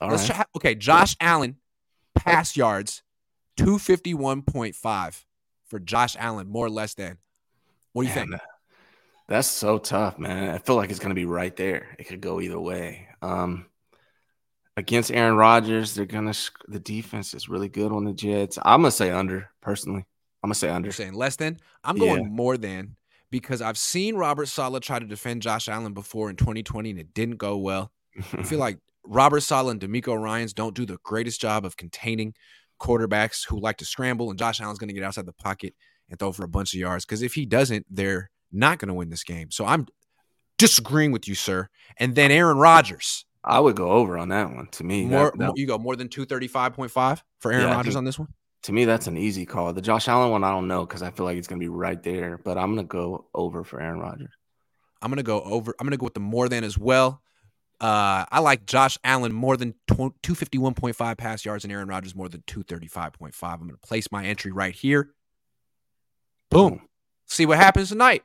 All 0.00 0.10
let's 0.10 0.28
right. 0.28 0.36
try, 0.36 0.44
okay, 0.56 0.74
Josh 0.74 1.16
Allen 1.20 1.56
pass 2.14 2.56
yards 2.56 3.02
251.5 3.58 5.24
for 5.66 5.78
Josh 5.78 6.16
Allen, 6.18 6.48
more 6.48 6.66
or 6.66 6.70
less 6.70 6.94
than. 6.94 7.18
What 7.92 8.02
do 8.02 8.08
you 8.08 8.14
Man, 8.14 8.28
think? 8.28 8.40
That's 9.28 9.48
so 9.48 9.78
tough, 9.78 10.18
man. 10.18 10.50
I 10.50 10.58
feel 10.58 10.76
like 10.76 10.90
it's 10.90 10.98
going 10.98 11.10
to 11.10 11.14
be 11.14 11.24
right 11.24 11.54
there. 11.56 11.96
It 11.98 12.04
could 12.04 12.20
go 12.20 12.40
either 12.40 12.60
way. 12.60 13.08
Um, 13.22 13.66
against 14.76 15.10
Aaron 15.10 15.36
Rodgers, 15.36 15.94
they're 15.94 16.04
gonna. 16.04 16.34
The 16.68 16.78
defense 16.78 17.34
is 17.34 17.48
really 17.48 17.68
good 17.68 17.92
on 17.92 18.04
the 18.04 18.12
Jets. 18.12 18.58
I'm 18.62 18.82
gonna 18.82 18.90
say 18.90 19.10
under 19.10 19.50
personally. 19.60 20.06
I'm 20.46 20.48
gonna 20.48 20.54
say 20.54 20.68
under. 20.70 20.86
You're 20.86 20.92
saying 20.92 21.14
less 21.14 21.36
than? 21.36 21.58
I'm 21.84 21.96
going 21.96 22.22
Yeah. 22.22 22.28
more 22.28 22.56
than 22.56 22.96
because 23.30 23.60
I've 23.60 23.76
seen 23.78 24.14
Robert 24.16 24.46
Saleh 24.46 24.80
try 24.82 24.98
to 24.98 25.06
defend 25.06 25.42
Josh 25.42 25.68
Allen 25.68 25.92
before 25.92 26.30
in 26.30 26.36
2020 26.36 26.90
and 26.90 26.98
it 26.98 27.12
didn't 27.14 27.36
go 27.36 27.56
well. 27.56 27.90
I 28.32 28.42
feel 28.44 28.58
like 28.66 28.78
Robert 29.04 29.40
Saleh 29.40 29.72
and 29.72 29.80
DeMeco 29.80 30.16
Ryans 30.20 30.52
don't 30.54 30.74
do 30.74 30.86
the 30.86 30.98
greatest 31.02 31.40
job 31.40 31.64
of 31.64 31.76
containing 31.76 32.34
quarterbacks 32.80 33.46
who 33.48 33.58
like 33.58 33.76
to 33.78 33.84
scramble, 33.84 34.30
and 34.30 34.38
Josh 34.38 34.60
Allen's 34.60 34.78
going 34.78 34.88
to 34.88 34.94
get 34.94 35.02
outside 35.04 35.26
the 35.26 35.32
pocket 35.32 35.74
and 36.10 36.18
throw 36.18 36.30
for 36.32 36.44
a 36.44 36.48
bunch 36.48 36.74
of 36.74 36.80
yards. 36.80 37.04
Because 37.04 37.22
if 37.22 37.34
he 37.34 37.46
doesn't, 37.46 37.86
they're 37.90 38.30
not 38.52 38.78
going 38.78 38.88
to 38.88 38.94
win 38.94 39.08
this 39.10 39.24
game. 39.24 39.50
So 39.50 39.64
I'm 39.64 39.86
disagreeing 40.58 41.12
with 41.12 41.26
you, 41.28 41.34
sir. 41.34 41.68
And 41.98 42.14
then 42.14 42.30
Aaron 42.30 42.58
Rodgers, 42.58 43.24
I 43.44 43.60
would 43.60 43.76
go 43.76 43.90
over 43.90 44.18
on 44.18 44.28
that 44.30 44.52
one. 44.52 44.68
To 44.72 44.84
me, 44.84 45.04
more, 45.06 45.32
that- 45.36 45.38
more- 45.46 45.52
you 45.56 45.66
go 45.66 45.78
more 45.78 45.96
than 45.96 46.08
235.5 46.08 47.22
for 47.40 47.52
Aaron 47.52 47.66
Yeah, 47.68 47.74
Rodgers 47.74 47.96
on 47.96 48.04
this 48.04 48.18
one. 48.18 48.28
To 48.66 48.72
me, 48.72 48.84
that's 48.84 49.06
an 49.06 49.16
easy 49.16 49.46
call. 49.46 49.72
The 49.72 49.80
Josh 49.80 50.08
Allen 50.08 50.32
one, 50.32 50.42
I 50.42 50.50
don't 50.50 50.66
know 50.66 50.84
because 50.84 51.00
I 51.00 51.12
feel 51.12 51.24
like 51.24 51.38
it's 51.38 51.46
gonna 51.46 51.60
be 51.60 51.68
right 51.68 52.02
there. 52.02 52.36
But 52.36 52.58
I'm 52.58 52.74
gonna 52.74 52.86
go 52.86 53.26
over 53.32 53.62
for 53.62 53.80
Aaron 53.80 54.00
Rodgers. 54.00 54.32
I'm 55.00 55.10
gonna 55.10 55.22
go 55.22 55.40
over. 55.40 55.72
I'm 55.78 55.86
gonna 55.86 55.96
go 55.96 56.04
with 56.04 56.14
the 56.14 56.20
more 56.20 56.48
than 56.48 56.64
as 56.64 56.76
well. 56.76 57.22
Uh, 57.80 58.24
I 58.28 58.40
like 58.40 58.66
Josh 58.66 58.98
Allen 59.04 59.32
more 59.32 59.56
than 59.56 59.74
251.5 59.88 61.16
pass 61.16 61.44
yards 61.44 61.64
and 61.64 61.72
Aaron 61.72 61.86
Rodgers 61.86 62.14
more 62.14 62.28
than 62.28 62.42
235.5. 62.48 63.34
I'm 63.42 63.60
gonna 63.60 63.76
place 63.78 64.10
my 64.10 64.24
entry 64.24 64.50
right 64.50 64.74
here. 64.74 65.10
Boom. 66.50 66.82
See 67.26 67.46
what 67.46 67.58
happens 67.58 67.90
tonight. 67.90 68.24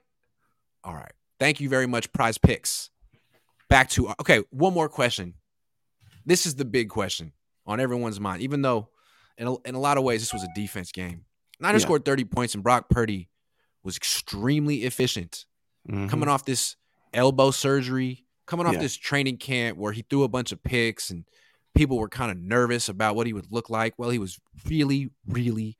All 0.83 0.95
right. 0.95 1.13
Thank 1.39 1.59
you 1.59 1.69
very 1.69 1.87
much, 1.87 2.11
Prize 2.13 2.39
Picks. 2.39 2.89
Back 3.69 3.89
to 3.91 4.09
okay. 4.21 4.41
One 4.49 4.73
more 4.73 4.89
question. 4.89 5.35
This 6.25 6.47
is 6.47 6.55
the 6.55 6.65
big 6.65 6.89
question 6.89 7.33
on 7.67 7.79
everyone's 7.79 8.19
mind. 8.19 8.41
Even 8.41 8.63
though, 8.63 8.89
in 9.37 9.47
a, 9.47 9.55
in 9.65 9.75
a 9.75 9.79
lot 9.79 9.97
of 9.97 10.03
ways, 10.03 10.21
this 10.21 10.33
was 10.33 10.43
a 10.43 10.47
defense 10.55 10.91
game. 10.91 11.25
Niners 11.59 11.81
Yeah. 11.81 11.87
scored 11.87 12.05
30 12.05 12.25
points, 12.25 12.53
and 12.55 12.63
Brock 12.63 12.89
Purdy 12.89 13.29
was 13.83 13.97
extremely 13.97 14.83
efficient 14.83 15.45
Mhm. 15.89 16.09
coming 16.09 16.29
off 16.29 16.45
this 16.45 16.75
elbow 17.13 17.51
surgery, 17.51 18.25
coming 18.45 18.65
off 18.67 18.73
Yeah. 18.73 18.79
this 18.79 18.95
training 18.95 19.37
camp 19.37 19.77
where 19.77 19.91
he 19.91 20.03
threw 20.03 20.23
a 20.23 20.27
bunch 20.27 20.51
of 20.51 20.61
picks 20.63 21.09
and 21.09 21.25
people 21.73 21.97
were 21.97 22.09
kind 22.09 22.31
of 22.31 22.37
nervous 22.37 22.87
about 22.89 23.15
what 23.15 23.25
he 23.27 23.33
would 23.33 23.51
look 23.51 23.69
like. 23.69 23.97
Well, 23.97 24.09
he 24.09 24.19
was 24.19 24.39
really, 24.67 25.09
really, 25.25 25.77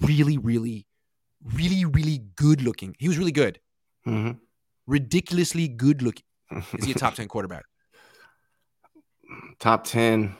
really, 0.00 0.38
really, 0.38 0.86
really, 1.42 1.84
really 1.84 2.18
good 2.36 2.62
looking. 2.62 2.94
He 2.98 3.08
was 3.08 3.18
really 3.18 3.32
good, 3.32 3.60
Mhm. 4.06 4.38
ridiculously 4.86 5.66
good 5.68 6.02
looking. 6.02 6.24
Is 6.74 6.84
he 6.84 6.92
a 6.92 6.94
top 6.94 7.14
10 7.16 7.28
quarterback? 7.28 7.64
top 9.58 9.84
10 9.84 10.36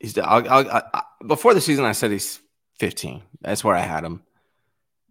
he's 0.00 0.16
I'll, 0.18 0.48
I'll, 0.48 0.68
I, 0.94 1.02
before 1.26 1.54
the 1.54 1.60
season 1.60 1.84
i 1.84 1.92
said 1.92 2.10
he's 2.10 2.40
15 2.78 3.22
that's 3.40 3.64
where 3.64 3.74
i 3.76 3.80
had 3.80 4.04
him. 4.04 4.22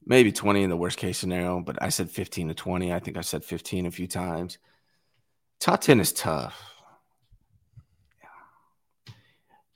Maybe 0.06 0.32
20 0.32 0.64
in 0.64 0.70
the 0.70 0.78
worst 0.78 0.98
case 0.98 1.18
scenario 1.18 1.60
but 1.62 1.82
i 1.82 1.90
said 1.90 2.10
15 2.10 2.50
to 2.50 2.54
20 2.54 2.94
i 2.94 3.00
think 3.00 3.18
i 3.18 3.22
said 3.22 3.44
15 3.44 3.86
a 3.88 3.92
few 3.92 4.08
times. 4.08 4.58
Top 5.60 5.82
10 5.82 6.00
is 6.00 6.14
tough. 6.14 6.56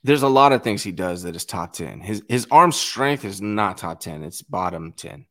There's 0.04 0.22
a 0.22 0.28
lot 0.28 0.52
of 0.52 0.62
things 0.62 0.82
he 0.82 0.90
does 0.92 1.22
that 1.22 1.36
is 1.36 1.44
top 1.44 1.72
10 1.74 2.00
his 2.00 2.22
his 2.28 2.46
arm 2.50 2.72
strength 2.72 3.24
is 3.24 3.40
not 3.40 3.78
top 3.78 4.00
10 4.00 4.22
it's 4.24 4.42
bottom 4.42 4.92
10 4.92 5.26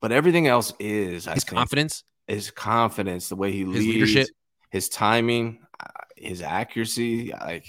but 0.00 0.12
everything 0.12 0.46
else 0.46 0.72
is 0.78 1.24
His 1.26 1.44
think. 1.44 1.46
confidence, 1.46 2.04
his 2.26 2.50
confidence, 2.50 3.28
the 3.28 3.36
way 3.36 3.52
he 3.52 3.60
his 3.60 3.68
leads, 3.68 3.86
leadership. 3.86 4.28
his 4.70 4.88
timing, 4.88 5.60
uh, 5.78 5.86
his 6.16 6.40
accuracy, 6.40 7.32
like 7.38 7.66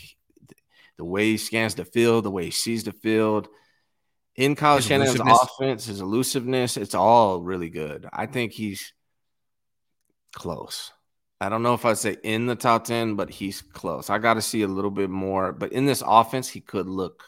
the 1.01 1.05
way 1.05 1.31
he 1.31 1.37
scans 1.37 1.73
the 1.73 1.83
field, 1.83 2.23
the 2.23 2.29
way 2.29 2.45
he 2.45 2.51
sees 2.51 2.83
the 2.83 2.91
field. 2.91 3.47
In 4.35 4.55
Kyle 4.55 4.77
elusiveness. 4.77 5.39
offense, 5.41 5.85
his 5.85 5.99
elusiveness, 5.99 6.77
it's 6.77 6.93
all 6.93 7.41
really 7.41 7.69
good. 7.69 8.07
I 8.13 8.27
think 8.27 8.51
he's 8.51 8.93
close. 10.31 10.91
I 11.39 11.49
don't 11.49 11.63
know 11.63 11.73
if 11.73 11.85
I'd 11.85 11.97
say 11.97 12.17
in 12.21 12.45
the 12.45 12.55
top 12.55 12.83
10, 12.83 13.15
but 13.15 13.31
he's 13.31 13.63
close. 13.63 14.11
I 14.11 14.19
got 14.19 14.35
to 14.35 14.43
see 14.43 14.61
a 14.61 14.67
little 14.67 14.91
bit 14.91 15.09
more. 15.09 15.51
But 15.53 15.73
in 15.73 15.87
this 15.87 16.03
offense, 16.05 16.47
he 16.47 16.61
could 16.61 16.87
look 16.87 17.23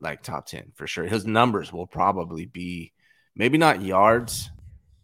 like 0.00 0.22
top 0.22 0.46
10 0.46 0.70
for 0.76 0.86
sure. 0.86 1.06
His 1.06 1.26
numbers 1.26 1.72
will 1.72 1.88
probably 1.88 2.46
be 2.46 2.92
maybe 3.34 3.58
not 3.58 3.82
yards, 3.82 4.48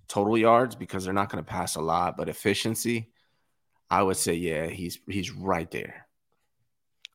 total 0.07 0.38
yards, 0.38 0.76
because 0.76 1.05
they're 1.05 1.12
not 1.12 1.31
going 1.31 1.44
to 1.44 1.50
pass 1.50 1.74
a 1.74 1.81
lot, 1.81 2.16
but 2.16 2.29
efficiency, 2.29 3.11
I 3.90 4.05
would 4.05 4.18
say, 4.18 4.35
yeah, 4.35 4.68
he's 4.68 5.00
he's 5.09 5.33
right 5.33 5.68
there. 5.68 6.06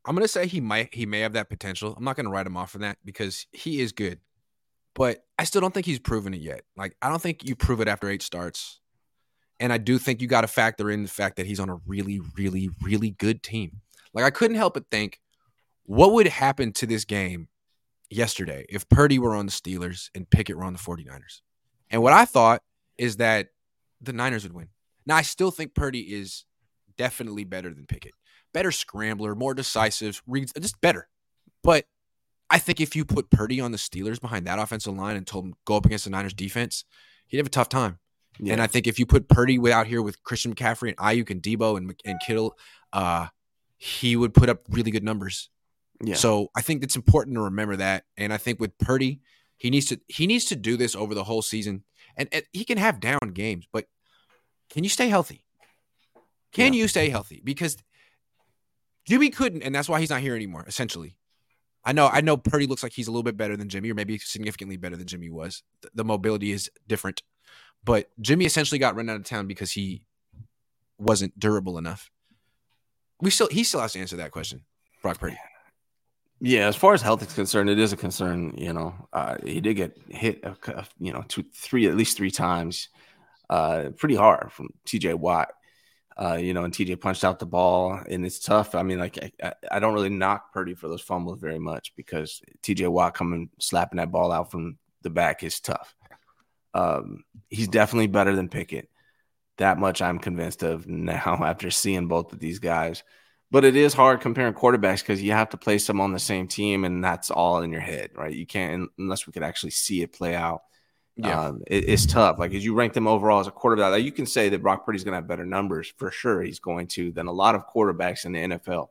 I'm 0.05 0.15
gonna 0.15 0.27
say 0.27 0.47
he 0.47 0.61
might 0.61 0.93
he 0.93 1.05
may 1.05 1.19
have 1.19 1.33
that 1.33 1.49
potential. 1.49 1.93
I'm 1.95 2.03
not 2.03 2.15
gonna 2.15 2.29
write 2.29 2.47
him 2.47 2.57
off 2.57 2.71
for 2.71 2.79
that 2.79 2.97
because 3.05 3.45
he 3.51 3.81
is 3.81 3.91
good, 3.91 4.19
but 4.95 5.23
I 5.37 5.43
still 5.43 5.61
don't 5.61 5.73
think 5.73 5.85
he's 5.85 5.99
proven 5.99 6.33
it 6.33 6.41
yet. 6.41 6.63
Like 6.75 6.95
I 7.01 7.09
don't 7.09 7.21
think 7.21 7.45
you 7.45 7.55
prove 7.55 7.81
it 7.81 7.87
after 7.87 8.09
eight 8.09 8.21
starts, 8.21 8.79
and 9.59 9.71
I 9.71 9.77
do 9.77 9.97
think 9.97 10.21
you 10.21 10.27
got 10.27 10.41
to 10.41 10.47
factor 10.47 10.89
in 10.89 11.03
the 11.03 11.09
fact 11.09 11.37
that 11.37 11.45
he's 11.45 11.59
on 11.59 11.69
a 11.69 11.79
really, 11.85 12.19
really, 12.35 12.69
really 12.81 13.11
good 13.11 13.43
team. 13.43 13.81
Like 14.13 14.25
I 14.25 14.31
couldn't 14.31 14.57
help 14.57 14.73
but 14.73 14.89
think, 14.89 15.19
what 15.83 16.13
would 16.13 16.27
happen 16.27 16.73
to 16.73 16.87
this 16.87 17.05
game 17.05 17.47
yesterday 18.09 18.65
if 18.69 18.89
Purdy 18.89 19.19
were 19.19 19.35
on 19.35 19.45
the 19.45 19.51
Steelers 19.51 20.09
and 20.15 20.29
Pickett 20.29 20.57
were 20.57 20.63
on 20.63 20.73
the 20.73 20.79
49ers? 20.79 21.41
And 21.91 22.01
what 22.01 22.13
I 22.13 22.25
thought 22.25 22.63
is 22.97 23.17
that 23.17 23.49
the 24.01 24.13
Niners 24.13 24.43
would 24.43 24.53
win. 24.53 24.69
Now 25.05 25.15
I 25.15 25.21
still 25.21 25.51
think 25.51 25.75
Purdy 25.75 25.99
is 25.99 26.45
definitely 26.97 27.43
better 27.43 27.73
than 27.73 27.85
Pickett 27.85 28.13
better 28.53 28.71
scrambler, 28.71 29.35
more 29.35 29.53
decisive, 29.53 30.21
reads 30.27 30.53
just 30.59 30.79
better. 30.81 31.07
But 31.63 31.85
I 32.49 32.59
think 32.59 32.81
if 32.81 32.95
you 32.95 33.05
put 33.05 33.29
Purdy 33.29 33.61
on 33.61 33.71
the 33.71 33.77
Steelers 33.77 34.19
behind 34.19 34.47
that 34.47 34.59
offensive 34.59 34.93
line 34.93 35.15
and 35.15 35.25
told 35.25 35.45
him 35.45 35.53
go 35.65 35.75
up 35.77 35.85
against 35.85 36.05
the 36.05 36.09
Niners 36.11 36.33
defense, 36.33 36.83
he'd 37.27 37.37
have 37.37 37.45
a 37.45 37.49
tough 37.49 37.69
time. 37.69 37.99
Yeah. 38.39 38.53
And 38.53 38.61
I 38.61 38.67
think 38.67 38.87
if 38.87 38.97
you 38.99 39.05
put 39.05 39.29
Purdy 39.29 39.59
out 39.71 39.87
here 39.87 40.01
with 40.01 40.23
Christian 40.23 40.55
McCaffrey 40.55 40.89
and 40.89 40.97
Aiyuk 40.97 41.29
and 41.29 41.41
Deebo 41.41 41.77
and, 41.77 41.93
and 42.05 42.19
Kittle, 42.25 42.57
uh, 42.91 43.27
he 43.77 44.15
would 44.15 44.33
put 44.33 44.49
up 44.49 44.61
really 44.69 44.91
good 44.91 45.03
numbers. 45.03 45.49
yeah. 46.03 46.15
So 46.15 46.49
I 46.55 46.61
think 46.61 46.83
it's 46.83 46.95
important 46.95 47.35
to 47.35 47.41
remember 47.41 47.75
that. 47.77 48.05
And 48.17 48.33
I 48.33 48.37
think 48.37 48.59
with 48.59 48.77
Purdy, 48.77 49.21
he 49.57 49.69
needs 49.69 49.87
to 49.87 49.99
he 50.07 50.27
needs 50.27 50.45
to 50.45 50.55
do 50.55 50.75
this 50.75 50.95
over 50.95 51.13
the 51.13 51.23
whole 51.23 51.41
season. 51.41 51.83
And, 52.17 52.27
and 52.31 52.43
he 52.51 52.65
can 52.65 52.77
have 52.77 52.99
down 52.99 53.19
games, 53.33 53.67
but 53.71 53.85
can 54.69 54.83
you 54.83 54.89
stay 54.89 55.07
healthy? 55.07 55.45
Can 56.51 56.73
you 56.73 56.87
stay 56.87 57.09
healthy? 57.09 57.41
Because 57.43 57.77
Jimmy 59.07 59.29
couldn't, 59.29 59.63
and 59.63 59.73
that's 59.73 59.89
why 59.89 59.99
he's 59.99 60.09
not 60.09 60.21
here 60.21 60.35
anymore. 60.35 60.63
Essentially, 60.67 61.17
I 61.83 61.93
know 61.93 62.07
I 62.07 62.21
know 62.21 62.37
Purdy 62.37 62.67
looks 62.67 62.83
like 62.83 62.93
he's 62.93 63.07
a 63.07 63.11
little 63.11 63.23
bit 63.23 63.37
better 63.37 63.57
than 63.57 63.69
Jimmy, 63.69 63.91
or 63.91 63.95
maybe 63.95 64.17
significantly 64.17 64.77
better 64.77 64.95
than 64.95 65.07
Jimmy 65.07 65.29
was. 65.29 65.63
The, 65.81 65.89
the 65.95 66.03
mobility 66.03 66.51
is 66.51 66.69
different, 66.87 67.23
but 67.83 68.09
Jimmy 68.19 68.45
essentially 68.45 68.79
got 68.79 68.95
run 68.95 69.09
out 69.09 69.15
of 69.17 69.23
town 69.23 69.47
because 69.47 69.71
he 69.71 70.03
wasn't 70.97 71.37
durable 71.39 71.77
enough. 71.77 72.11
We 73.19 73.29
still 73.31 73.47
he 73.49 73.63
still 73.63 73.81
has 73.81 73.93
to 73.93 73.99
answer 73.99 74.17
that 74.17 74.31
question, 74.31 74.63
Brock 75.01 75.19
Purdy. 75.19 75.37
Yeah, 76.43 76.67
as 76.67 76.75
far 76.75 76.95
as 76.95 77.03
health 77.03 77.21
is 77.21 77.33
concerned, 77.33 77.69
it 77.69 77.77
is 77.77 77.93
a 77.93 77.97
concern. 77.97 78.55
You 78.57 78.73
know, 78.73 79.07
uh, 79.13 79.37
he 79.45 79.61
did 79.61 79.75
get 79.75 79.95
hit, 80.09 80.43
a, 80.43 80.85
you 80.99 81.13
know, 81.13 81.23
two, 81.27 81.45
three, 81.53 81.87
at 81.87 81.95
least 81.95 82.17
three 82.17 82.31
times, 82.31 82.89
uh, 83.51 83.89
pretty 83.95 84.15
hard 84.15 84.51
from 84.51 84.69
T.J. 84.85 85.13
Watt. 85.13 85.51
Uh, 86.17 86.35
you 86.35 86.53
know, 86.53 86.63
and 86.63 86.73
TJ 86.73 86.95
punched 86.97 87.23
out 87.23 87.39
the 87.39 87.45
ball, 87.45 87.99
and 88.09 88.25
it's 88.25 88.39
tough. 88.39 88.75
I 88.75 88.83
mean, 88.83 88.99
like 88.99 89.17
I, 89.41 89.53
I- 89.71 89.79
don't 89.79 89.93
really 89.93 90.09
knock 90.09 90.51
Purdy 90.53 90.73
for 90.75 90.87
those 90.87 91.01
fumbles 91.01 91.39
very 91.39 91.59
much 91.59 91.93
because 91.95 92.41
TJ 92.61 92.87
Watt 92.89 93.13
coming 93.13 93.49
slapping 93.59 93.97
that 93.97 94.11
ball 94.11 94.31
out 94.31 94.51
from 94.51 94.77
the 95.03 95.09
back 95.09 95.43
is 95.43 95.59
tough. 95.59 95.95
Um, 96.73 97.23
he's 97.49 97.67
definitely 97.67 98.07
better 98.07 98.35
than 98.35 98.49
Pickett. 98.49 98.89
That 99.57 99.77
much 99.77 100.01
I'm 100.01 100.19
convinced 100.19 100.63
of 100.63 100.87
now 100.87 101.39
after 101.43 101.71
seeing 101.71 102.07
both 102.07 102.33
of 102.33 102.39
these 102.39 102.59
guys. 102.59 103.03
But 103.51 103.65
it 103.65 103.75
is 103.75 103.93
hard 103.93 104.21
comparing 104.21 104.53
quarterbacks 104.53 105.01
because 105.01 105.21
you 105.21 105.33
have 105.33 105.49
to 105.49 105.57
place 105.57 105.85
them 105.85 105.99
on 105.99 106.13
the 106.13 106.19
same 106.19 106.47
team, 106.47 106.85
and 106.85 107.03
that's 107.03 107.29
all 107.31 107.61
in 107.61 107.71
your 107.71 107.81
head, 107.81 108.11
right? 108.15 108.33
You 108.33 108.45
can't 108.45 108.89
unless 108.97 109.27
we 109.27 109.33
could 109.33 109.43
actually 109.43 109.71
see 109.71 110.01
it 110.01 110.13
play 110.13 110.35
out. 110.35 110.61
Yeah. 111.15 111.39
Um, 111.39 111.61
it- 111.67 111.89
it's 111.89 112.05
tough. 112.05 112.39
Like 112.39 112.53
as 112.53 112.63
you 112.63 112.73
rank 112.73 112.93
them 112.93 113.07
overall 113.07 113.39
as 113.39 113.47
a 113.47 113.51
quarterback, 113.51 113.91
like, 113.91 114.03
you 114.03 114.11
can 114.11 114.25
say 114.25 114.49
that 114.49 114.61
Brock 114.61 114.85
Purdy's 114.85 115.03
going 115.03 115.13
to 115.13 115.17
have 115.17 115.27
better 115.27 115.45
numbers 115.45 115.93
for 115.97 116.09
sure. 116.11 116.41
He's 116.41 116.59
going 116.59 116.87
to 116.87 117.11
than 117.11 117.27
a 117.27 117.31
lot 117.31 117.55
of 117.55 117.67
quarterbacks 117.67 118.25
in 118.25 118.31
the 118.31 118.39
NFL. 118.39 118.89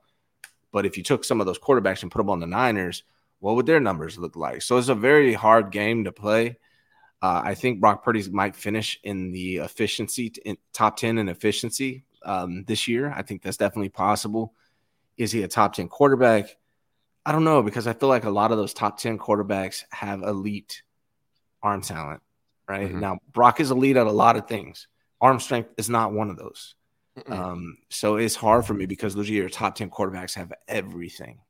But 0.72 0.86
if 0.86 0.96
you 0.96 1.02
took 1.02 1.24
some 1.24 1.40
of 1.40 1.46
those 1.46 1.58
quarterbacks 1.58 2.02
and 2.02 2.10
put 2.12 2.18
them 2.18 2.30
on 2.30 2.40
the 2.40 2.46
Niners, 2.46 3.02
what 3.40 3.56
would 3.56 3.66
their 3.66 3.80
numbers 3.80 4.18
look 4.18 4.36
like? 4.36 4.62
So 4.62 4.76
it's 4.76 4.88
a 4.88 4.94
very 4.94 5.32
hard 5.32 5.72
game 5.72 6.04
to 6.04 6.12
play. 6.12 6.58
Uh, 7.22 7.42
I 7.44 7.54
think 7.54 7.80
Brock 7.80 8.04
Purdy 8.04 8.28
might 8.30 8.54
finish 8.56 8.98
in 9.02 9.32
the 9.32 9.56
efficiency 9.58 10.32
in 10.44 10.56
top 10.72 10.96
ten 10.96 11.18
in 11.18 11.28
efficiency 11.28 12.04
um, 12.24 12.64
this 12.64 12.86
year. 12.88 13.12
I 13.14 13.22
think 13.22 13.42
that's 13.42 13.56
definitely 13.56 13.88
possible. 13.90 14.54
Is 15.16 15.32
he 15.32 15.42
a 15.42 15.48
top 15.48 15.74
ten 15.74 15.88
quarterback? 15.88 16.56
I 17.26 17.32
don't 17.32 17.44
know 17.44 17.62
because 17.62 17.86
I 17.86 17.92
feel 17.92 18.08
like 18.08 18.24
a 18.24 18.30
lot 18.30 18.52
of 18.52 18.58
those 18.58 18.72
top 18.72 18.98
ten 18.98 19.18
quarterbacks 19.18 19.84
have 19.90 20.22
elite 20.22 20.82
arm 21.62 21.82
talent. 21.82 22.22
Right 22.68 22.88
mm-hmm. 22.88 23.00
now, 23.00 23.18
Brock 23.32 23.60
is 23.60 23.70
elite 23.70 23.96
at 23.96 24.06
a 24.06 24.12
lot 24.12 24.36
of 24.36 24.46
things. 24.46 24.86
Arm 25.20 25.40
strength 25.40 25.70
is 25.76 25.90
not 25.90 26.12
one 26.12 26.30
of 26.30 26.36
those. 26.36 26.74
Um, 27.26 27.76
so 27.88 28.16
it's 28.16 28.36
hard 28.36 28.64
for 28.64 28.74
me 28.74 28.86
because 28.86 29.16
are 29.16 29.22
your 29.22 29.48
top 29.48 29.74
10 29.74 29.90
quarterbacks 29.90 30.34
have 30.34 30.52
everything. 30.68 31.40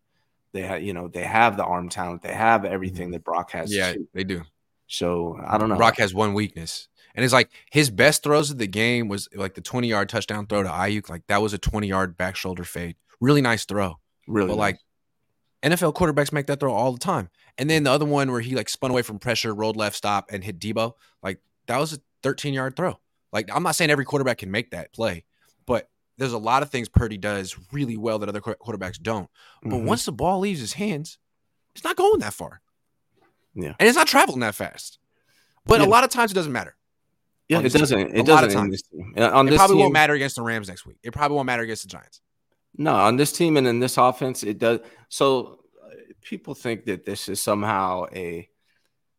They 0.53 0.63
have, 0.63 0.83
you 0.83 0.93
know, 0.93 1.09
they 1.09 1.23
have 1.23 1.57
the 1.57 1.65
arm 1.65 1.89
talent, 1.89 2.23
they 2.23 2.33
have 2.33 2.65
everything 2.65 3.07
mm-hmm. 3.07 3.13
that 3.13 3.25
Brock 3.25 3.53
has. 3.53 3.73
Yeah, 3.73 3.93
too. 3.93 4.09
they 4.13 4.25
do. 4.25 4.43
So 4.87 5.39
I 5.47 5.59
don't 5.59 5.69
know. 5.69 5.77
Brock 5.77 5.99
has 5.99 6.13
one 6.13 6.35
weakness. 6.35 6.89
And 7.15 7.25
it's 7.25 7.35
like 7.35 7.51
his 7.71 7.91
best 7.91 8.23
throws 8.23 8.51
of 8.51 8.59
the 8.59 8.67
game 8.67 9.09
was 9.09 9.29
like 9.35 9.55
the 9.55 9.61
20 9.61 9.89
yard 9.89 10.09
touchdown 10.09 10.47
throw 10.47 10.63
to 10.63 10.69
Aiyuk. 10.69 11.09
Like 11.09 11.27
that 11.27 11.43
was 11.43 11.53
a 11.53 11.59
20 11.59 11.87
yard 11.87 12.17
back 12.17 12.37
shoulder 12.37 12.65
fade. 12.65 12.97
Really 13.21 13.43
nice 13.43 13.65
throw. 13.65 13.99
Really 14.27 14.49
but 14.49 14.55
nice. 14.55 14.59
like 14.59 14.79
NFL 15.63 15.95
quarterbacks 15.95 16.33
make 16.33 16.47
that 16.47 16.61
throw 16.61 16.73
all 16.73 16.93
the 16.93 16.99
time. 16.99 17.29
And 17.59 17.69
then 17.69 17.85
the 17.85 17.91
other 17.91 18.07
one 18.07 18.31
where 18.31 18.41
he 18.41 18.55
like 18.55 18.69
spun 18.69 18.91
away 18.91 19.03
from 19.03 19.19
pressure, 19.19 19.55
rolled 19.55 19.77
left 19.77 19.97
stop, 19.97 20.31
and 20.31 20.43
hit 20.43 20.59
Deebo, 20.59 20.95
like 21.23 21.41
that 21.67 21.79
was 21.79 21.93
a 21.93 21.99
13 22.23 22.55
yard 22.55 22.77
throw. 22.77 22.99
Like 23.33 23.49
I'm 23.55 23.63
not 23.63 23.75
saying 23.75 23.91
every 23.91 24.05
quarterback 24.05 24.39
can 24.39 24.51
make 24.51 24.71
that 24.71 24.93
play, 24.93 25.25
but 25.67 25.89
there's 26.17 26.33
a 26.33 26.39
lot 26.39 26.63
of 26.63 26.71
things 26.71 26.89
Purdy 26.89 27.19
does 27.19 27.57
really 27.73 27.97
well 27.97 28.19
that 28.19 28.29
other 28.29 28.41
quarterbacks 28.41 29.01
don't. 29.01 29.29
But 29.63 29.71
mm-hmm. 29.71 29.87
once 29.87 30.05
the 30.05 30.13
ball 30.13 30.41
leaves 30.41 30.61
his 30.61 30.75
hands, 30.75 31.19
it's 31.75 31.85
not 31.85 31.97
going 31.97 32.21
that 32.21 32.35
far. 32.35 32.61
Yeah. 33.55 33.75
And 33.79 33.89
it's 33.89 33.97
not 33.97 34.07
traveling 34.07 34.41
that 34.41 34.55
fast. 34.55 34.99
But 35.67 35.81
yeah. 35.81 35.87
a 35.87 35.89
lot 35.89 36.05
of 36.05 36.11
times 36.11 36.31
it 36.31 36.35
doesn't 36.35 36.53
matter. 36.53 36.77
Yeah, 37.49 37.61
it 37.61 37.73
doesn't. 37.73 37.99
Team. 37.99 38.15
It 38.15 38.21
a 38.21 38.23
doesn't. 38.23 38.57
On 38.57 38.71
this 38.71 38.83
team. 38.83 39.13
On 39.17 39.47
it 39.47 39.51
this 39.51 39.59
probably 39.59 39.75
team, 39.75 39.81
won't 39.83 39.93
matter 39.93 40.15
against 40.15 40.37
the 40.37 40.43
Rams 40.43 40.69
next 40.69 40.87
week. 40.87 40.99
It 41.03 41.13
probably 41.13 41.35
won't 41.35 41.47
matter 41.47 41.63
against 41.63 41.83
the 41.83 41.89
Giants. 41.89 42.21
No, 42.81 42.95
on 42.95 43.17
this 43.17 43.31
team 43.31 43.59
and 43.59 43.67
in 43.67 43.79
this 43.79 43.99
offense, 43.99 44.43
it 44.43 44.59
does. 44.59 44.81
So 45.11 45.61
uh, 45.85 45.91
people 46.23 46.55
think 46.55 46.87
that 46.87 47.05
this 47.05 47.29
is 47.29 47.39
somehow 47.39 48.07
a, 48.11 48.49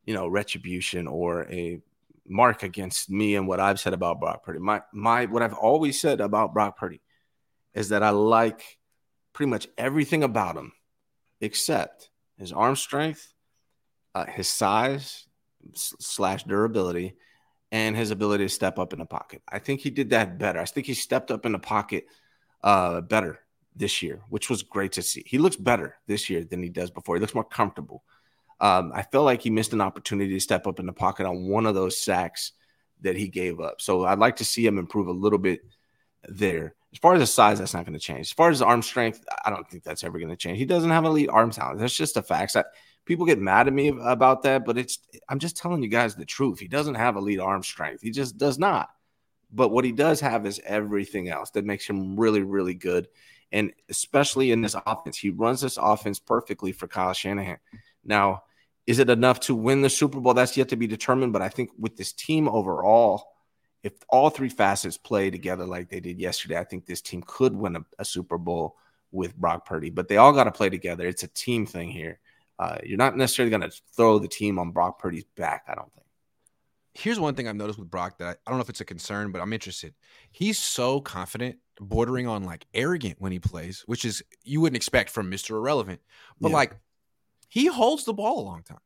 you 0.03 0.15
know, 0.15 0.27
retribution 0.27 1.05
or 1.05 1.43
a 1.43 1.79
mark 2.27 2.63
against 2.63 3.11
me 3.11 3.35
and 3.35 3.47
what 3.47 3.59
I've 3.59 3.79
said 3.79 3.93
about 3.93 4.19
Brock 4.19 4.43
Purdy. 4.43 4.57
My 4.57 4.81
my 4.91 5.27
what 5.27 5.43
I've 5.43 5.53
always 5.53 6.01
said 6.01 6.21
about 6.21 6.55
Brock 6.55 6.75
Purdy 6.75 7.01
is 7.75 7.89
that 7.89 8.01
I 8.01 8.09
like 8.09 8.79
pretty 9.31 9.51
much 9.51 9.67
everything 9.77 10.23
about 10.23 10.57
him 10.57 10.71
except 11.39 12.09
his 12.37 12.51
arm 12.51 12.75
strength, 12.75 13.31
uh, 14.15 14.25
his 14.25 14.47
size 14.47 15.27
slash 15.75 16.45
durability, 16.45 17.13
and 17.71 17.95
his 17.95 18.09
ability 18.09 18.45
to 18.45 18.49
step 18.49 18.79
up 18.79 18.91
in 18.91 18.97
the 18.97 19.05
pocket. 19.05 19.43
I 19.47 19.59
think 19.59 19.81
he 19.81 19.91
did 19.91 20.09
that 20.09 20.39
better. 20.39 20.59
I 20.59 20.65
think 20.65 20.87
he 20.87 20.95
stepped 20.95 21.29
up 21.29 21.45
in 21.45 21.51
the 21.51 21.59
pocket 21.59 22.05
uh, 22.63 23.01
better 23.01 23.39
this 23.75 24.01
year, 24.01 24.21
which 24.29 24.49
was 24.49 24.63
great 24.63 24.91
to 24.93 25.01
see. 25.01 25.23
He 25.25 25.37
looks 25.37 25.55
better 25.55 25.95
this 26.07 26.29
year 26.29 26.43
than 26.43 26.61
he 26.61 26.69
does 26.69 26.91
before. 26.91 27.15
He 27.15 27.21
looks 27.21 27.35
more 27.35 27.43
comfortable. 27.43 28.03
Um, 28.59 28.91
I 28.93 29.01
felt 29.03 29.25
like 29.25 29.41
he 29.41 29.49
missed 29.49 29.73
an 29.73 29.81
opportunity 29.81 30.33
to 30.33 30.39
step 30.39 30.67
up 30.67 30.79
in 30.79 30.85
the 30.85 30.93
pocket 30.93 31.25
on 31.25 31.47
one 31.47 31.65
of 31.65 31.73
those 31.73 31.97
sacks 31.97 32.51
that 33.01 33.15
he 33.15 33.27
gave 33.27 33.59
up. 33.59 33.81
So 33.81 34.05
I'd 34.05 34.19
like 34.19 34.35
to 34.37 34.45
see 34.45 34.65
him 34.65 34.77
improve 34.77 35.07
a 35.07 35.11
little 35.11 35.39
bit 35.39 35.61
there. 36.27 36.75
As 36.93 36.99
far 36.99 37.13
as 37.13 37.21
the 37.21 37.27
size, 37.27 37.57
that's 37.57 37.73
not 37.73 37.85
going 37.85 37.97
to 37.97 37.99
change. 37.99 38.27
As 38.27 38.31
far 38.31 38.49
as 38.49 38.59
the 38.59 38.65
arm 38.65 38.81
strength, 38.81 39.23
I 39.43 39.49
don't 39.49 39.67
think 39.69 39.83
that's 39.83 40.03
ever 40.03 40.19
going 40.19 40.29
to 40.29 40.35
change. 40.35 40.59
He 40.59 40.65
doesn't 40.65 40.89
have 40.89 41.05
elite 41.05 41.29
arm 41.29 41.51
talent. 41.51 41.79
That's 41.79 41.95
just 41.95 42.17
a 42.17 42.21
fact. 42.21 42.53
That 42.53 42.67
people 43.05 43.25
get 43.25 43.39
mad 43.39 43.67
at 43.67 43.73
me 43.73 43.93
about 44.03 44.43
that, 44.43 44.65
but 44.65 44.77
it's 44.77 44.99
I'm 45.29 45.39
just 45.39 45.57
telling 45.57 45.81
you 45.81 45.89
guys 45.89 46.15
the 46.15 46.25
truth. 46.25 46.59
He 46.59 46.67
doesn't 46.67 46.95
have 46.95 47.15
elite 47.15 47.39
arm 47.39 47.63
strength. 47.63 48.01
He 48.01 48.11
just 48.11 48.37
does 48.37 48.59
not. 48.59 48.89
But 49.51 49.69
what 49.69 49.85
he 49.85 49.91
does 49.91 50.19
have 50.21 50.45
is 50.45 50.61
everything 50.65 51.29
else 51.29 51.51
that 51.51 51.65
makes 51.65 51.87
him 51.87 52.19
really, 52.19 52.41
really 52.41 52.73
good. 52.73 53.07
And 53.51 53.73
especially 53.89 54.51
in 54.51 54.61
this 54.61 54.75
offense, 54.85 55.17
he 55.17 55.29
runs 55.29 55.61
this 55.61 55.77
offense 55.77 56.19
perfectly 56.19 56.71
for 56.71 56.87
Kyle 56.87 57.13
Shanahan. 57.13 57.57
Now, 58.03 58.43
is 58.87 58.99
it 58.99 59.09
enough 59.09 59.39
to 59.41 59.55
win 59.55 59.81
the 59.81 59.89
Super 59.89 60.19
Bowl? 60.19 60.33
That's 60.33 60.57
yet 60.57 60.69
to 60.69 60.75
be 60.75 60.87
determined. 60.87 61.33
But 61.33 61.41
I 61.41 61.49
think 61.49 61.71
with 61.77 61.97
this 61.97 62.13
team 62.13 62.47
overall, 62.47 63.25
if 63.83 63.93
all 64.09 64.29
three 64.29 64.49
facets 64.49 64.97
play 64.97 65.29
together 65.29 65.65
like 65.65 65.89
they 65.89 65.99
did 65.99 66.19
yesterday, 66.19 66.57
I 66.57 66.63
think 66.63 66.85
this 66.85 67.01
team 67.01 67.23
could 67.25 67.55
win 67.55 67.75
a, 67.75 67.85
a 67.99 68.05
Super 68.05 68.37
Bowl 68.37 68.77
with 69.11 69.35
Brock 69.35 69.65
Purdy. 69.65 69.89
But 69.89 70.07
they 70.07 70.17
all 70.17 70.33
got 70.33 70.45
to 70.45 70.51
play 70.51 70.69
together. 70.69 71.05
It's 71.07 71.23
a 71.23 71.27
team 71.27 71.65
thing 71.65 71.89
here. 71.89 72.19
Uh, 72.57 72.77
you're 72.83 72.97
not 72.97 73.17
necessarily 73.17 73.49
going 73.49 73.69
to 73.69 73.75
throw 73.95 74.19
the 74.19 74.27
team 74.27 74.59
on 74.59 74.71
Brock 74.71 74.99
Purdy's 74.99 75.25
back. 75.35 75.65
I 75.67 75.75
don't 75.75 75.91
think. 75.93 76.05
Here's 76.93 77.19
one 77.19 77.35
thing 77.35 77.47
I've 77.47 77.55
noticed 77.55 77.79
with 77.79 77.89
Brock 77.89 78.17
that 78.17 78.27
I, 78.27 78.31
I 78.31 78.51
don't 78.51 78.57
know 78.57 78.63
if 78.63 78.69
it's 78.69 78.81
a 78.81 78.85
concern, 78.85 79.31
but 79.31 79.41
I'm 79.41 79.53
interested. 79.53 79.93
He's 80.31 80.59
so 80.59 80.99
confident, 80.99 81.57
bordering 81.79 82.27
on 82.27 82.43
like 82.43 82.65
arrogant 82.73 83.15
when 83.19 83.31
he 83.31 83.39
plays, 83.39 83.83
which 83.85 84.03
is 84.03 84.21
you 84.43 84.59
wouldn't 84.61 84.75
expect 84.75 85.09
from 85.09 85.31
Mr. 85.31 85.51
Irrelevant. 85.51 86.01
But 86.39 86.49
yeah. 86.49 86.55
like 86.55 86.75
he 87.47 87.67
holds 87.67 88.03
the 88.03 88.13
ball 88.13 88.39
a 88.39 88.45
long 88.45 88.63
time. 88.63 88.79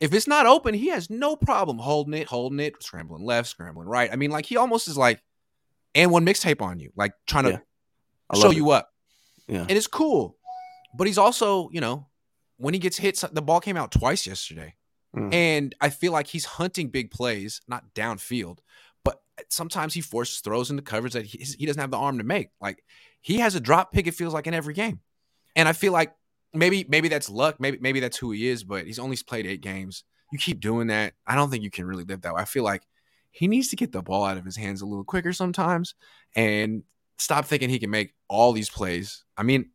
If 0.00 0.14
it's 0.14 0.26
not 0.26 0.46
open, 0.46 0.74
he 0.74 0.88
has 0.88 1.10
no 1.10 1.36
problem 1.36 1.78
holding 1.78 2.14
it, 2.14 2.26
holding 2.26 2.58
it, 2.58 2.82
scrambling 2.82 3.24
left, 3.24 3.48
scrambling 3.48 3.86
right. 3.86 4.10
I 4.10 4.16
mean, 4.16 4.30
like 4.30 4.46
he 4.46 4.56
almost 4.56 4.88
is 4.88 4.96
like, 4.96 5.22
and 5.94 6.10
one 6.10 6.24
mixtape 6.24 6.62
on 6.62 6.80
you, 6.80 6.90
like 6.96 7.12
trying 7.26 7.44
to 7.44 7.50
yeah. 7.50 8.40
show 8.40 8.50
it. 8.50 8.56
you 8.56 8.70
up. 8.70 8.90
Yeah. 9.46 9.60
And 9.60 9.72
it's 9.72 9.86
cool. 9.86 10.36
But 10.96 11.06
he's 11.06 11.18
also, 11.18 11.68
you 11.70 11.80
know, 11.80 12.06
when 12.56 12.72
he 12.72 12.80
gets 12.80 12.96
hit, 12.96 13.22
the 13.32 13.42
ball 13.42 13.60
came 13.60 13.76
out 13.76 13.92
twice 13.92 14.26
yesterday. 14.26 14.74
Mm. 15.16 15.34
And 15.34 15.74
I 15.80 15.90
feel 15.90 16.12
like 16.12 16.28
he's 16.28 16.44
hunting 16.44 16.88
big 16.88 17.10
plays, 17.10 17.60
not 17.66 17.94
downfield, 17.94 18.58
but 19.04 19.20
sometimes 19.48 19.94
he 19.94 20.00
forces 20.00 20.40
throws 20.40 20.70
into 20.70 20.82
coverage 20.82 21.14
that 21.14 21.26
he, 21.26 21.38
he 21.38 21.66
doesn't 21.66 21.80
have 21.80 21.90
the 21.90 21.96
arm 21.96 22.18
to 22.18 22.24
make. 22.24 22.50
Like 22.60 22.84
he 23.20 23.38
has 23.38 23.54
a 23.54 23.60
drop 23.60 23.92
pick, 23.92 24.06
it 24.06 24.14
feels 24.14 24.34
like 24.34 24.46
in 24.46 24.54
every 24.54 24.74
game. 24.74 25.00
And 25.56 25.68
I 25.68 25.72
feel 25.72 25.92
like 25.92 26.14
maybe 26.54 26.86
maybe 26.88 27.08
that's 27.08 27.28
luck. 27.28 27.60
Maybe 27.60 27.78
maybe 27.80 28.00
that's 28.00 28.16
who 28.16 28.30
he 28.30 28.48
is. 28.48 28.64
But 28.64 28.86
he's 28.86 28.98
only 28.98 29.16
played 29.16 29.46
eight 29.46 29.60
games. 29.60 30.04
You 30.32 30.38
keep 30.38 30.60
doing 30.60 30.88
that. 30.88 31.14
I 31.26 31.34
don't 31.34 31.50
think 31.50 31.64
you 31.64 31.70
can 31.70 31.86
really 31.86 32.04
live 32.04 32.22
that 32.22 32.34
way. 32.34 32.42
I 32.42 32.44
feel 32.44 32.62
like 32.62 32.82
he 33.32 33.48
needs 33.48 33.68
to 33.68 33.76
get 33.76 33.92
the 33.92 34.02
ball 34.02 34.24
out 34.24 34.36
of 34.36 34.44
his 34.44 34.56
hands 34.56 34.80
a 34.80 34.86
little 34.86 35.04
quicker 35.04 35.32
sometimes 35.32 35.94
and 36.34 36.82
stop 37.18 37.44
thinking 37.44 37.68
he 37.68 37.78
can 37.78 37.90
make 37.90 38.14
all 38.28 38.52
these 38.52 38.70
plays. 38.70 39.24
I 39.36 39.42
mean, 39.42 39.70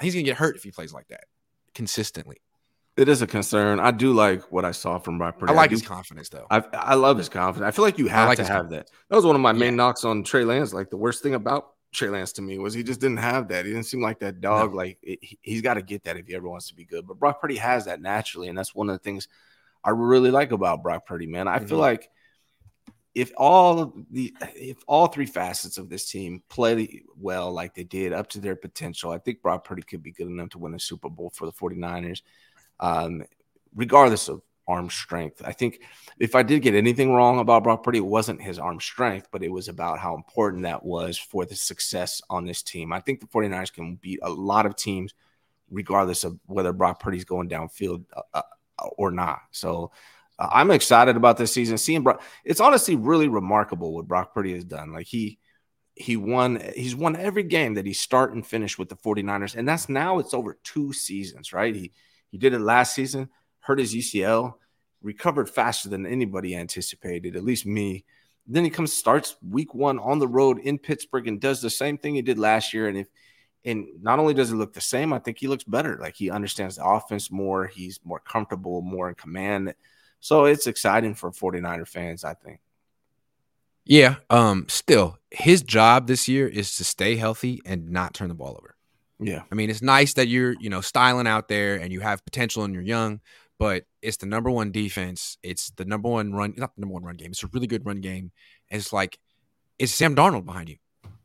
he's 0.00 0.14
gonna 0.14 0.24
get 0.24 0.36
hurt 0.36 0.56
if 0.56 0.62
he 0.62 0.70
plays 0.70 0.92
like 0.92 1.08
that 1.08 1.24
consistently. 1.74 2.38
It 2.96 3.08
is 3.10 3.20
a 3.20 3.26
concern. 3.26 3.78
I 3.78 3.90
do 3.90 4.12
like 4.12 4.50
what 4.50 4.64
I 4.64 4.70
saw 4.70 4.98
from 4.98 5.18
Brock 5.18 5.38
Purdy. 5.38 5.52
I 5.52 5.56
like 5.56 5.70
I 5.70 5.74
his 5.74 5.82
confidence, 5.82 6.30
though. 6.30 6.46
I 6.50 6.62
I 6.72 6.94
love 6.94 7.18
his 7.18 7.28
confidence. 7.28 7.68
I 7.68 7.70
feel 7.70 7.84
like 7.84 7.98
you 7.98 8.08
have 8.08 8.28
like 8.28 8.38
to 8.38 8.44
have 8.44 8.70
that. 8.70 8.90
That 9.10 9.16
was 9.16 9.26
one 9.26 9.36
of 9.36 9.42
my 9.42 9.52
main 9.52 9.72
yeah. 9.72 9.76
knocks 9.76 10.04
on 10.04 10.24
Trey 10.24 10.44
Lance. 10.44 10.72
Like 10.72 10.88
the 10.88 10.96
worst 10.96 11.22
thing 11.22 11.34
about 11.34 11.72
Trey 11.92 12.08
Lance 12.08 12.32
to 12.32 12.42
me 12.42 12.58
was 12.58 12.72
he 12.72 12.82
just 12.82 13.00
didn't 13.00 13.18
have 13.18 13.48
that. 13.48 13.66
He 13.66 13.72
didn't 13.72 13.86
seem 13.86 14.00
like 14.00 14.20
that 14.20 14.40
dog. 14.40 14.70
No. 14.70 14.76
Like 14.78 14.98
it, 15.02 15.18
he's 15.42 15.60
got 15.60 15.74
to 15.74 15.82
get 15.82 16.04
that 16.04 16.16
if 16.16 16.26
he 16.26 16.34
ever 16.34 16.48
wants 16.48 16.68
to 16.68 16.74
be 16.74 16.84
good. 16.84 17.06
But 17.06 17.18
Brock 17.18 17.40
Purdy 17.40 17.56
has 17.56 17.84
that 17.84 18.00
naturally, 18.00 18.48
and 18.48 18.56
that's 18.56 18.74
one 18.74 18.88
of 18.88 18.94
the 18.94 19.02
things 19.02 19.28
I 19.84 19.90
really 19.90 20.30
like 20.30 20.52
about 20.52 20.82
Brock 20.82 21.06
Purdy. 21.06 21.26
Man, 21.26 21.48
I 21.48 21.58
mm-hmm. 21.58 21.66
feel 21.66 21.78
like 21.78 22.08
if 23.14 23.32
all 23.36 23.94
the 24.10 24.34
if 24.54 24.76
all 24.86 25.06
three 25.06 25.26
facets 25.26 25.78
of 25.78 25.88
this 25.88 26.10
team 26.10 26.42
play 26.50 27.02
well 27.18 27.50
like 27.50 27.74
they 27.74 27.84
did 27.84 28.12
up 28.12 28.28
to 28.28 28.40
their 28.40 28.56
potential, 28.56 29.10
I 29.10 29.18
think 29.18 29.40
Brock 29.40 29.64
Purdy 29.64 29.82
could 29.82 30.02
be 30.02 30.12
good 30.12 30.26
enough 30.28 30.50
to 30.50 30.58
win 30.58 30.74
a 30.74 30.78
Super 30.78 31.08
Bowl 31.08 31.30
for 31.34 31.46
the 31.46 31.52
49ers. 31.52 32.20
Um, 32.80 33.24
regardless 33.74 34.28
of 34.28 34.42
arm 34.68 34.90
strength. 34.90 35.42
I 35.44 35.52
think 35.52 35.80
if 36.18 36.34
I 36.34 36.42
did 36.42 36.62
get 36.62 36.74
anything 36.74 37.12
wrong 37.12 37.38
about 37.38 37.62
Brock 37.62 37.82
Purdy, 37.82 37.98
it 37.98 38.04
wasn't 38.04 38.42
his 38.42 38.58
arm 38.58 38.80
strength, 38.80 39.28
but 39.30 39.42
it 39.42 39.50
was 39.50 39.68
about 39.68 39.98
how 39.98 40.14
important 40.14 40.64
that 40.64 40.84
was 40.84 41.18
for 41.18 41.44
the 41.44 41.54
success 41.54 42.20
on 42.28 42.44
this 42.44 42.62
team. 42.62 42.92
I 42.92 43.00
think 43.00 43.20
the 43.20 43.26
49ers 43.26 43.72
can 43.72 43.96
beat 43.96 44.18
a 44.22 44.30
lot 44.30 44.66
of 44.66 44.76
teams 44.76 45.14
regardless 45.70 46.24
of 46.24 46.38
whether 46.46 46.72
Brock 46.72 47.00
Purdy's 47.00 47.24
going 47.24 47.48
downfield 47.48 48.04
uh, 48.14 48.22
uh, 48.34 48.86
or 48.96 49.10
not. 49.10 49.40
So 49.50 49.90
uh, 50.38 50.48
I'm 50.50 50.70
excited 50.70 51.16
about 51.16 51.36
this 51.36 51.52
season. 51.52 51.78
Seeing 51.78 52.02
Brock, 52.02 52.22
it's 52.44 52.60
honestly 52.60 52.96
really 52.96 53.28
remarkable 53.28 53.94
what 53.94 54.08
Brock 54.08 54.34
Purdy 54.34 54.54
has 54.54 54.64
done. 54.64 54.92
Like 54.92 55.06
he 55.06 55.38
he 55.94 56.16
won 56.16 56.62
he's 56.74 56.94
won 56.94 57.16
every 57.16 57.42
game 57.42 57.74
that 57.74 57.86
he 57.86 57.94
start 57.94 58.34
and 58.34 58.46
finish 58.46 58.78
with 58.78 58.90
the 58.90 58.96
49ers 58.96 59.56
and 59.56 59.66
that's 59.66 59.88
now 59.88 60.18
it's 60.18 60.34
over 60.34 60.58
two 60.62 60.92
seasons, 60.92 61.52
right? 61.52 61.74
He 61.74 61.92
he 62.36 62.38
did 62.38 62.52
it 62.52 62.58
last 62.58 62.94
season 62.94 63.30
hurt 63.60 63.78
his 63.78 63.94
UCL, 63.94 64.52
recovered 65.00 65.48
faster 65.48 65.88
than 65.88 66.04
anybody 66.04 66.54
anticipated, 66.54 67.34
at 67.34 67.44
least 67.44 67.64
me. 67.64 68.04
Then 68.46 68.62
he 68.62 68.68
comes 68.68 68.92
starts 68.92 69.36
week 69.42 69.74
one 69.74 69.98
on 69.98 70.18
the 70.18 70.28
road 70.28 70.58
in 70.58 70.78
Pittsburgh 70.78 71.26
and 71.28 71.40
does 71.40 71.62
the 71.62 71.70
same 71.70 71.96
thing 71.96 72.14
he 72.14 72.20
did 72.20 72.38
last 72.38 72.74
year. 72.74 72.88
And 72.88 72.98
if 72.98 73.08
and 73.64 73.86
not 74.02 74.18
only 74.18 74.34
does 74.34 74.50
he 74.50 74.54
look 74.54 74.74
the 74.74 74.82
same, 74.82 75.14
I 75.14 75.18
think 75.18 75.38
he 75.38 75.48
looks 75.48 75.64
better. 75.64 75.96
Like 75.98 76.14
he 76.14 76.30
understands 76.30 76.76
the 76.76 76.84
offense 76.84 77.30
more, 77.30 77.66
he's 77.66 78.00
more 78.04 78.20
comfortable, 78.20 78.82
more 78.82 79.08
in 79.08 79.14
command. 79.14 79.74
So 80.20 80.44
it's 80.44 80.66
exciting 80.66 81.14
for 81.14 81.32
49er 81.32 81.88
fans, 81.88 82.22
I 82.22 82.34
think. 82.34 82.60
Yeah. 83.86 84.16
Um, 84.28 84.66
still, 84.68 85.16
his 85.30 85.62
job 85.62 86.06
this 86.06 86.28
year 86.28 86.46
is 86.46 86.76
to 86.76 86.84
stay 86.84 87.16
healthy 87.16 87.62
and 87.64 87.88
not 87.90 88.12
turn 88.12 88.28
the 88.28 88.34
ball 88.34 88.58
over. 88.58 88.75
Yeah. 89.18 89.42
I 89.50 89.54
mean, 89.54 89.70
it's 89.70 89.82
nice 89.82 90.14
that 90.14 90.28
you're, 90.28 90.54
you 90.60 90.68
know, 90.68 90.80
styling 90.80 91.26
out 91.26 91.48
there 91.48 91.76
and 91.76 91.92
you 91.92 92.00
have 92.00 92.24
potential 92.24 92.64
and 92.64 92.74
you're 92.74 92.82
young, 92.82 93.20
but 93.58 93.84
it's 94.02 94.18
the 94.18 94.26
number 94.26 94.50
one 94.50 94.72
defense. 94.72 95.38
It's 95.42 95.70
the 95.70 95.84
number 95.84 96.08
one 96.08 96.32
run, 96.32 96.54
not 96.56 96.74
the 96.74 96.82
number 96.82 96.92
one 96.94 97.04
run 97.04 97.16
game. 97.16 97.30
It's 97.30 97.42
a 97.42 97.48
really 97.48 97.66
good 97.66 97.86
run 97.86 98.00
game. 98.00 98.30
And 98.70 98.78
it's 98.80 98.92
like 98.92 99.18
it's 99.78 99.92
Sam 99.92 100.14
Darnold 100.14 100.44
behind 100.44 100.68
you. 100.68 100.76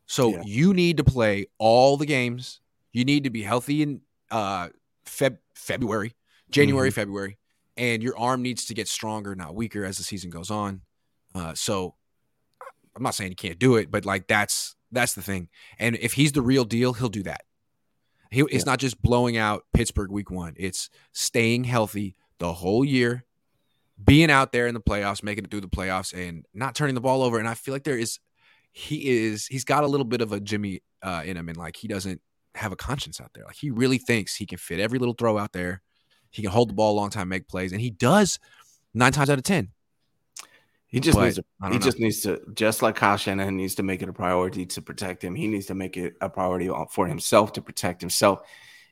So 0.06 0.30
Yeah. 0.32 0.42
you 0.46 0.74
need 0.74 0.98
to 0.98 1.04
play 1.04 1.48
all 1.58 1.98
the 1.98 2.06
games. 2.06 2.62
You 2.94 3.04
need 3.06 3.24
to 3.26 3.30
be 3.30 3.44
healthy 3.44 3.82
in 3.82 4.02
uh 4.30 4.70
Feb 5.06 5.38
February, 5.56 6.14
January, 6.50 6.90
Mm-hmm. 6.90 6.96
February, 6.96 7.38
and 7.78 8.02
your 8.04 8.18
arm 8.18 8.42
needs 8.42 8.66
to 8.66 8.74
get 8.74 8.88
stronger, 8.88 9.36
not 9.36 9.56
weaker, 9.56 9.84
as 9.84 9.98
the 9.98 10.04
season 10.04 10.30
goes 10.30 10.50
on. 10.52 10.82
Uh, 11.36 11.54
so 11.54 11.96
I'm 12.96 13.04
not 13.04 13.16
saying 13.16 13.32
you 13.32 13.36
can't 13.36 13.60
do 13.60 13.76
it, 13.76 13.90
but 13.92 14.06
like 14.06 14.28
that's 14.28 14.76
that's 14.92 15.14
the 15.14 15.22
thing. 15.22 15.50
And 15.80 15.96
if 15.98 16.14
he's 16.14 16.32
the 16.34 16.42
real 16.42 16.66
deal, 16.66 16.94
he'll 16.94 17.10
do 17.10 17.24
that. 17.24 17.42
He, 18.32 18.42
it's 18.42 18.54
Yeah. 18.66 18.72
not 18.72 18.80
just 18.80 19.02
blowing 19.02 19.38
out 19.38 19.66
Pittsburgh 19.74 20.10
week 20.12 20.32
one. 20.32 20.54
It's 20.58 20.90
staying 21.12 21.66
healthy 21.66 22.16
the 22.40 22.54
whole 22.54 22.84
year, 22.84 23.26
being 24.04 24.32
out 24.32 24.52
there 24.52 24.68
in 24.68 24.74
the 24.74 24.82
playoffs, 24.82 25.22
making 25.22 25.44
it 25.44 25.52
through 25.52 25.62
the 25.62 25.68
playoffs, 25.68 26.14
and 26.14 26.46
not 26.54 26.74
turning 26.74 26.96
the 26.96 27.02
ball 27.02 27.22
over. 27.24 27.38
And 27.40 27.48
I 27.48 27.54
feel 27.54 27.74
like 27.74 27.84
there 27.84 27.98
is, 27.98 28.20
he 28.72 29.26
is, 29.26 29.46
he's 29.48 29.66
got 29.66 29.84
a 29.84 29.88
little 29.88 30.06
bit 30.06 30.22
of 30.22 30.32
a 30.32 30.40
Jimmy 30.40 30.82
uh, 31.04 31.24
in 31.26 31.38
him, 31.38 31.50
and 31.50 31.58
like 31.58 31.76
he 31.76 31.88
doesn't 31.88 32.22
have 32.56 32.72
a 32.72 32.76
conscience 32.78 33.20
out 33.22 33.32
there. 33.34 33.44
Like 33.46 33.58
he 33.58 33.70
really 33.70 33.98
thinks 33.98 34.36
he 34.36 34.46
can 34.46 34.58
fit 34.58 34.80
every 34.80 34.98
little 34.98 35.14
throw 35.14 35.38
out 35.38 35.52
there. 35.52 35.82
He 36.30 36.42
can 36.42 36.52
hold 36.52 36.70
the 36.70 36.74
ball 36.74 36.94
a 36.94 36.98
long 36.98 37.10
time, 37.10 37.28
make 37.28 37.48
plays, 37.48 37.74
and 37.74 37.82
he 37.82 37.90
does 37.90 38.40
nine 38.94 39.12
times 39.12 39.30
out 39.30 39.38
of 39.38 39.44
ten. 39.44 39.70
He 40.92 41.00
just 41.00 41.18
But 41.18 41.24
needs 41.24 41.36
to 41.38 41.44
he 41.70 41.78
know. 41.78 41.80
just 41.80 42.00
needs 42.00 42.22
to 42.22 42.42
just 42.54 42.82
like 42.82 42.96
Kyle 42.96 43.18
Shanahan 43.18 43.56
needs 43.56 43.76
to 43.76 43.84
make 43.84 44.02
it 44.02 44.10
a 44.10 44.14
priority 44.14 44.66
to 44.68 44.82
protect 44.82 45.24
him. 45.24 45.36
He 45.36 45.48
needs 45.48 45.68
to 45.68 45.76
make 45.76 45.96
it 45.98 46.16
a 46.22 46.30
priority 46.30 46.70
for 46.92 47.08
himself 47.08 47.54
to 47.54 47.62
protect 47.62 48.02
himself. 48.02 48.42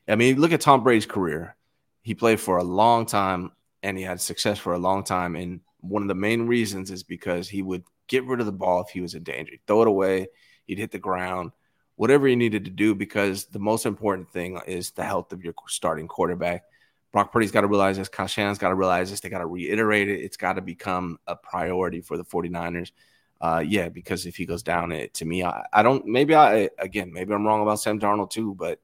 I 0.08 0.16
mean, 0.16 0.40
look 0.40 0.52
at 0.52 0.62
Tom 0.62 0.82
Brady's 0.82 1.06
career. 1.06 1.56
He 2.02 2.14
played 2.14 2.40
for 2.40 2.56
a 2.56 2.64
long 2.64 3.04
time 3.06 3.52
and 3.82 3.98
he 3.98 4.04
had 4.04 4.20
success 4.20 4.58
for 4.58 4.72
a 4.72 4.78
long 4.78 5.04
time. 5.04 5.36
And 5.36 5.60
one 5.80 6.02
of 6.02 6.08
the 6.08 6.14
main 6.14 6.46
reasons 6.46 6.90
is 6.90 7.02
because 7.02 7.48
he 7.48 7.62
would 7.62 7.84
get 8.08 8.24
rid 8.24 8.40
of 8.40 8.46
the 8.46 8.52
ball 8.52 8.80
if 8.80 8.88
he 8.88 9.02
was 9.02 9.14
in 9.14 9.22
danger. 9.22 9.52
He'd 9.52 9.66
throw 9.66 9.82
it 9.82 9.88
away, 9.88 10.28
he'd 10.66 10.78
hit 10.78 10.90
the 10.90 10.98
ground, 10.98 11.52
whatever 11.96 12.26
he 12.26 12.34
needed 12.34 12.64
to 12.64 12.70
do, 12.70 12.94
because 12.94 13.44
the 13.44 13.58
most 13.58 13.84
important 13.84 14.32
thing 14.32 14.58
is 14.66 14.90
the 14.90 15.04
health 15.04 15.32
of 15.32 15.44
your 15.44 15.54
starting 15.68 16.08
quarterback. 16.08 16.64
Brock 17.12 17.32
Purdy's 17.32 17.50
got 17.50 17.62
to 17.62 17.66
realize 17.66 17.96
this. 17.96 18.08
Shanahan's 18.08 18.58
got 18.58 18.68
to 18.68 18.74
realize 18.74 19.10
this. 19.10 19.20
They 19.20 19.28
got 19.28 19.38
to 19.38 19.46
reiterate 19.46 20.08
it. 20.08 20.20
It's 20.20 20.36
got 20.36 20.54
to 20.54 20.62
become 20.62 21.18
a 21.26 21.34
priority 21.34 22.00
for 22.00 22.16
the 22.16 22.24
49ers. 22.24 22.92
Uh, 23.40 23.64
yeah, 23.66 23.88
because 23.88 24.26
if 24.26 24.36
he 24.36 24.46
goes 24.46 24.62
down, 24.62 24.92
it 24.92 25.14
to 25.14 25.24
me, 25.24 25.42
I, 25.42 25.64
I 25.72 25.82
don't. 25.82 26.06
Maybe 26.06 26.34
I 26.34 26.68
again, 26.78 27.10
maybe 27.12 27.32
I'm 27.32 27.46
wrong 27.46 27.62
about 27.62 27.80
Sam 27.80 27.98
Darnold 27.98 28.30
too, 28.30 28.54
but 28.54 28.80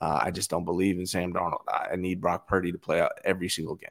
uh, 0.00 0.20
I 0.22 0.30
just 0.30 0.48
don't 0.48 0.64
believe 0.64 0.98
in 0.98 1.06
Sam 1.06 1.34
Darnold. 1.34 1.64
I, 1.68 1.88
I 1.92 1.96
need 1.96 2.20
Brock 2.20 2.48
Purdy 2.48 2.72
to 2.72 2.78
play 2.78 3.00
out 3.00 3.12
every 3.24 3.50
single 3.50 3.74
game. 3.74 3.90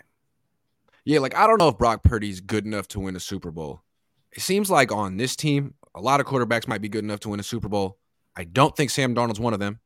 Yeah, 1.05 1.19
like 1.19 1.35
I 1.35 1.45
don't 1.45 1.59
know 1.59 1.69
if 1.69 1.77
Brock 1.77 2.03
Purdy's 2.03 2.41
good 2.41 2.65
enough 2.65 2.87
to 2.89 2.99
win 2.99 3.15
a 3.15 3.19
Super 3.19 3.51
Bowl. 3.51 3.83
It 4.31 4.41
seems 4.41 4.71
like 4.71 4.91
on 4.91 5.17
this 5.17 5.35
team, 5.35 5.75
a 5.93 6.01
lot 6.01 6.19
of 6.19 6.25
quarterbacks 6.25 6.67
might 6.67 6.81
be 6.81 6.89
good 6.89 7.03
enough 7.03 7.19
to 7.21 7.29
win 7.29 7.39
a 7.39 7.43
Super 7.43 7.69
Bowl. 7.69 7.99
I 8.35 8.45
don't 8.45 8.75
think 8.75 8.89
Sam 8.89 9.13
Darnold's 9.13 9.39
one 9.39 9.53
of 9.53 9.59
them. 9.59 9.79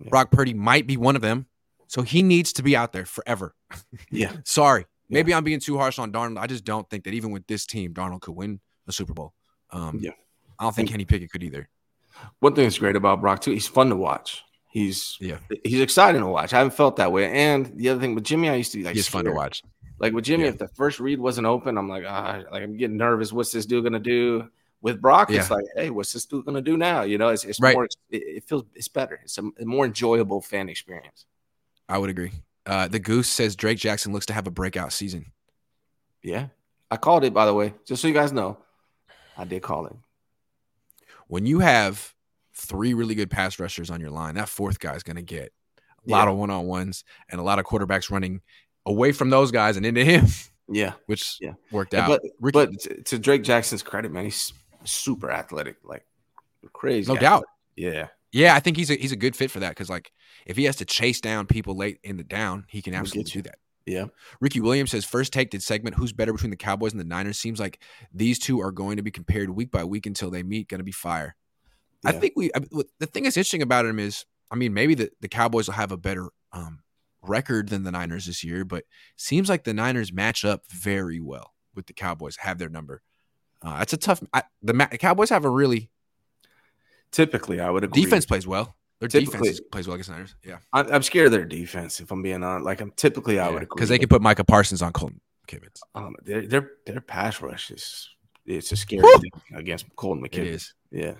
Yeah. 0.00 0.08
Brock 0.10 0.30
Purdy 0.30 0.54
might 0.54 0.86
be 0.86 0.96
one 0.96 1.16
of 1.16 1.22
them. 1.22 1.46
So 1.88 2.02
he 2.02 2.22
needs 2.22 2.52
to 2.54 2.62
be 2.62 2.76
out 2.76 2.92
there 2.92 3.06
forever. 3.06 3.54
Yeah, 4.10 4.32
Sorry. 4.44 4.86
Maybe 5.08 5.32
I'm 5.32 5.44
being 5.44 5.60
too 5.60 5.78
harsh 5.78 5.98
on 6.00 6.10
Darnold. 6.10 6.38
I 6.38 6.46
just 6.48 6.64
don't 6.64 6.88
think 6.90 7.04
that 7.04 7.14
even 7.14 7.30
with 7.30 7.46
this 7.46 7.64
team, 7.64 7.94
Darnold 7.94 8.22
could 8.22 8.34
win 8.34 8.58
a 8.88 8.92
Super 8.92 9.12
Bowl. 9.14 9.34
Um, 9.70 9.98
Yeah. 10.02 10.10
I 10.58 10.64
don't 10.64 10.74
think 10.74 10.90
Kenny 10.90 11.04
Pickett 11.04 11.30
could 11.30 11.42
either. 11.44 11.68
one 12.40 12.54
thing 12.54 12.64
that's 12.64 12.78
great 12.78 12.96
about 12.96 13.20
Brock 13.20 13.40
too, 13.40 13.52
he's 13.52 13.68
fun 13.68 13.88
to 13.90 13.96
watch. 13.96 14.42
He's 14.70 15.16
Yeah. 15.20 15.38
he's 15.64 15.80
exciting 15.80 16.20
to 16.22 16.26
watch. 16.26 16.52
I 16.52 16.58
haven't 16.58 16.74
felt 16.74 16.96
that 16.96 17.12
way. 17.12 17.30
And 17.30 17.66
the 17.76 17.88
other 17.90 18.00
thing 18.00 18.14
with 18.14 18.24
Jimmy, 18.24 18.48
I 18.48 18.54
used 18.56 18.72
to 18.72 18.78
be 18.78 18.84
like 18.84 18.94
He's 18.96 19.06
fun 19.08 19.24
to 19.26 19.32
watch. 19.32 19.62
Like 19.98 20.12
with 20.12 20.24
Jimmy, 20.24 20.44
Yeah. 20.44 20.50
if 20.50 20.58
the 20.58 20.68
first 20.68 20.98
read 20.98 21.18
wasn't 21.20 21.46
open, 21.46 21.78
I'm 21.78 21.88
like, 21.88 22.04
ah, 22.06 22.42
like 22.50 22.62
I'm 22.62 22.76
getting 22.76 22.96
nervous. 22.96 23.32
What's 23.32 23.52
this 23.52 23.64
dude 23.66 23.84
gonna 23.84 23.98
do? 24.00 24.48
With 24.82 25.00
Brock, 25.00 25.30
it's 25.30 25.50
like, 25.50 25.64
hey, 25.76 25.90
what's 25.90 26.12
this 26.12 26.26
dude 26.26 26.44
gonna 26.44 26.60
do 26.62 26.76
now? 26.76 27.02
You 27.02 27.16
know, 27.18 27.28
it's, 27.28 27.44
it's 27.44 27.60
Right. 27.60 27.74
more, 27.74 27.84
it, 27.84 27.92
it 28.10 28.44
feels 28.44 28.64
it's 28.74 28.88
better. 28.88 29.20
It's 29.24 29.38
a 29.38 29.42
more 29.64 29.84
enjoyable 29.86 30.40
fan 30.42 30.68
experience. 30.68 31.26
I 31.88 31.98
would 31.98 32.10
agree. 32.10 32.32
Uh, 32.64 32.88
the 32.88 32.98
Goose 32.98 33.28
says 33.28 33.54
Drake 33.56 33.78
Jackson 33.78 34.12
looks 34.12 34.26
to 34.26 34.32
have 34.32 34.46
a 34.46 34.50
breakout 34.50 34.92
season. 34.92 35.26
Yeah, 36.22 36.48
I 36.90 36.96
called 36.96 37.24
it 37.24 37.32
by 37.32 37.46
the 37.46 37.54
way, 37.54 37.74
just 37.86 38.02
so 38.02 38.08
you 38.08 38.14
guys 38.14 38.32
know, 38.32 38.58
I 39.38 39.44
did 39.44 39.62
call 39.62 39.86
it. 39.86 39.94
when 41.28 41.46
you 41.46 41.60
have 41.60 42.14
three 42.54 42.94
really 42.94 43.14
good 43.14 43.30
pass 43.30 43.58
rushers 43.58 43.90
on 43.90 44.00
your 44.00 44.10
line, 44.10 44.34
that 44.36 44.48
fourth 44.48 44.78
guy 44.80 44.94
is 44.94 45.02
going 45.02 45.16
to 45.16 45.22
get 45.22 45.52
a 46.06 46.10
lot 46.10 46.24
Yeah. 46.26 46.30
of 46.32 46.36
one 46.38 46.50
on 46.50 46.66
ones 46.66 47.04
and 47.28 47.40
a 47.40 47.44
lot 47.44 47.58
of 47.58 47.64
quarterbacks 47.66 48.10
running 48.10 48.40
away 48.86 49.12
from 49.12 49.30
those 49.30 49.50
guys 49.50 49.76
and 49.76 49.84
into 49.84 50.04
him, 50.04 50.26
Yeah, 50.68 50.92
which 51.06 51.36
Yeah. 51.40 51.52
worked 51.70 51.94
out. 51.94 52.08
but 52.08 52.22
Ricky- 52.40 52.52
but 52.52 52.80
to, 52.80 53.02
to 53.02 53.18
Drake 53.18 53.42
Jackson's 53.42 53.82
credit, 53.82 54.10
man, 54.10 54.24
he's 54.24 54.52
super 54.84 55.30
athletic, 55.30 55.76
like 55.84 56.04
crazy. 56.72 57.12
no 57.12 57.18
doubt. 57.18 57.44
Yeah, 57.76 58.08
Yeah, 58.36 58.54
I 58.54 58.60
think 58.60 58.76
he's 58.76 58.90
a 58.90 58.94
he's 58.96 59.12
a 59.12 59.16
good 59.16 59.34
fit 59.34 59.50
for 59.50 59.60
that 59.60 59.70
because 59.70 59.88
like 59.88 60.12
if 60.44 60.58
he 60.58 60.64
has 60.64 60.76
to 60.76 60.84
chase 60.84 61.22
down 61.22 61.46
people 61.46 61.74
late 61.74 61.98
in 62.04 62.18
the 62.18 62.22
down, 62.22 62.66
he 62.68 62.82
can 62.82 62.92
absolutely 62.92 63.32
do 63.32 63.40
that. 63.42 63.54
yeah. 63.86 64.04
Ricky 64.42 64.60
Williams 64.60 64.90
says 64.90 65.06
first 65.06 65.32
take 65.32 65.48
did 65.48 65.62
segment 65.62 65.96
who's 65.96 66.12
better 66.12 66.34
between 66.34 66.50
the 66.50 66.56
Cowboys 66.56 66.92
and 66.92 67.00
the 67.00 67.06
Niners 67.06 67.38
seems 67.38 67.58
like 67.58 67.80
these 68.12 68.38
two 68.38 68.60
are 68.60 68.72
going 68.72 68.98
to 68.98 69.02
be 69.02 69.10
compared 69.10 69.48
week 69.48 69.70
by 69.70 69.84
week 69.84 70.04
until 70.04 70.30
they 70.30 70.42
meet. 70.42 70.68
Going 70.68 70.80
to 70.80 70.84
be 70.84 70.92
fire. 70.92 71.34
I 72.04 72.12
think 72.12 72.34
we 72.36 72.50
I 72.54 72.60
the 72.98 73.06
thing 73.06 73.22
that's 73.22 73.38
interesting 73.38 73.62
about 73.62 73.86
him 73.86 73.98
is 73.98 74.26
I 74.50 74.56
mean 74.56 74.74
maybe 74.74 74.94
the, 74.94 75.10
the 75.22 75.28
Cowboys 75.28 75.66
will 75.66 75.74
have 75.74 75.90
a 75.90 75.96
better 75.96 76.28
um, 76.52 76.80
record 77.22 77.70
than 77.70 77.84
the 77.84 77.90
Niners 77.90 78.26
this 78.26 78.44
year, 78.44 78.66
but 78.66 78.84
seems 79.16 79.48
like 79.48 79.64
the 79.64 79.72
Niners 79.72 80.12
match 80.12 80.44
up 80.44 80.66
very 80.68 81.20
well 81.20 81.54
with 81.74 81.86
the 81.86 81.94
Cowboys. 81.94 82.36
Have 82.36 82.58
their 82.58 82.68
number. 82.68 83.00
Uh, 83.62 83.78
that's 83.78 83.94
a 83.94 83.96
tough. 83.96 84.22
I, 84.34 84.42
the, 84.60 84.74
the 84.74 84.98
Cowboys 84.98 85.30
have 85.30 85.46
a 85.46 85.50
really 85.50 85.88
Typically, 87.16 87.60
I 87.60 87.70
would 87.70 87.82
agree. 87.84 88.02
defense 88.02 88.26
plays 88.26 88.46
well. 88.46 88.76
Their 89.00 89.08
Typically- 89.08 89.48
defense 89.48 89.60
plays 89.72 89.86
well 89.88 89.94
against 89.94 90.08
the 90.10 90.14
Niners. 90.16 90.34
Yeah, 90.44 90.58
I, 90.72 90.80
I'm 90.82 91.02
scared 91.02 91.26
of 91.26 91.32
their 91.32 91.46
defense. 91.46 91.98
If 92.00 92.10
I'm 92.10 92.20
being 92.22 92.42
honest, 92.44 92.66
like 92.66 92.80
I'm 92.82 92.90
typically, 92.96 93.38
I 93.38 93.48
would 93.48 93.62
agree 93.62 93.74
because 93.76 93.88
they 93.88 93.98
can 93.98 94.08
put 94.08 94.20
Micah 94.20 94.44
Parsons 94.44 94.82
on 94.82 94.92
Colton 94.92 95.20
McKivitz. 95.48 95.80
Um, 95.94 96.14
their 96.24 96.46
their 96.46 96.70
their 96.84 97.00
pass 97.00 97.40
rush 97.40 97.70
is 97.70 98.08
it's 98.44 98.70
a 98.72 98.76
scary 98.76 99.02
Woo! 99.02 99.18
thing 99.18 99.32
against 99.54 99.86
Colton 99.96 100.24
It 100.24 100.32
McKinnon. 100.32 100.46
is. 100.46 100.74
Yeah, 100.90 101.14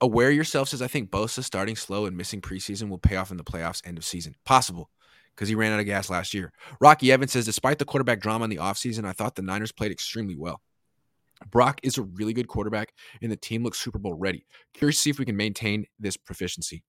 Aware 0.00 0.30
yourself 0.30 0.68
says 0.68 0.82
I 0.82 0.88
think 0.88 1.10
Bosa 1.10 1.42
starting 1.42 1.74
slow 1.76 2.06
and 2.06 2.16
missing 2.16 2.40
preseason 2.40 2.88
will 2.88 2.98
pay 2.98 3.16
off 3.16 3.30
in 3.30 3.36
the 3.38 3.44
playoffs 3.44 3.86
end 3.86 3.98
of 3.98 4.04
season. 4.04 4.34
Possible 4.44 4.90
because 5.34 5.48
he 5.48 5.54
ran 5.54 5.72
out 5.72 5.80
of 5.80 5.86
gas 5.86 6.08
last 6.10 6.32
year. 6.34 6.52
Rocky 6.80 7.10
Evans 7.12 7.32
says 7.32 7.44
despite 7.44 7.78
the 7.78 7.84
quarterback 7.84 8.20
drama 8.20 8.44
in 8.44 8.50
the 8.50 8.56
offseason, 8.56 9.04
I 9.04 9.12
thought 9.12 9.34
the 9.36 9.42
Niners 9.42 9.72
played 9.72 9.92
extremely 9.92 10.36
well. 10.36 10.60
Brock 11.50 11.80
is 11.82 11.98
a 11.98 12.02
really 12.02 12.32
good 12.32 12.48
quarterback 12.48 12.92
and 13.22 13.30
the 13.30 13.36
team 13.36 13.62
looks 13.62 13.78
Super 13.78 13.98
Bowl 13.98 14.14
ready. 14.14 14.46
Curious 14.74 14.96
to 14.96 15.02
see 15.02 15.10
if 15.10 15.18
we 15.18 15.24
can 15.24 15.36
maintain 15.36 15.86
this 15.98 16.16
proficiency. 16.16 16.82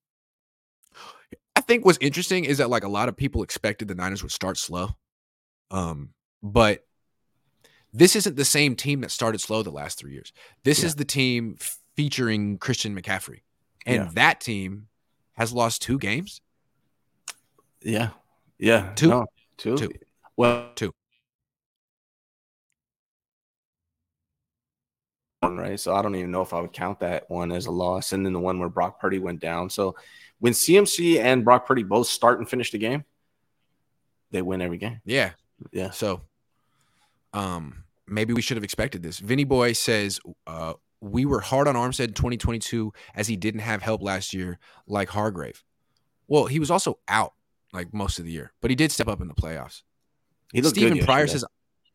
I 1.55 1.61
think 1.61 1.85
what's 1.85 1.97
interesting 2.01 2.45
is 2.45 2.57
that 2.59 2.69
like 2.69 2.83
a 2.83 2.87
lot 2.89 3.09
of 3.09 3.17
people 3.17 3.43
expected 3.43 3.87
the 3.87 3.95
Niners 3.95 4.23
would 4.23 4.31
start 4.31 4.57
slow. 4.57 4.89
Um, 5.71 6.09
but 6.41 6.85
this 7.93 8.15
isn't 8.15 8.35
the 8.35 8.45
same 8.45 8.75
team 8.75 9.01
that 9.01 9.11
started 9.11 9.39
slow 9.41 9.63
the 9.63 9.71
last 9.71 9.97
three 9.99 10.13
years. 10.13 10.31
This 10.63 10.79
Yeah. 10.81 10.85
is 10.87 10.95
the 10.95 11.05
team 11.05 11.57
featuring 11.95 12.57
Christian 12.57 12.95
McCaffrey. 12.99 13.41
And 13.85 13.95
Yeah. 14.05 14.11
that 14.15 14.41
team 14.41 14.87
has 15.33 15.53
lost 15.53 15.81
two 15.81 15.97
games. 15.97 16.41
yeah, 17.81 18.09
yeah. 18.57 18.93
Two. 18.95 19.07
No, 19.09 19.25
two. 19.57 19.77
Two. 19.77 19.91
Well, 20.35 20.71
Two. 20.75 20.93
One, 25.39 25.57
right? 25.57 25.79
So 25.79 25.95
I 25.95 26.01
don't 26.01 26.15
even 26.15 26.31
know 26.31 26.41
if 26.41 26.53
I 26.53 26.61
would 26.61 26.73
count 26.73 26.99
that 26.99 27.29
one 27.29 27.51
as 27.51 27.65
a 27.65 27.71
loss, 27.71 28.13
and 28.13 28.25
then 28.25 28.33
the 28.33 28.39
one 28.39 28.59
where 28.59 28.69
Brock 28.69 28.99
Purdy 28.99 29.19
went 29.19 29.39
down. 29.39 29.69
So 29.69 29.95
when 30.39 30.53
CMC 30.53 31.19
and 31.19 31.43
Brock 31.43 31.65
Purdy 31.67 31.83
both 31.83 32.07
start 32.07 32.39
and 32.39 32.49
finish 32.49 32.71
the 32.71 32.77
game, 32.77 33.03
they 34.31 34.41
win 34.41 34.61
every 34.61 34.77
game. 34.77 35.01
Yeah. 35.05 35.31
Yeah, 35.71 35.89
So 35.89 36.21
um 37.33 37.83
maybe 38.05 38.31
we 38.33 38.41
should 38.43 38.57
have 38.57 38.63
expected 38.63 39.01
this. 39.01 39.17
Vinny 39.17 39.43
Boy 39.43 39.73
says 39.73 40.19
uh 40.45 40.73
we 41.01 41.25
were 41.25 41.39
hard 41.39 41.67
on 41.67 41.75
Armstead 41.75 42.09
in 42.09 42.13
2022 42.13 42.93
as 43.15 43.27
he 43.27 43.35
didn't 43.35 43.61
have 43.61 43.81
help 43.81 44.03
last 44.03 44.33
year 44.35 44.59
like 44.85 45.09
Hargrave. 45.09 45.63
Well, 46.27 46.45
he 46.45 46.59
was 46.59 46.69
also 46.69 46.99
out 47.07 47.33
like 47.73 47.91
most 47.91 48.19
of 48.19 48.25
the 48.25 48.31
year, 48.31 48.53
but 48.61 48.69
he 48.69 48.75
did 48.75 48.91
step 48.91 49.07
up 49.07 49.19
in 49.19 49.27
the 49.27 49.33
playoffs. 49.33 49.81
he 50.53 50.61
looked 50.61 50.75
Stephen 50.75 50.97
good 50.99 51.05
Pryor 51.05 51.25
says 51.27 51.43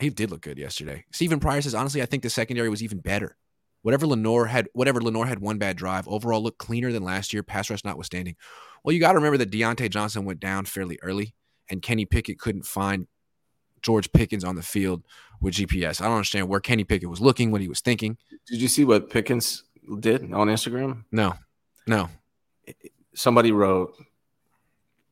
he 0.03 0.11
did 0.11 0.31
look 0.31 0.43
good 0.43 0.59
yesterday. 0.59 1.05
Stephen 1.13 1.41
Pryor 1.41 1.63
says 1.63 1.75
honestly, 1.75 2.03
I 2.03 2.07
think 2.07 2.23
the 2.23 2.31
secondary 2.31 2.69
was 2.69 2.83
even 2.83 2.99
better. 2.99 3.37
Whatever 3.83 4.07
Lenoir 4.07 4.47
had, 4.47 4.69
whatever 4.75 5.01
Lenoir 5.01 5.27
had 5.27 5.41
one 5.41 5.59
bad 5.59 5.77
drive, 5.77 6.07
overall 6.07 6.43
looked 6.43 6.59
cleaner 6.59 6.93
than 6.93 7.03
last 7.03 7.33
year. 7.33 7.43
Pass 7.43 7.69
rush 7.69 7.85
notwithstanding. 7.85 8.37
Well, 8.85 8.93
you 8.93 9.01
got 9.01 9.13
to 9.13 9.19
remember 9.19 9.39
that 9.39 9.51
Diontae 9.51 9.91
Johnson 9.91 10.25
went 10.25 10.41
down 10.41 10.67
fairly 10.67 10.99
early, 11.03 11.35
and 11.69 11.83
Kenny 11.83 12.05
Pickett 12.05 12.39
couldn't 12.39 12.65
find 12.65 13.07
George 13.83 14.13
Pickens 14.13 14.45
on 14.45 14.55
the 14.55 14.63
field 14.63 15.03
with 15.41 15.55
GPS. 15.55 16.01
I 16.01 16.05
don't 16.05 16.15
understand 16.15 16.49
where 16.49 16.61
Kenny 16.61 16.85
Pickett 16.85 17.11
was 17.11 17.21
looking, 17.21 17.51
what 17.51 17.61
he 17.61 17.69
was 17.69 17.81
thinking. 17.81 18.17
Did 18.47 18.63
you 18.63 18.69
see 18.69 18.85
what 18.85 19.11
Pickens 19.11 19.65
did 19.99 20.33
on 20.33 20.47
Instagram? 20.49 21.05
No, 21.11 21.35
no. 21.87 22.09
Somebody 23.15 23.53
wrote, 23.53 23.97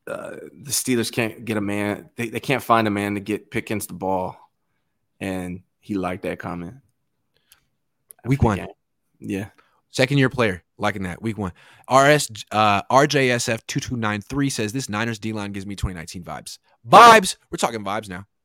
uh, 0.07 0.31
the 0.63 0.71
Steelers 0.71 1.11
can't 1.11 1.45
get 1.45 1.57
a 1.57 1.61
man. 1.61 2.09
They, 2.15 2.29
they 2.29 2.39
can't 2.39 2.63
find 2.63 2.87
a 2.87 2.91
man 2.91 3.15
to 3.15 3.19
get 3.19 3.51
Pickens 3.51 3.87
the 3.87 3.93
ball, 3.93 4.37
and 5.21 5.61
he 5.79 5.93
liked 5.95 6.23
that 6.23 6.39
comment. 6.39 6.75
Week 8.25 8.43
one, 8.43 8.67
yeah, 9.19 9.49
second 9.89 10.17
year 10.17 10.29
player 10.29 10.63
liking 10.77 11.03
that. 11.03 11.21
Week 11.21 11.37
one, 11.37 11.53
RS 11.89 12.29
uh, 12.51 12.81
RJSF 12.83 13.61
two 13.67 13.79
two 13.79 13.95
nine 13.95 14.21
three 14.21 14.49
says 14.49 14.73
this 14.73 14.89
Niners 14.89 15.17
D 15.19 15.31
line 15.31 15.53
gives 15.53 15.65
me 15.65 15.75
2019 15.75 16.23
vibes. 16.23 16.59
Vibes. 16.87 17.37
We're 17.49 17.57
talking 17.57 17.83
vibes 17.85 18.09
now. 18.09 18.25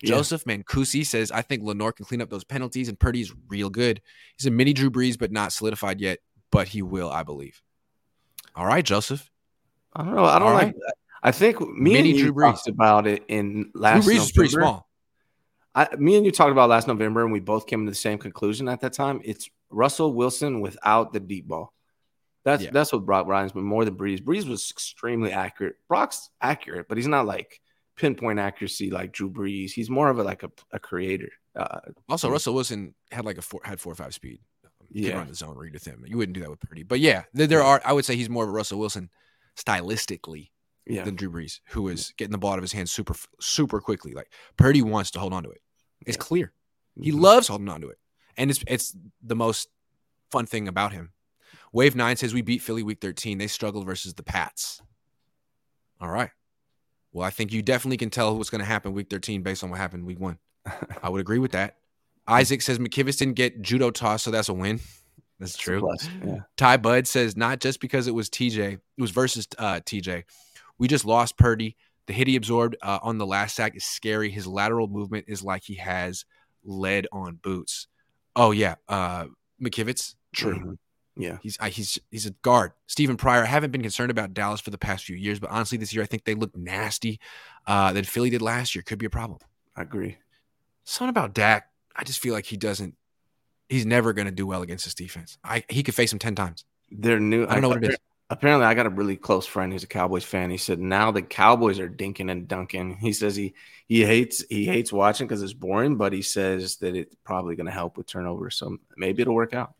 Yeah. 0.00 0.16
Joseph 0.16 0.42
Mancusi 0.46 1.06
says, 1.06 1.30
I 1.30 1.42
think 1.42 1.62
Lenoir 1.62 1.92
can 1.92 2.06
clean 2.06 2.20
up 2.20 2.28
those 2.28 2.42
penalties, 2.42 2.88
and 2.88 2.98
Purdy's 2.98 3.32
real 3.46 3.70
good. 3.70 4.02
He's 4.36 4.44
a 4.46 4.50
mini 4.50 4.72
Drew 4.72 4.90
Brees, 4.90 5.16
but 5.16 5.30
not 5.30 5.52
solidified 5.52 6.00
yet, 6.00 6.18
but 6.50 6.66
he 6.66 6.82
will, 6.82 7.08
I 7.08 7.22
believe. 7.22 7.62
All 8.56 8.66
right, 8.66 8.84
Joseph. 8.84 9.30
I 9.94 10.02
don't 10.02 10.16
know. 10.16 10.24
I 10.24 10.40
don't 10.40 10.48
All 10.48 10.54
like. 10.54 10.74
I 11.22 11.30
think 11.30 11.60
me 11.60 11.92
Mini 11.92 12.10
and 12.10 12.18
you 12.18 12.24
Drew 12.24 12.34
Brees. 12.34 12.54
talked 12.54 12.66
about 12.66 13.06
it 13.06 13.22
in 13.28 13.70
Drew 13.70 13.80
last. 13.80 14.08
Brees 14.08 14.16
is 14.16 14.32
pretty 14.32 14.50
small. 14.50 14.88
I, 15.76 15.94
me 15.96 16.16
and 16.16 16.24
you 16.24 16.32
talked 16.32 16.50
about 16.52 16.70
last 16.70 16.88
November, 16.88 17.22
and 17.22 17.30
we 17.32 17.38
both 17.40 17.66
came 17.66 17.84
to 17.84 17.90
the 17.90 17.94
same 17.94 18.16
conclusion 18.18 18.66
at 18.68 18.80
that 18.80 18.94
time. 18.94 19.20
It's 19.24 19.48
Russell 19.70 20.14
Wilson 20.14 20.60
without 20.60 21.12
the 21.12 21.20
deep 21.20 21.46
ball. 21.46 21.72
That's 22.44 22.62
Yeah. 22.64 22.70
that's 22.72 22.92
what 22.92 23.04
Brock 23.04 23.26
Ryan's 23.26 23.52
been 23.52 23.64
more 23.64 23.84
than 23.84 23.96
Brees. 23.96 24.22
Brees 24.22 24.48
was 24.48 24.70
extremely 24.70 25.32
accurate. 25.32 25.76
Brock's 25.88 26.30
accurate, 26.40 26.88
but 26.88 26.96
he's 26.96 27.06
not 27.06 27.26
like 27.26 27.60
pinpoint 27.96 28.38
accuracy 28.38 28.90
like 28.90 29.12
Drew 29.12 29.30
Brees. 29.30 29.72
He's 29.72 29.90
more 29.90 30.08
of 30.08 30.18
a 30.18 30.22
like 30.24 30.42
a, 30.44 30.50
a 30.72 30.78
creator. 30.78 31.30
Uh, 31.54 31.80
Also, 32.08 32.30
Russell 32.30 32.54
Wilson 32.54 32.94
had 33.10 33.24
like 33.24 33.38
a 33.38 33.42
four, 33.42 33.60
had 33.64 33.80
four 33.80 33.92
or 33.92 33.96
five 33.96 34.14
speed. 34.14 34.40
You 34.90 35.02
could 35.02 35.10
Yeah. 35.10 35.18
run 35.18 35.26
the 35.28 35.34
zone 35.34 35.56
read 35.58 35.72
with 35.74 35.84
him. 35.84 36.04
You 36.06 36.16
wouldn't 36.16 36.34
do 36.34 36.40
that 36.42 36.50
with 36.50 36.60
Purdy. 36.60 36.84
But 36.84 37.00
yeah, 37.00 37.24
there, 37.34 37.46
there 37.48 37.62
are. 37.62 37.82
I 37.84 37.92
would 37.92 38.04
say 38.04 38.14
he's 38.16 38.30
more 38.30 38.44
of 38.44 38.48
a 38.50 38.52
Russell 38.52 38.78
Wilson 38.78 39.10
stylistically 39.58 40.50
yeah, 40.86 41.02
than 41.04 41.16
Drew 41.16 41.30
Brees, 41.30 41.60
who 41.70 41.88
is 41.88 42.12
getting 42.16 42.32
the 42.32 42.38
ball 42.38 42.52
out 42.52 42.58
of 42.58 42.62
his 42.62 42.72
hands 42.72 42.92
super 42.92 43.14
super 43.40 43.80
quickly. 43.80 44.12
Like 44.12 44.30
Purdy 44.56 44.82
wants 44.82 45.10
to 45.12 45.18
hold 45.18 45.32
on 45.32 45.42
to 45.42 45.50
it. 45.50 45.60
It's 46.04 46.16
Yeah. 46.16 46.22
clear. 46.22 46.52
He 47.00 47.12
Mhm. 47.12 47.20
loves 47.20 47.48
holding 47.48 47.68
on 47.68 47.80
to 47.82 47.88
it. 47.88 47.98
And 48.36 48.50
it's 48.50 48.62
it's 48.66 48.96
the 49.22 49.36
most 49.36 49.68
fun 50.30 50.46
thing 50.46 50.68
about 50.68 50.92
him. 50.92 51.12
Wave 51.72 51.94
9 51.94 52.16
says 52.16 52.34
we 52.34 52.42
beat 52.42 52.62
Philly 52.62 52.82
week 52.82 53.00
13. 53.00 53.38
They 53.38 53.46
struggled 53.46 53.86
versus 53.86 54.14
the 54.14 54.22
Pats. 54.22 54.80
All 56.00 56.10
right. 56.10 56.30
Well, 57.12 57.26
I 57.26 57.30
think 57.30 57.52
you 57.52 57.62
definitely 57.62 57.96
can 57.96 58.10
tell 58.10 58.36
what's 58.36 58.50
going 58.50 58.58
to 58.60 58.64
happen 58.66 58.92
week 58.92 59.08
13 59.08 59.42
based 59.42 59.64
on 59.64 59.70
what 59.70 59.78
happened 59.78 60.04
week 60.04 60.20
1. 60.20 60.38
I 61.02 61.08
would 61.08 61.20
agree 61.20 61.38
with 61.38 61.52
that. 61.52 61.78
Isaac 62.28 62.60
says 62.60 62.78
McKivitz 62.78 63.18
didn't 63.18 63.34
get 63.34 63.62
judo 63.62 63.90
toss, 63.90 64.22
so 64.24 64.30
that's 64.30 64.48
a 64.48 64.54
win. 64.54 64.80
That's 65.38 65.54
a 65.54 65.58
true. 65.58 65.94
Yeah, 66.24 66.38
Ty 66.56 66.78
Bud 66.78 67.06
says 67.06 67.36
not 67.36 67.60
just 67.60 67.78
because 67.80 68.06
it 68.06 68.14
was 68.14 68.28
TJ, 68.28 68.72
it 68.74 68.80
was 69.00 69.10
versus 69.12 69.46
uh, 69.58 69.80
TJ. 69.84 70.24
We 70.78 70.88
just 70.88 71.04
lost 71.04 71.36
Purdy. 71.38 71.76
The 72.06 72.12
hit 72.12 72.28
he 72.28 72.36
absorbed 72.36 72.76
uh, 72.82 72.98
on 73.02 73.18
the 73.18 73.26
last 73.26 73.56
sack 73.56 73.76
is 73.76 73.84
scary. 73.84 74.30
His 74.30 74.46
lateral 74.46 74.86
movement 74.86 75.24
is 75.28 75.42
like 75.42 75.62
he 75.64 75.74
has 75.74 76.24
lead 76.64 77.06
on 77.12 77.36
boots. 77.42 77.88
Oh 78.34 78.50
yeah, 78.52 78.76
uh, 78.88 79.26
McKivitz. 79.62 80.14
True. 80.34 80.54
Mhm. 80.54 80.78
Yeah, 81.18 81.38
He's 81.42 81.56
I, 81.58 81.70
he's 81.70 81.98
he's 82.10 82.26
a 82.26 82.30
guard. 82.42 82.72
Stephen 82.86 83.16
Pryor. 83.16 83.42
I 83.42 83.46
haven't 83.46 83.70
been 83.70 83.80
concerned 83.80 84.10
about 84.10 84.34
Dallas 84.34 84.60
for 84.60 84.70
the 84.70 84.76
past 84.76 85.04
few 85.04 85.16
years, 85.16 85.40
but 85.40 85.50
honestly, 85.50 85.78
this 85.78 85.94
year 85.94 86.02
I 86.02 86.06
think 86.06 86.24
they 86.24 86.34
look 86.34 86.54
nasty. 86.54 87.18
Uh, 87.66 87.92
than 87.94 88.04
Philly 88.04 88.28
did 88.28 88.42
last 88.42 88.74
year. 88.74 88.82
Could 88.82 88.98
be 88.98 89.06
a 89.06 89.10
problem. 89.10 89.40
I 89.74 89.82
agree. 89.82 90.18
Something 90.84 91.08
about 91.08 91.32
Dak. 91.34 91.70
I 91.96 92.04
just 92.04 92.20
feel 92.20 92.34
like 92.34 92.44
he 92.44 92.58
doesn't. 92.58 92.94
He's 93.70 93.86
never 93.86 94.12
going 94.12 94.26
to 94.26 94.32
do 94.32 94.46
well 94.46 94.60
against 94.62 94.84
this 94.84 94.94
defense. 94.94 95.38
I 95.42 95.64
he 95.70 95.82
could 95.82 95.94
face 95.94 96.12
him 96.12 96.18
ten 96.18 96.34
times. 96.34 96.66
They're 96.90 97.18
new. 97.18 97.46
I 97.46 97.54
don't 97.54 97.62
know 97.62 97.70
what 97.70 97.82
it 97.82 97.90
is. 97.92 97.96
Apparently, 98.28 98.66
I 98.66 98.74
got 98.74 98.86
a 98.86 98.90
really 98.90 99.16
close 99.16 99.46
friend 99.46 99.72
who's 99.72 99.84
a 99.84 99.88
Cowboys 99.88 100.24
fan. 100.24 100.50
He 100.50 100.56
said 100.56 100.80
now 100.80 101.12
the 101.12 101.22
Cowboys 101.22 101.78
are 101.78 101.88
dinking 101.88 102.30
and 102.30 102.48
dunking. 102.48 102.96
He 102.96 103.12
says 103.12 103.36
he 103.36 103.54
he 103.86 104.04
hates 104.04 104.44
he 104.48 104.64
hates 104.64 104.92
watching 104.92 105.28
because 105.28 105.42
it's 105.42 105.52
boring, 105.52 105.96
but 105.96 106.12
he 106.12 106.22
says 106.22 106.76
that 106.78 106.96
it's 106.96 107.14
probably 107.22 107.54
going 107.54 107.66
to 107.66 107.72
help 107.72 107.96
with 107.96 108.06
turnovers. 108.06 108.56
So 108.56 108.78
maybe 108.96 109.22
it'll 109.22 109.34
work 109.34 109.54
out. 109.54 109.74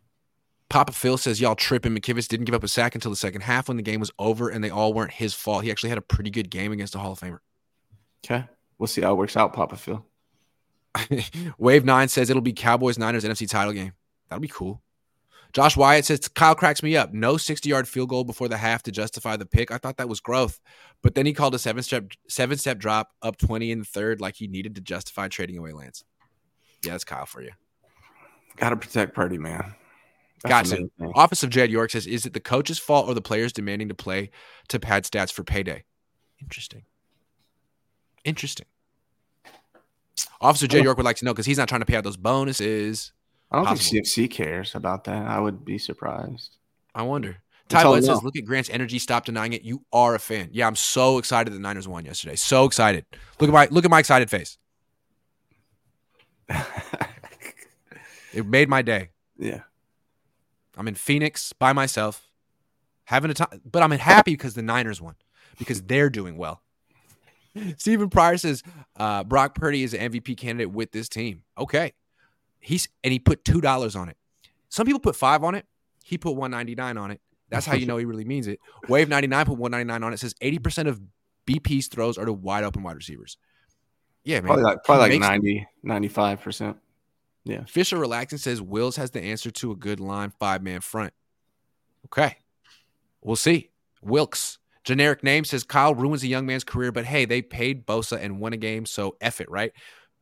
Papa 0.68 0.92
Phil 0.92 1.18
says 1.18 1.40
y'all 1.40 1.56
tripping. 1.56 1.94
McKivitz 1.94 2.28
didn't 2.28 2.46
give 2.46 2.54
up 2.54 2.64
a 2.64 2.68
sack 2.68 2.94
until 2.94 3.10
the 3.10 3.16
second 3.16 3.40
half 3.40 3.68
when 3.68 3.76
the 3.76 3.82
game 3.82 4.00
was 4.00 4.10
over, 4.18 4.48
and 4.48 4.62
they 4.62 4.70
all 4.70 4.92
weren't 4.92 5.12
his 5.12 5.34
fault. 5.34 5.64
He 5.64 5.70
actually 5.70 5.90
had 5.90 5.98
a 5.98 6.02
pretty 6.02 6.30
good 6.30 6.50
game 6.50 6.72
against 6.72 6.94
a 6.94 6.98
Hall 6.98 7.12
of 7.12 7.20
Famer. 7.20 7.38
Okay, 8.24 8.44
we'll 8.78 8.86
see 8.86 9.02
how 9.02 9.12
it 9.12 9.16
works 9.16 9.36
out, 9.36 9.52
Papa 9.52 9.76
Phil. 9.76 10.04
Wave 11.58 11.84
Nine 11.84 12.08
says 12.08 12.30
it'll 12.30 12.42
be 12.42 12.52
Cowboys 12.52 12.98
Niners 12.98 13.24
NFC 13.24 13.48
title 13.48 13.72
game. 13.72 13.92
That'll 14.28 14.40
be 14.40 14.48
cool. 14.48 14.82
Josh 15.56 15.74
Wyatt 15.74 16.04
says 16.04 16.28
Kyle 16.28 16.54
cracks 16.54 16.82
me 16.82 16.98
up. 16.98 17.14
No 17.14 17.38
60 17.38 17.66
yard 17.66 17.88
field 17.88 18.10
goal 18.10 18.24
before 18.24 18.46
the 18.46 18.58
half 18.58 18.82
to 18.82 18.92
justify 18.92 19.38
the 19.38 19.46
pick. 19.46 19.70
I 19.70 19.78
thought 19.78 19.96
that 19.96 20.06
was 20.06 20.20
growth, 20.20 20.60
but 21.02 21.14
then 21.14 21.24
he 21.24 21.32
called 21.32 21.54
a 21.54 21.58
seven 21.58 21.82
step 21.82 22.12
seven 22.28 22.58
step 22.58 22.76
drop 22.76 23.12
up 23.22 23.38
20 23.38 23.70
in 23.70 23.78
the 23.78 23.86
third 23.86 24.20
like 24.20 24.34
he 24.34 24.48
needed 24.48 24.74
to 24.74 24.82
justify 24.82 25.28
trading 25.28 25.56
away 25.56 25.72
Lance. 25.72 26.04
Yeah, 26.84 26.92
that's 26.92 27.04
Kyle 27.04 27.24
for 27.24 27.40
you. 27.40 27.52
Got 28.56 28.68
to 28.68 28.76
protect 28.76 29.14
Purdy, 29.14 29.38
man. 29.38 29.74
Gotcha. 30.46 30.74
main 30.74 30.90
thing. 30.98 31.12
Office 31.14 31.42
of 31.42 31.48
Jed 31.48 31.70
York 31.70 31.90
says, 31.90 32.06
"Is 32.06 32.26
it 32.26 32.34
the 32.34 32.40
coach's 32.40 32.78
fault 32.78 33.08
or 33.08 33.14
the 33.14 33.22
players 33.22 33.54
demanding 33.54 33.88
to 33.88 33.94
play 33.94 34.28
to 34.68 34.78
pad 34.78 35.04
stats 35.04 35.32
for 35.32 35.42
payday?" 35.42 35.84
Interesting. 36.38 36.82
Interesting. 38.26 38.66
Officer 40.38 40.66
Jed 40.66 40.84
York 40.84 40.98
would 40.98 41.06
like 41.06 41.16
to 41.16 41.24
know 41.24 41.32
because 41.32 41.46
he's 41.46 41.56
not 41.56 41.66
trying 41.66 41.80
to 41.80 41.86
pay 41.86 41.96
out 41.96 42.04
those 42.04 42.18
bonuses. 42.18 43.14
I 43.50 43.56
don't 43.56 43.66
possible. 43.66 43.90
think 43.92 44.06
CFC 44.06 44.30
cares 44.30 44.74
about 44.74 45.04
that. 45.04 45.26
I 45.26 45.38
would 45.38 45.64
be 45.64 45.78
surprised. 45.78 46.56
I 46.94 47.02
wonder. 47.02 47.38
Ty 47.68 48.00
says, 48.00 48.22
"Look 48.22 48.36
at 48.36 48.44
Grant's 48.44 48.70
energy. 48.70 48.98
Stop 48.98 49.24
denying 49.24 49.52
it. 49.52 49.62
You 49.62 49.82
are 49.92 50.14
a 50.14 50.18
fan. 50.20 50.50
Yeah, 50.52 50.68
I'm 50.68 50.76
so 50.76 51.18
excited 51.18 51.52
the 51.52 51.58
Niners 51.58 51.88
won 51.88 52.04
yesterday. 52.04 52.36
So 52.36 52.64
excited. 52.64 53.04
Look 53.40 53.48
at 53.48 53.52
my 53.52 53.68
look 53.70 53.84
at 53.84 53.90
my 53.90 53.98
excited 53.98 54.30
face. 54.30 54.58
It 58.36 58.46
made 58.46 58.68
my 58.68 58.82
day. 58.82 59.08
yeah. 59.38 59.60
I'm 60.76 60.86
in 60.88 60.94
Phoenix 60.94 61.54
by 61.54 61.72
myself, 61.72 62.28
having 63.04 63.30
a 63.30 63.34
time, 63.34 63.62
but 63.64 63.82
I'm 63.82 63.90
happy 63.92 64.32
because 64.32 64.52
the 64.52 64.60
Niners 64.60 65.00
won 65.00 65.14
because 65.58 65.80
they're 65.80 66.10
doing 66.10 66.36
well. 66.36 66.60
Stephen 67.78 68.10
Pryor 68.10 68.36
says 68.36 68.62
uh, 68.96 69.24
Brock 69.24 69.54
Purdy 69.54 69.84
is 69.84 69.94
an 69.94 70.12
MVP 70.12 70.36
candidate 70.36 70.70
with 70.70 70.92
this 70.92 71.08
team. 71.08 71.44
Okay, 71.56 71.94
he's 72.60 72.88
and 73.04 73.12
he 73.12 73.18
put 73.18 73.44
two 73.44 73.60
dollars 73.60 73.96
on 73.96 74.08
it. 74.08 74.16
Some 74.68 74.86
people 74.86 75.00
put 75.00 75.16
five 75.16 75.44
on 75.44 75.54
it. 75.54 75.66
He 76.04 76.18
put 76.18 76.32
one 76.32 76.50
ninety 76.50 76.74
nine 76.74 76.96
on 76.96 77.10
it. 77.10 77.20
That's 77.48 77.66
how 77.66 77.74
you 77.74 77.86
know 77.86 77.96
he 77.96 78.04
really 78.04 78.24
means 78.24 78.46
it. 78.46 78.60
Wave 78.88 79.08
ninety 79.08 79.28
nine 79.28 79.46
put 79.46 79.58
one 79.58 79.70
ninety 79.70 79.86
nine 79.86 80.02
on 80.02 80.12
it. 80.12 80.18
Says 80.18 80.34
eighty 80.40 80.58
percent 80.58 80.88
of 80.88 81.00
BP's 81.46 81.88
throws 81.88 82.18
are 82.18 82.24
to 82.24 82.32
wide 82.32 82.64
open 82.64 82.82
wide 82.82 82.96
receivers. 82.96 83.38
Yeah, 84.24 84.40
man. 84.40 84.46
Probably 84.46 84.64
like, 84.64 84.84
probably 84.84 85.18
like 85.20 85.40
90, 85.40 85.68
95%. 85.84 86.76
Yeah. 87.44 87.64
Fisher 87.68 87.96
relaxing 87.96 88.38
says 88.38 88.60
Wilks 88.60 88.96
has 88.96 89.12
the 89.12 89.22
answer 89.22 89.52
to 89.52 89.70
a 89.70 89.76
good 89.76 90.00
line 90.00 90.32
five 90.40 90.64
man 90.64 90.80
front. 90.80 91.12
Okay. 92.06 92.36
We'll 93.22 93.36
see. 93.36 93.70
Wilks. 94.02 94.58
Generic 94.82 95.22
name 95.22 95.44
says 95.44 95.62
Kyle 95.62 95.94
ruins 95.94 96.24
a 96.24 96.26
young 96.26 96.44
man's 96.44 96.64
career, 96.64 96.90
but 96.90 97.04
hey, 97.04 97.24
they 97.24 97.40
paid 97.40 97.86
Bosa 97.86 98.20
and 98.20 98.40
won 98.40 98.52
a 98.52 98.56
game, 98.56 98.84
so 98.84 99.16
F 99.20 99.40
it, 99.40 99.50
right? 99.50 99.72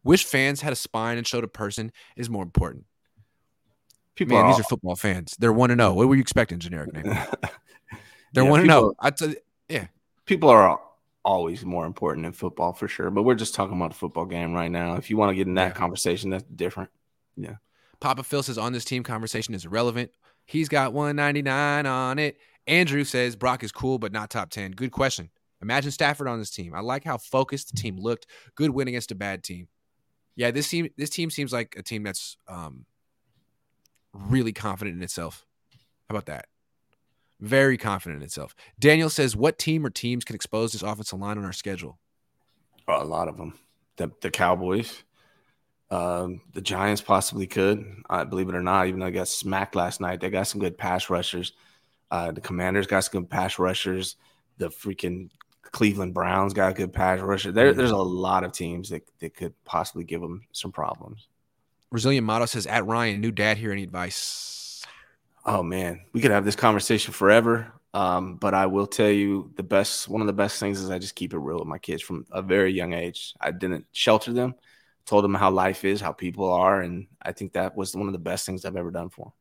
Wish 0.05 0.25
fans 0.25 0.61
had 0.61 0.73
a 0.73 0.77
spine 0.77 1.19
and 1.19 1.27
showed 1.27 1.45
a 1.45 1.49
person 1.49 1.91
is 2.17 2.31
more 2.31 2.43
important. 2.43 2.85
People 4.15 4.37
Man, 4.37 4.45
are 4.45 4.49
these 4.49 4.57
all- 4.57 4.61
are 4.61 4.65
football 4.65 4.97
fans. 4.97 5.35
They're 5.39 5.53
one 5.53 5.71
to 5.71 5.75
oh. 5.75 5.77
know. 5.77 5.95
What 5.95 6.09
were 6.09 6.15
you 6.15 6.21
expecting, 6.21 6.59
generic 6.59 6.93
name? 6.93 7.05
They're 8.33 8.45
one 8.45 8.61
to 8.61 8.65
oh. 8.65 8.69
people- 8.69 8.89
know. 8.89 8.95
I 9.01 9.11
tell 9.11 9.35
you, 9.69 9.89
people 10.27 10.51
are 10.51 10.79
always 11.25 11.65
more 11.65 11.87
important 11.87 12.27
in 12.27 12.33
football 12.33 12.73
for 12.73 12.87
sure. 12.87 13.11
But 13.11 13.23
we're 13.23 13.35
just 13.35 13.55
talking 13.55 13.77
about 13.77 13.91
the 13.91 13.97
football 13.97 14.27
game 14.27 14.53
right 14.53 14.71
now. 14.71 14.97
If 14.97 15.11
you 15.11 15.17
want 15.17 15.31
to 15.31 15.35
get 15.35 15.47
in 15.47 15.55
that 15.55 15.69
Yeah. 15.69 15.73
conversation, 15.73 16.31
that's 16.31 16.45
different. 16.45 16.91
Yeah. 17.37 17.57
Papa 18.01 18.23
Phil 18.23 18.43
says 18.43 18.59
on 18.59 18.73
this 18.73 18.85
team 18.85 19.03
conversation 19.03 19.55
is 19.55 19.65
irrelevant. 19.65 20.11
He's 20.45 20.69
got 20.69 20.93
199 20.93 21.87
on 21.87 22.19
it. 22.19 22.39
Andrew 22.67 23.05
says 23.05 23.37
Brock 23.37 23.63
is 23.63 23.73
cool, 23.73 23.99
but 23.99 24.13
not 24.13 24.31
top 24.31 24.51
10. 24.51 24.73
Good 24.73 24.93
question. 24.93 25.31
Imagine 25.63 25.91
Stafford 25.91 26.29
on 26.29 26.39
this 26.39 26.51
team. 26.51 26.75
I 26.75 26.81
like 26.81 27.05
how 27.05 27.17
focused 27.17 27.71
the 27.71 27.81
team 27.81 27.97
looked. 27.97 28.27
Good 28.55 28.71
win 28.71 28.89
against 28.89 29.11
a 29.11 29.15
bad 29.15 29.43
team. 29.43 29.69
Yeah, 30.37 30.51
this 30.51 30.69
team 30.69 30.89
this 30.97 31.11
team 31.11 31.31
seems 31.31 31.53
like 31.53 31.75
a 31.79 31.83
team 31.83 32.03
that's 32.03 32.37
um, 32.49 32.87
really 34.13 34.53
confident 34.53 34.97
in 34.97 35.03
itself. 35.03 35.47
How 36.09 36.17
about 36.17 36.27
that? 36.27 36.47
Very 37.41 37.77
confident 37.77 38.23
in 38.23 38.25
itself. 38.25 38.55
Daniel 38.79 39.11
says, 39.11 39.37
"What 39.37 39.59
team 39.59 39.85
or 39.85 39.91
teams 39.91 40.25
can 40.25 40.35
expose 40.35 40.73
this 40.73 40.83
offensive 40.83 41.19
line 41.19 41.39
on 41.39 41.45
our 41.45 41.53
schedule?" 41.53 41.99
A 42.89 43.05
lot 43.05 43.29
of 43.29 43.37
them. 43.37 43.59
The 43.97 44.11
the 44.23 44.31
Cowboys, 44.31 45.05
um, 45.91 46.41
the 46.53 46.61
Giants 46.61 47.01
possibly 47.01 47.47
could. 47.47 48.03
I 48.11 48.25
believe 48.25 48.49
it 48.49 48.55
or 48.55 48.63
not, 48.63 48.89
even 48.89 49.01
though 49.01 49.07
they 49.07 49.13
got 49.13 49.29
smacked 49.29 49.77
last 49.77 50.01
night, 50.01 50.21
they 50.21 50.31
got 50.31 50.49
some 50.49 50.61
good 50.61 50.77
pass 50.77 51.11
rushers. 51.11 51.53
Uh, 52.11 52.33
the 52.33 52.41
Commanders 52.41 52.87
got 52.87 53.01
some 53.01 53.23
good 53.23 53.31
pass 53.31 53.59
rushers. 53.59 54.17
The 54.59 54.69
freaking 54.69 55.31
Cleveland 55.75 56.15
Browns 56.15 56.55
got 56.55 56.71
a 56.71 56.75
good 56.75 56.93
pass 56.93 57.19
rusher. 57.19 57.51
There, 57.51 57.75
there's 57.75 57.91
a 57.91 57.97
lot 57.97 58.45
of 58.45 58.53
teams 58.53 58.91
that, 58.91 59.03
that 59.19 59.35
could 59.35 59.53
possibly 59.65 60.05
give 60.05 60.21
them 60.21 60.47
some 60.53 60.71
problems. 60.71 61.27
Resilient 61.91 62.25
Motto 62.25 62.47
says, 62.47 62.67
"At 62.69 62.87
Ryan, 62.87 63.21
new 63.21 63.33
dad 63.33 63.59
here. 63.59 63.73
Any 63.73 63.83
advice?" 63.83 64.87
Oh 65.45 65.65
man, 65.65 66.03
we 66.13 66.21
could 66.21 66.31
have 66.31 66.45
this 66.45 66.55
conversation 66.55 67.13
forever. 67.13 67.73
Um, 67.93 68.37
but 68.37 68.55
I 68.55 68.67
will 68.67 68.87
tell 68.87 69.11
you 69.11 69.51
the 69.57 69.65
best 69.65 70.09
one 70.09 70.21
of 70.21 70.29
the 70.29 70.33
best 70.33 70.61
things 70.61 70.81
is 70.81 70.91
I 70.91 70.99
just 71.01 71.17
keep 71.17 71.35
it 71.35 71.39
real 71.39 71.59
with 71.59 71.69
my 71.69 71.79
kids 71.79 72.03
from 72.03 72.25
a 72.31 72.41
very 72.41 72.73
young 72.73 72.93
age. 72.93 73.35
I 73.41 73.51
didn't 73.51 73.87
shelter 73.91 74.33
them, 74.33 74.55
told 75.07 75.25
them 75.25 75.35
how 75.35 75.51
life 75.51 75.85
is, 75.85 76.01
how 76.01 76.13
people 76.13 76.53
are, 76.53 76.83
and 76.83 77.09
I 77.21 77.33
think 77.33 77.53
that 77.55 77.77
was 77.77 77.97
one 77.97 78.07
of 78.07 78.13
the 78.13 78.19
best 78.21 78.47
things 78.47 78.65
I've 78.65 78.77
ever 78.77 78.93
done 78.93 79.11
for 79.11 79.27
them. 79.27 79.33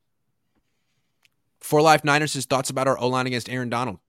For 1.62 1.82
Life 1.82 2.04
Niners, 2.04 2.34
his 2.34 2.46
thoughts 2.46 2.72
about 2.72 2.88
our 2.88 3.00
O 3.00 3.08
line 3.08 3.28
against 3.28 3.50
Aaron 3.50 3.70
Donald. 3.70 4.00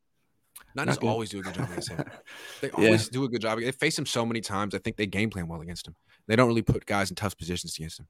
Niners 0.75 0.99
always 0.99 1.31
do 1.31 1.39
a 1.39 1.43
good 1.43 1.55
job 1.55 1.71
against 1.71 1.91
him. 1.91 2.05
They 2.61 2.71
always 2.71 3.07
yeah. 3.07 3.13
do 3.13 3.25
a 3.25 3.29
good 3.29 3.43
job. 3.43 3.61
They 3.61 3.71
face 3.73 3.99
him 3.99 4.07
so 4.07 4.25
many 4.25 4.41
times. 4.41 4.75
I 4.75 4.79
think 4.79 4.97
they 4.97 5.07
game 5.07 5.31
plan 5.31 5.47
well 5.49 5.61
against 5.61 5.87
him. 5.87 5.95
They 6.27 6.37
don't 6.37 6.49
really 6.49 6.63
put 6.63 6.87
guys 6.87 7.11
in 7.11 7.17
tough 7.17 7.37
positions 7.37 7.77
against 7.77 8.01
him. 8.01 8.07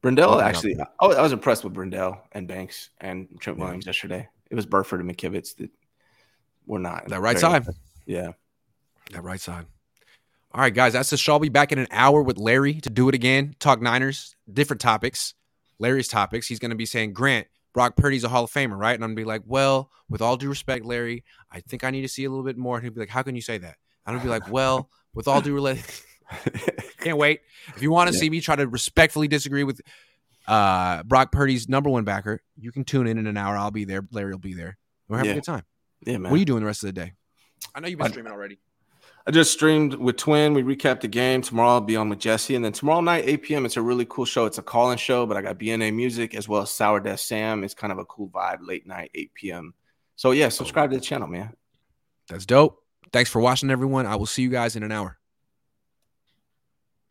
Brendel 0.00 0.40
actually, 0.40 0.78
I 1.00 1.06
was 1.06 1.32
impressed 1.32 1.64
with 1.64 1.74
Brendel 1.74 2.18
and 2.32 2.48
Banks 2.48 2.90
and 3.00 3.28
Trent 3.38 3.58
yeah. 3.58 3.64
Williams 3.64 3.86
yesterday. 3.86 4.28
It 4.50 4.54
was 4.54 4.64
Burford 4.64 5.00
and 5.00 5.10
McKivitz 5.10 5.56
that 5.56 5.70
were 6.66 6.78
not 6.78 7.08
that 7.08 7.20
right 7.20 7.38
side. 7.38 7.66
Yeah, 8.06 8.32
that 9.12 9.22
right 9.22 9.40
side. 9.40 9.66
All 10.52 10.60
right, 10.60 10.74
guys, 10.74 10.94
that's 10.94 11.10
the 11.10 11.16
show. 11.16 11.34
I'll 11.34 11.38
be 11.38 11.48
back 11.48 11.70
in 11.70 11.78
an 11.78 11.86
hour 11.90 12.22
with 12.22 12.38
Larry 12.38 12.74
to 12.80 12.90
do 12.90 13.08
it 13.08 13.14
again. 13.14 13.54
Talk 13.60 13.80
Niners, 13.80 14.34
different 14.52 14.80
topics. 14.80 15.34
Larry's 15.78 16.08
topics. 16.08 16.48
He's 16.48 16.58
going 16.58 16.70
to 16.70 16.76
be 16.76 16.86
saying, 16.86 17.12
Grant, 17.12 17.46
Brock 17.72 17.96
Purdy's 17.96 18.24
a 18.24 18.28
Hall 18.28 18.44
of 18.44 18.50
Famer, 18.50 18.76
right? 18.76 18.94
And 18.94 19.04
I'm 19.04 19.10
gonna 19.10 19.16
be 19.16 19.24
like, 19.24 19.42
well, 19.46 19.90
with 20.08 20.22
all 20.22 20.36
due 20.36 20.48
respect, 20.48 20.84
Larry, 20.84 21.24
I 21.50 21.60
think 21.60 21.84
I 21.84 21.90
need 21.90 22.02
to 22.02 22.08
see 22.08 22.24
a 22.24 22.30
little 22.30 22.44
bit 22.44 22.56
more. 22.56 22.76
And 22.76 22.84
he'll 22.84 22.92
be 22.92 23.00
like, 23.00 23.08
how 23.08 23.22
can 23.22 23.36
you 23.36 23.42
say 23.42 23.58
that? 23.58 23.76
I'm 24.06 24.14
gonna 24.14 24.24
be 24.24 24.30
like, 24.30 24.50
well, 24.50 24.90
with 25.14 25.28
all 25.28 25.40
due 25.40 25.54
respect, 25.54 26.04
can't 27.00 27.18
wait. 27.18 27.40
If 27.76 27.82
you 27.82 27.90
want 27.90 28.08
to 28.08 28.14
yeah. 28.14 28.20
see 28.20 28.30
me 28.30 28.40
try 28.40 28.56
to 28.56 28.66
respectfully 28.66 29.28
disagree 29.28 29.64
with 29.64 29.80
uh, 30.46 31.02
Brock 31.04 31.32
Purdy's 31.32 31.68
number 31.68 31.90
one 31.90 32.04
backer, 32.04 32.40
you 32.58 32.72
can 32.72 32.84
tune 32.84 33.06
in 33.06 33.18
in 33.18 33.26
an 33.26 33.36
hour. 33.36 33.56
I'll 33.56 33.70
be 33.70 33.84
there. 33.84 34.06
Larry 34.10 34.32
will 34.32 34.38
be 34.38 34.54
there. 34.54 34.76
We're 35.08 35.18
having 35.18 35.30
yeah. 35.30 35.32
a 35.32 35.36
good 35.36 35.44
time. 35.44 35.64
Yeah, 36.06 36.18
man. 36.18 36.30
What 36.30 36.36
are 36.36 36.40
you 36.40 36.44
doing 36.44 36.60
the 36.60 36.66
rest 36.66 36.82
of 36.82 36.88
the 36.88 36.92
day? 36.92 37.12
I 37.74 37.80
know 37.80 37.88
you've 37.88 37.98
been 37.98 38.10
streaming 38.10 38.32
already. 38.32 38.58
I 39.26 39.30
just 39.30 39.52
streamed 39.52 39.94
with 39.94 40.16
Twin. 40.16 40.54
We 40.54 40.62
recapped 40.62 41.02
the 41.02 41.08
game. 41.08 41.42
Tomorrow 41.42 41.70
I'll 41.70 41.80
be 41.80 41.96
on 41.96 42.08
with 42.08 42.18
Jesse. 42.18 42.56
And 42.56 42.64
then 42.64 42.72
tomorrow 42.72 43.00
night, 43.00 43.24
8 43.26 43.42
p.m., 43.42 43.66
it's 43.66 43.76
a 43.76 43.82
really 43.82 44.06
cool 44.08 44.24
show. 44.24 44.46
It's 44.46 44.58
a 44.58 44.62
call 44.62 44.90
in 44.90 44.98
show, 44.98 45.26
but 45.26 45.36
I 45.36 45.42
got 45.42 45.58
BNA 45.58 45.94
music 45.94 46.34
as 46.34 46.48
well 46.48 46.62
as 46.62 46.70
Sour 46.70 47.00
Death 47.00 47.20
Sam. 47.20 47.62
It's 47.62 47.74
kind 47.74 47.92
of 47.92 47.98
a 47.98 48.04
cool 48.06 48.28
vibe, 48.30 48.66
late 48.66 48.86
night, 48.86 49.10
8 49.14 49.34
p.m. 49.34 49.74
So, 50.16 50.30
yeah, 50.30 50.48
subscribe 50.48 50.90
to 50.90 50.96
the 50.96 51.02
channel, 51.02 51.28
man. 51.28 51.52
That's 52.28 52.46
dope. 52.46 52.82
Thanks 53.12 53.30
for 53.30 53.40
watching, 53.40 53.70
everyone. 53.70 54.06
I 54.06 54.16
will 54.16 54.26
see 54.26 54.42
you 54.42 54.50
guys 54.50 54.74
in 54.76 54.82
an 54.82 54.92
hour. 54.92 55.19